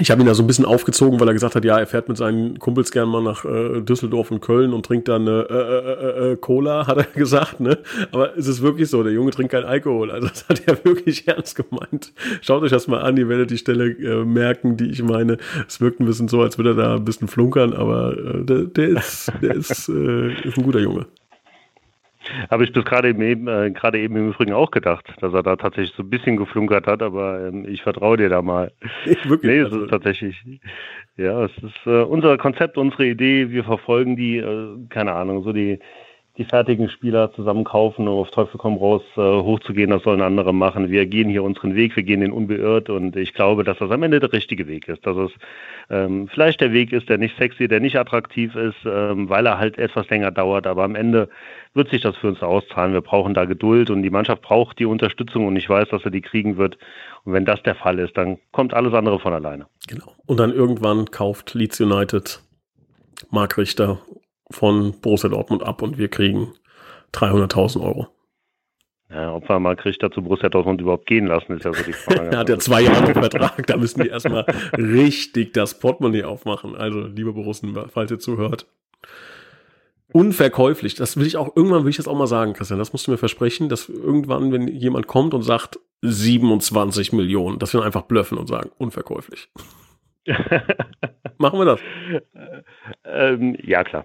ich 0.00 0.10
habe 0.10 0.22
ihn 0.22 0.26
da 0.26 0.34
so 0.34 0.42
ein 0.42 0.46
bisschen 0.46 0.64
aufgezogen, 0.64 1.20
weil 1.20 1.28
er 1.28 1.34
gesagt 1.34 1.54
hat, 1.54 1.64
ja, 1.64 1.78
er 1.78 1.86
fährt 1.86 2.08
mit 2.08 2.16
seinen 2.16 2.58
Kumpels 2.58 2.90
gern 2.90 3.08
mal 3.08 3.22
nach 3.22 3.44
äh, 3.44 3.80
Düsseldorf 3.80 4.30
und 4.30 4.40
Köln 4.40 4.72
und 4.72 4.86
trinkt 4.86 5.08
dann 5.08 5.26
äh, 5.26 5.40
äh, 5.40 6.32
äh, 6.32 6.36
Cola, 6.36 6.86
hat 6.86 6.98
er 6.98 7.04
gesagt, 7.04 7.60
ne? 7.60 7.78
Aber 8.12 8.36
es 8.36 8.46
ist 8.46 8.62
wirklich 8.62 8.88
so, 8.88 9.02
der 9.02 9.12
Junge 9.12 9.30
trinkt 9.30 9.52
keinen 9.52 9.66
Alkohol. 9.66 10.10
Also 10.10 10.28
das 10.28 10.48
hat 10.48 10.62
er 10.66 10.84
wirklich 10.84 11.26
ernst 11.28 11.56
gemeint. 11.56 12.12
Schaut 12.40 12.62
euch 12.62 12.70
das 12.70 12.88
mal 12.88 13.00
an, 13.00 13.16
ihr 13.16 13.28
werdet 13.28 13.50
die 13.50 13.58
Stelle 13.58 13.90
äh, 13.90 14.24
merken, 14.24 14.76
die 14.76 14.90
ich 14.90 15.02
meine. 15.02 15.38
Es 15.66 15.80
wirkt 15.80 16.00
ein 16.00 16.06
bisschen 16.06 16.28
so, 16.28 16.40
als 16.40 16.58
würde 16.58 16.70
er 16.70 16.76
da 16.76 16.94
ein 16.96 17.04
bisschen 17.04 17.28
flunkern, 17.28 17.72
aber 17.72 18.16
äh, 18.16 18.44
der, 18.44 18.64
der 18.64 18.88
ist, 18.88 19.32
der 19.42 19.54
ist, 19.54 19.88
äh, 19.88 20.32
ist 20.42 20.56
ein 20.56 20.64
guter 20.64 20.80
Junge. 20.80 21.06
Habe 22.50 22.64
ich 22.64 22.72
bis 22.72 22.84
gerade 22.84 23.08
eben, 23.08 23.48
äh, 23.48 23.70
gerade 23.70 23.98
eben 23.98 24.16
im 24.16 24.28
Übrigen 24.30 24.52
auch 24.52 24.70
gedacht, 24.70 25.12
dass 25.20 25.32
er 25.32 25.42
da 25.42 25.56
tatsächlich 25.56 25.94
so 25.96 26.02
ein 26.02 26.10
bisschen 26.10 26.36
geflunkert 26.36 26.86
hat, 26.86 27.02
aber 27.02 27.48
ähm, 27.48 27.66
ich 27.68 27.82
vertraue 27.82 28.16
dir 28.16 28.28
da 28.28 28.42
mal. 28.42 28.72
Wirklich? 29.24 29.50
Nee, 29.50 29.58
es 29.58 29.66
also 29.66 29.84
ist 29.84 29.90
tatsächlich, 29.90 30.36
ja, 31.16 31.44
es 31.44 31.52
ist 31.58 31.86
äh, 31.86 32.02
unser 32.02 32.36
Konzept, 32.38 32.78
unsere 32.78 33.06
Idee, 33.06 33.50
wir 33.50 33.64
verfolgen 33.64 34.16
die, 34.16 34.38
äh, 34.38 34.76
keine 34.88 35.12
Ahnung, 35.12 35.42
so 35.42 35.52
die, 35.52 35.78
die 36.38 36.44
fertigen 36.44 36.88
Spieler 36.88 37.32
zusammen 37.32 37.64
kaufen, 37.64 38.06
um 38.06 38.20
auf 38.20 38.30
Teufel 38.30 38.58
komm 38.58 38.76
raus 38.76 39.02
äh, 39.16 39.20
hochzugehen, 39.20 39.90
das 39.90 40.04
sollen 40.04 40.22
andere 40.22 40.54
machen. 40.54 40.88
Wir 40.88 41.04
gehen 41.04 41.28
hier 41.28 41.42
unseren 41.42 41.74
Weg, 41.74 41.96
wir 41.96 42.04
gehen 42.04 42.20
den 42.20 42.30
unbeirrt 42.30 42.90
und 42.90 43.16
ich 43.16 43.34
glaube, 43.34 43.64
dass 43.64 43.78
das 43.78 43.90
am 43.90 44.04
Ende 44.04 44.20
der 44.20 44.32
richtige 44.32 44.68
Weg 44.68 44.86
ist. 44.86 45.04
Dass 45.04 45.16
es 45.16 45.32
ähm, 45.90 46.28
vielleicht 46.28 46.60
der 46.60 46.72
Weg 46.72 46.92
ist, 46.92 47.08
der 47.08 47.18
nicht 47.18 47.36
sexy, 47.36 47.66
der 47.66 47.80
nicht 47.80 47.96
attraktiv 47.96 48.54
ist, 48.54 48.76
ähm, 48.86 49.28
weil 49.28 49.46
er 49.46 49.58
halt 49.58 49.78
etwas 49.78 50.08
länger 50.10 50.30
dauert, 50.30 50.68
aber 50.68 50.84
am 50.84 50.94
Ende 50.94 51.28
wird 51.78 51.88
sich 51.88 52.02
das 52.02 52.14
für 52.18 52.28
uns 52.28 52.42
auszahlen. 52.42 52.92
Wir 52.92 53.00
brauchen 53.00 53.32
da 53.32 53.46
Geduld 53.46 53.88
und 53.88 54.02
die 54.02 54.10
Mannschaft 54.10 54.42
braucht 54.42 54.78
die 54.78 54.84
Unterstützung 54.84 55.46
und 55.46 55.56
ich 55.56 55.70
weiß, 55.70 55.88
dass 55.88 56.04
er 56.04 56.10
die 56.10 56.20
kriegen 56.20 56.58
wird. 56.58 56.76
Und 57.24 57.32
wenn 57.32 57.46
das 57.46 57.62
der 57.62 57.74
Fall 57.74 57.98
ist, 57.98 58.18
dann 58.18 58.38
kommt 58.52 58.74
alles 58.74 58.92
andere 58.92 59.18
von 59.18 59.32
alleine. 59.32 59.66
Genau. 59.88 60.12
Und 60.26 60.38
dann 60.38 60.52
irgendwann 60.52 61.06
kauft 61.10 61.54
Leeds 61.54 61.80
United 61.80 62.42
Mark 63.30 63.56
Richter 63.56 64.00
von 64.50 65.00
Borussia 65.00 65.30
Dortmund 65.30 65.62
ab 65.62 65.80
und 65.80 65.96
wir 65.96 66.08
kriegen 66.08 66.52
300.000 67.14 67.82
Euro. 67.82 68.08
Ja, 69.10 69.32
ob 69.34 69.48
wir 69.48 69.58
mal 69.58 69.74
Richter 69.74 70.10
zu 70.10 70.22
Borussia 70.22 70.50
Dortmund 70.50 70.82
überhaupt 70.82 71.06
gehen 71.06 71.26
lassen, 71.26 71.52
ist 71.56 71.64
ja 71.64 71.72
so 71.72 71.82
die 71.82 71.92
Frage. 71.94 72.30
er 72.30 72.38
hat 72.38 72.48
ja 72.50 72.58
zwei 72.58 72.82
Jahre 72.82 73.14
Vertrag, 73.14 73.66
da 73.66 73.76
müssen 73.78 74.02
wir 74.02 74.10
erstmal 74.10 74.44
richtig 74.76 75.54
das 75.54 75.78
Portemonnaie 75.78 76.24
aufmachen. 76.24 76.76
Also, 76.76 77.00
liebe 77.00 77.32
Borussen, 77.32 77.78
falls 77.88 78.10
ihr 78.10 78.18
zuhört. 78.18 78.66
Unverkäuflich, 80.12 80.94
das 80.94 81.16
will 81.16 81.26
ich 81.26 81.36
auch, 81.36 81.54
irgendwann 81.54 81.84
will 81.84 81.90
ich 81.90 81.98
das 81.98 82.08
auch 82.08 82.16
mal 82.16 82.26
sagen, 82.26 82.54
Christian, 82.54 82.78
das 82.78 82.92
musst 82.92 83.06
du 83.06 83.10
mir 83.10 83.18
versprechen, 83.18 83.68
dass 83.68 83.88
irgendwann, 83.88 84.52
wenn 84.52 84.66
jemand 84.68 85.06
kommt 85.06 85.34
und 85.34 85.42
sagt 85.42 85.78
27 86.02 87.12
Millionen, 87.12 87.58
dass 87.58 87.74
wir 87.74 87.82
einfach 87.82 88.02
blöffen 88.02 88.38
und 88.38 88.46
sagen, 88.46 88.70
unverkäuflich. 88.78 89.50
Machen 91.38 91.58
wir 91.58 91.64
das? 91.64 91.80
Ähm, 93.04 93.56
ja, 93.62 93.84
klar. 93.84 94.04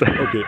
Okay. 0.00 0.44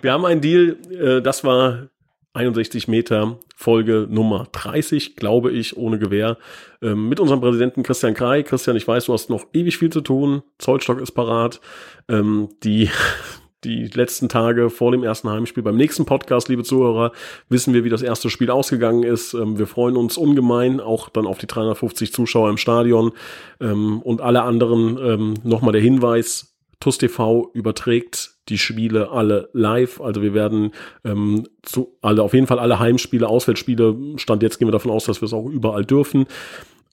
Wir 0.00 0.12
haben 0.12 0.24
einen 0.24 0.40
Deal, 0.40 0.76
äh, 0.90 1.22
das 1.22 1.44
war 1.44 1.88
61 2.36 2.86
Meter, 2.86 3.38
Folge 3.56 4.06
Nummer 4.10 4.46
30, 4.52 5.16
glaube 5.16 5.50
ich, 5.52 5.76
ohne 5.76 5.98
Gewehr, 5.98 6.36
ähm, 6.82 7.08
mit 7.08 7.18
unserem 7.18 7.40
Präsidenten 7.40 7.82
Christian 7.82 8.14
Krei. 8.14 8.42
Christian, 8.42 8.76
ich 8.76 8.86
weiß, 8.86 9.06
du 9.06 9.14
hast 9.14 9.30
noch 9.30 9.46
ewig 9.54 9.78
viel 9.78 9.90
zu 9.90 10.02
tun. 10.02 10.42
Zollstock 10.58 11.00
ist 11.00 11.12
parat. 11.12 11.60
Ähm, 12.08 12.50
die 12.62 12.90
die 13.64 13.86
letzten 13.86 14.28
Tage 14.28 14.70
vor 14.70 14.92
dem 14.92 15.02
ersten 15.02 15.28
Heimspiel. 15.30 15.62
Beim 15.62 15.76
nächsten 15.76 16.04
Podcast, 16.04 16.48
liebe 16.48 16.62
Zuhörer, 16.62 17.12
wissen 17.48 17.74
wir, 17.74 17.84
wie 17.84 17.88
das 17.88 18.02
erste 18.02 18.30
Spiel 18.30 18.50
ausgegangen 18.50 19.02
ist. 19.02 19.34
Ähm, 19.34 19.58
wir 19.58 19.66
freuen 19.66 19.96
uns 19.96 20.18
ungemein, 20.18 20.78
auch 20.78 21.08
dann 21.08 21.26
auf 21.26 21.38
die 21.38 21.46
350 21.46 22.12
Zuschauer 22.12 22.50
im 22.50 22.58
Stadion 22.58 23.12
ähm, 23.60 24.00
und 24.02 24.20
alle 24.20 24.42
anderen. 24.42 24.98
Ähm, 24.98 25.34
Nochmal 25.42 25.72
der 25.72 25.80
Hinweis, 25.80 26.54
TUS 26.80 26.98
TV 26.98 27.50
überträgt 27.54 28.35
die 28.48 28.58
Spiele 28.58 29.10
alle 29.10 29.48
live. 29.52 30.00
Also 30.00 30.22
wir 30.22 30.34
werden 30.34 30.72
ähm, 31.04 31.46
zu 31.62 31.96
alle 32.02 32.22
auf 32.22 32.34
jeden 32.34 32.46
Fall 32.46 32.58
alle 32.58 32.78
Heimspiele, 32.78 33.28
Auswärtsspiele. 33.28 33.96
Stand 34.16 34.42
jetzt 34.42 34.58
gehen 34.58 34.68
wir 34.68 34.72
davon 34.72 34.90
aus, 34.90 35.04
dass 35.04 35.20
wir 35.20 35.26
es 35.26 35.32
auch 35.32 35.46
überall 35.46 35.84
dürfen. 35.84 36.26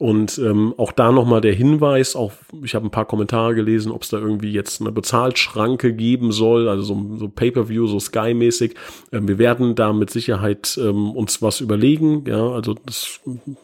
Und 0.03 0.37
ähm, 0.37 0.73
auch 0.75 0.91
da 0.91 1.13
nochmal 1.13 1.39
der 1.39 1.53
Hinweis, 1.53 2.17
auch 2.17 2.33
ich 2.61 2.75
habe 2.75 2.85
ein 2.85 2.91
paar 2.91 3.05
Kommentare 3.05 3.55
gelesen, 3.55 3.89
ob 3.89 4.01
es 4.01 4.09
da 4.09 4.17
irgendwie 4.17 4.51
jetzt 4.51 4.81
eine 4.81 4.91
Bezahlschranke 4.91 5.93
geben 5.93 6.33
soll, 6.33 6.67
also 6.67 6.83
so, 6.83 7.15
so 7.15 7.29
Pay-per-View, 7.29 7.87
so 7.87 8.01
Sky-mäßig. 8.01 8.75
Ähm, 9.13 9.29
wir 9.29 9.37
werden 9.37 9.75
da 9.75 9.93
mit 9.93 10.09
Sicherheit 10.09 10.77
ähm, 10.77 11.11
uns 11.11 11.41
was 11.41 11.61
überlegen. 11.61 12.25
Ja, 12.27 12.49
also 12.49 12.75
das 12.85 13.21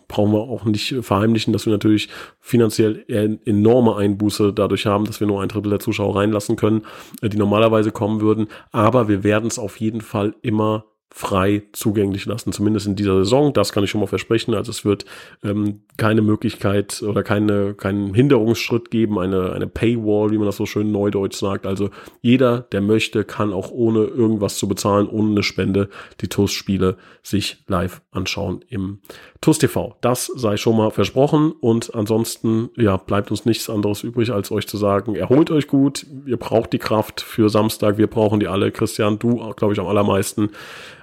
brauchen 0.07 0.31
wir 0.31 0.39
auch 0.39 0.63
nicht 0.63 0.95
verheimlichen, 1.01 1.51
dass 1.51 1.65
wir 1.65 1.73
natürlich 1.73 2.07
finanziell 2.39 3.03
enorme 3.43 3.97
Einbuße 3.97 4.53
dadurch 4.53 4.85
haben, 4.85 5.03
dass 5.03 5.19
wir 5.19 5.27
nur 5.27 5.41
ein 5.41 5.49
Drittel 5.49 5.71
der 5.71 5.81
Zuschauer 5.81 6.15
reinlassen 6.15 6.55
können, 6.55 6.83
äh, 7.21 7.27
die 7.27 7.35
normalerweise 7.35 7.91
kommen 7.91 8.21
würden. 8.21 8.47
Aber 8.71 9.09
wir 9.09 9.25
werden 9.25 9.47
es 9.47 9.59
auf 9.59 9.75
jeden 9.81 9.99
Fall 9.99 10.35
immer 10.41 10.85
frei 11.11 11.63
zugänglich 11.71 12.25
lassen, 12.25 12.53
zumindest 12.53 12.85
in 12.85 12.95
dieser 12.95 13.17
Saison. 13.17 13.51
Das 13.51 13.73
kann 13.73 13.83
ich 13.83 13.89
schon 13.89 13.99
mal 13.99 14.07
versprechen. 14.07 14.53
Also 14.53 14.69
es 14.69 14.85
wird 14.85 15.05
ähm, 15.43 15.81
keine 15.97 16.21
Möglichkeit 16.21 17.01
oder 17.01 17.23
keine, 17.23 17.73
keinen 17.73 18.13
Hinderungsschritt 18.13 18.91
geben, 18.91 19.17
eine, 19.17 19.51
eine 19.53 19.67
Paywall, 19.67 20.31
wie 20.31 20.37
man 20.37 20.45
das 20.45 20.57
so 20.57 20.67
schön 20.67 20.91
neudeutsch 20.91 21.35
sagt. 21.35 21.65
Also 21.65 21.89
jeder, 22.21 22.61
der 22.61 22.81
möchte, 22.81 23.23
kann 23.23 23.53
auch 23.53 23.71
ohne 23.71 24.03
irgendwas 24.03 24.57
zu 24.57 24.67
bezahlen, 24.67 25.07
ohne 25.07 25.31
eine 25.31 25.43
Spende, 25.43 25.89
die 26.21 26.27
TUS-Spiele 26.27 26.97
sich 27.23 27.63
live 27.67 28.01
anschauen 28.11 28.63
im 28.69 28.99
TUS 29.41 29.57
TV. 29.57 29.95
Das 30.01 30.27
sei 30.27 30.57
schon 30.57 30.77
mal 30.77 30.91
versprochen 30.91 31.51
und 31.51 31.95
ansonsten, 31.95 32.69
ja, 32.75 32.97
bleibt 32.97 33.31
uns 33.31 33.45
nichts 33.45 33.69
anderes 33.69 34.03
übrig, 34.03 34.31
als 34.31 34.51
euch 34.51 34.67
zu 34.67 34.77
sagen, 34.77 35.15
erholt 35.15 35.49
euch 35.49 35.67
gut, 35.67 36.05
ihr 36.25 36.37
braucht 36.37 36.71
die 36.71 36.79
Kraft 36.79 37.21
für 37.21 37.49
Samstag, 37.49 37.97
wir 37.97 38.07
brauchen 38.07 38.39
die 38.39 38.47
alle. 38.47 38.71
Christian, 38.71 39.17
du, 39.17 39.53
glaube 39.55 39.73
ich, 39.73 39.79
am 39.79 39.87
allermeisten. 39.87 40.51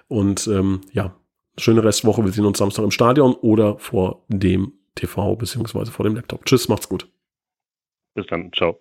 Und 0.08 0.46
ähm, 0.46 0.82
ja, 0.92 1.14
schöne 1.58 1.82
Restwoche. 1.82 2.24
Wir 2.24 2.32
sehen 2.32 2.46
uns 2.46 2.58
Samstag 2.58 2.84
im 2.84 2.90
Stadion 2.90 3.34
oder 3.34 3.78
vor 3.78 4.24
dem 4.28 4.72
TV 4.94 5.36
beziehungsweise 5.36 5.90
vor 5.92 6.04
dem 6.04 6.14
Laptop. 6.14 6.44
Tschüss, 6.44 6.68
macht's 6.68 6.88
gut. 6.88 7.08
Bis 8.14 8.26
dann. 8.26 8.52
Ciao. 8.52 8.80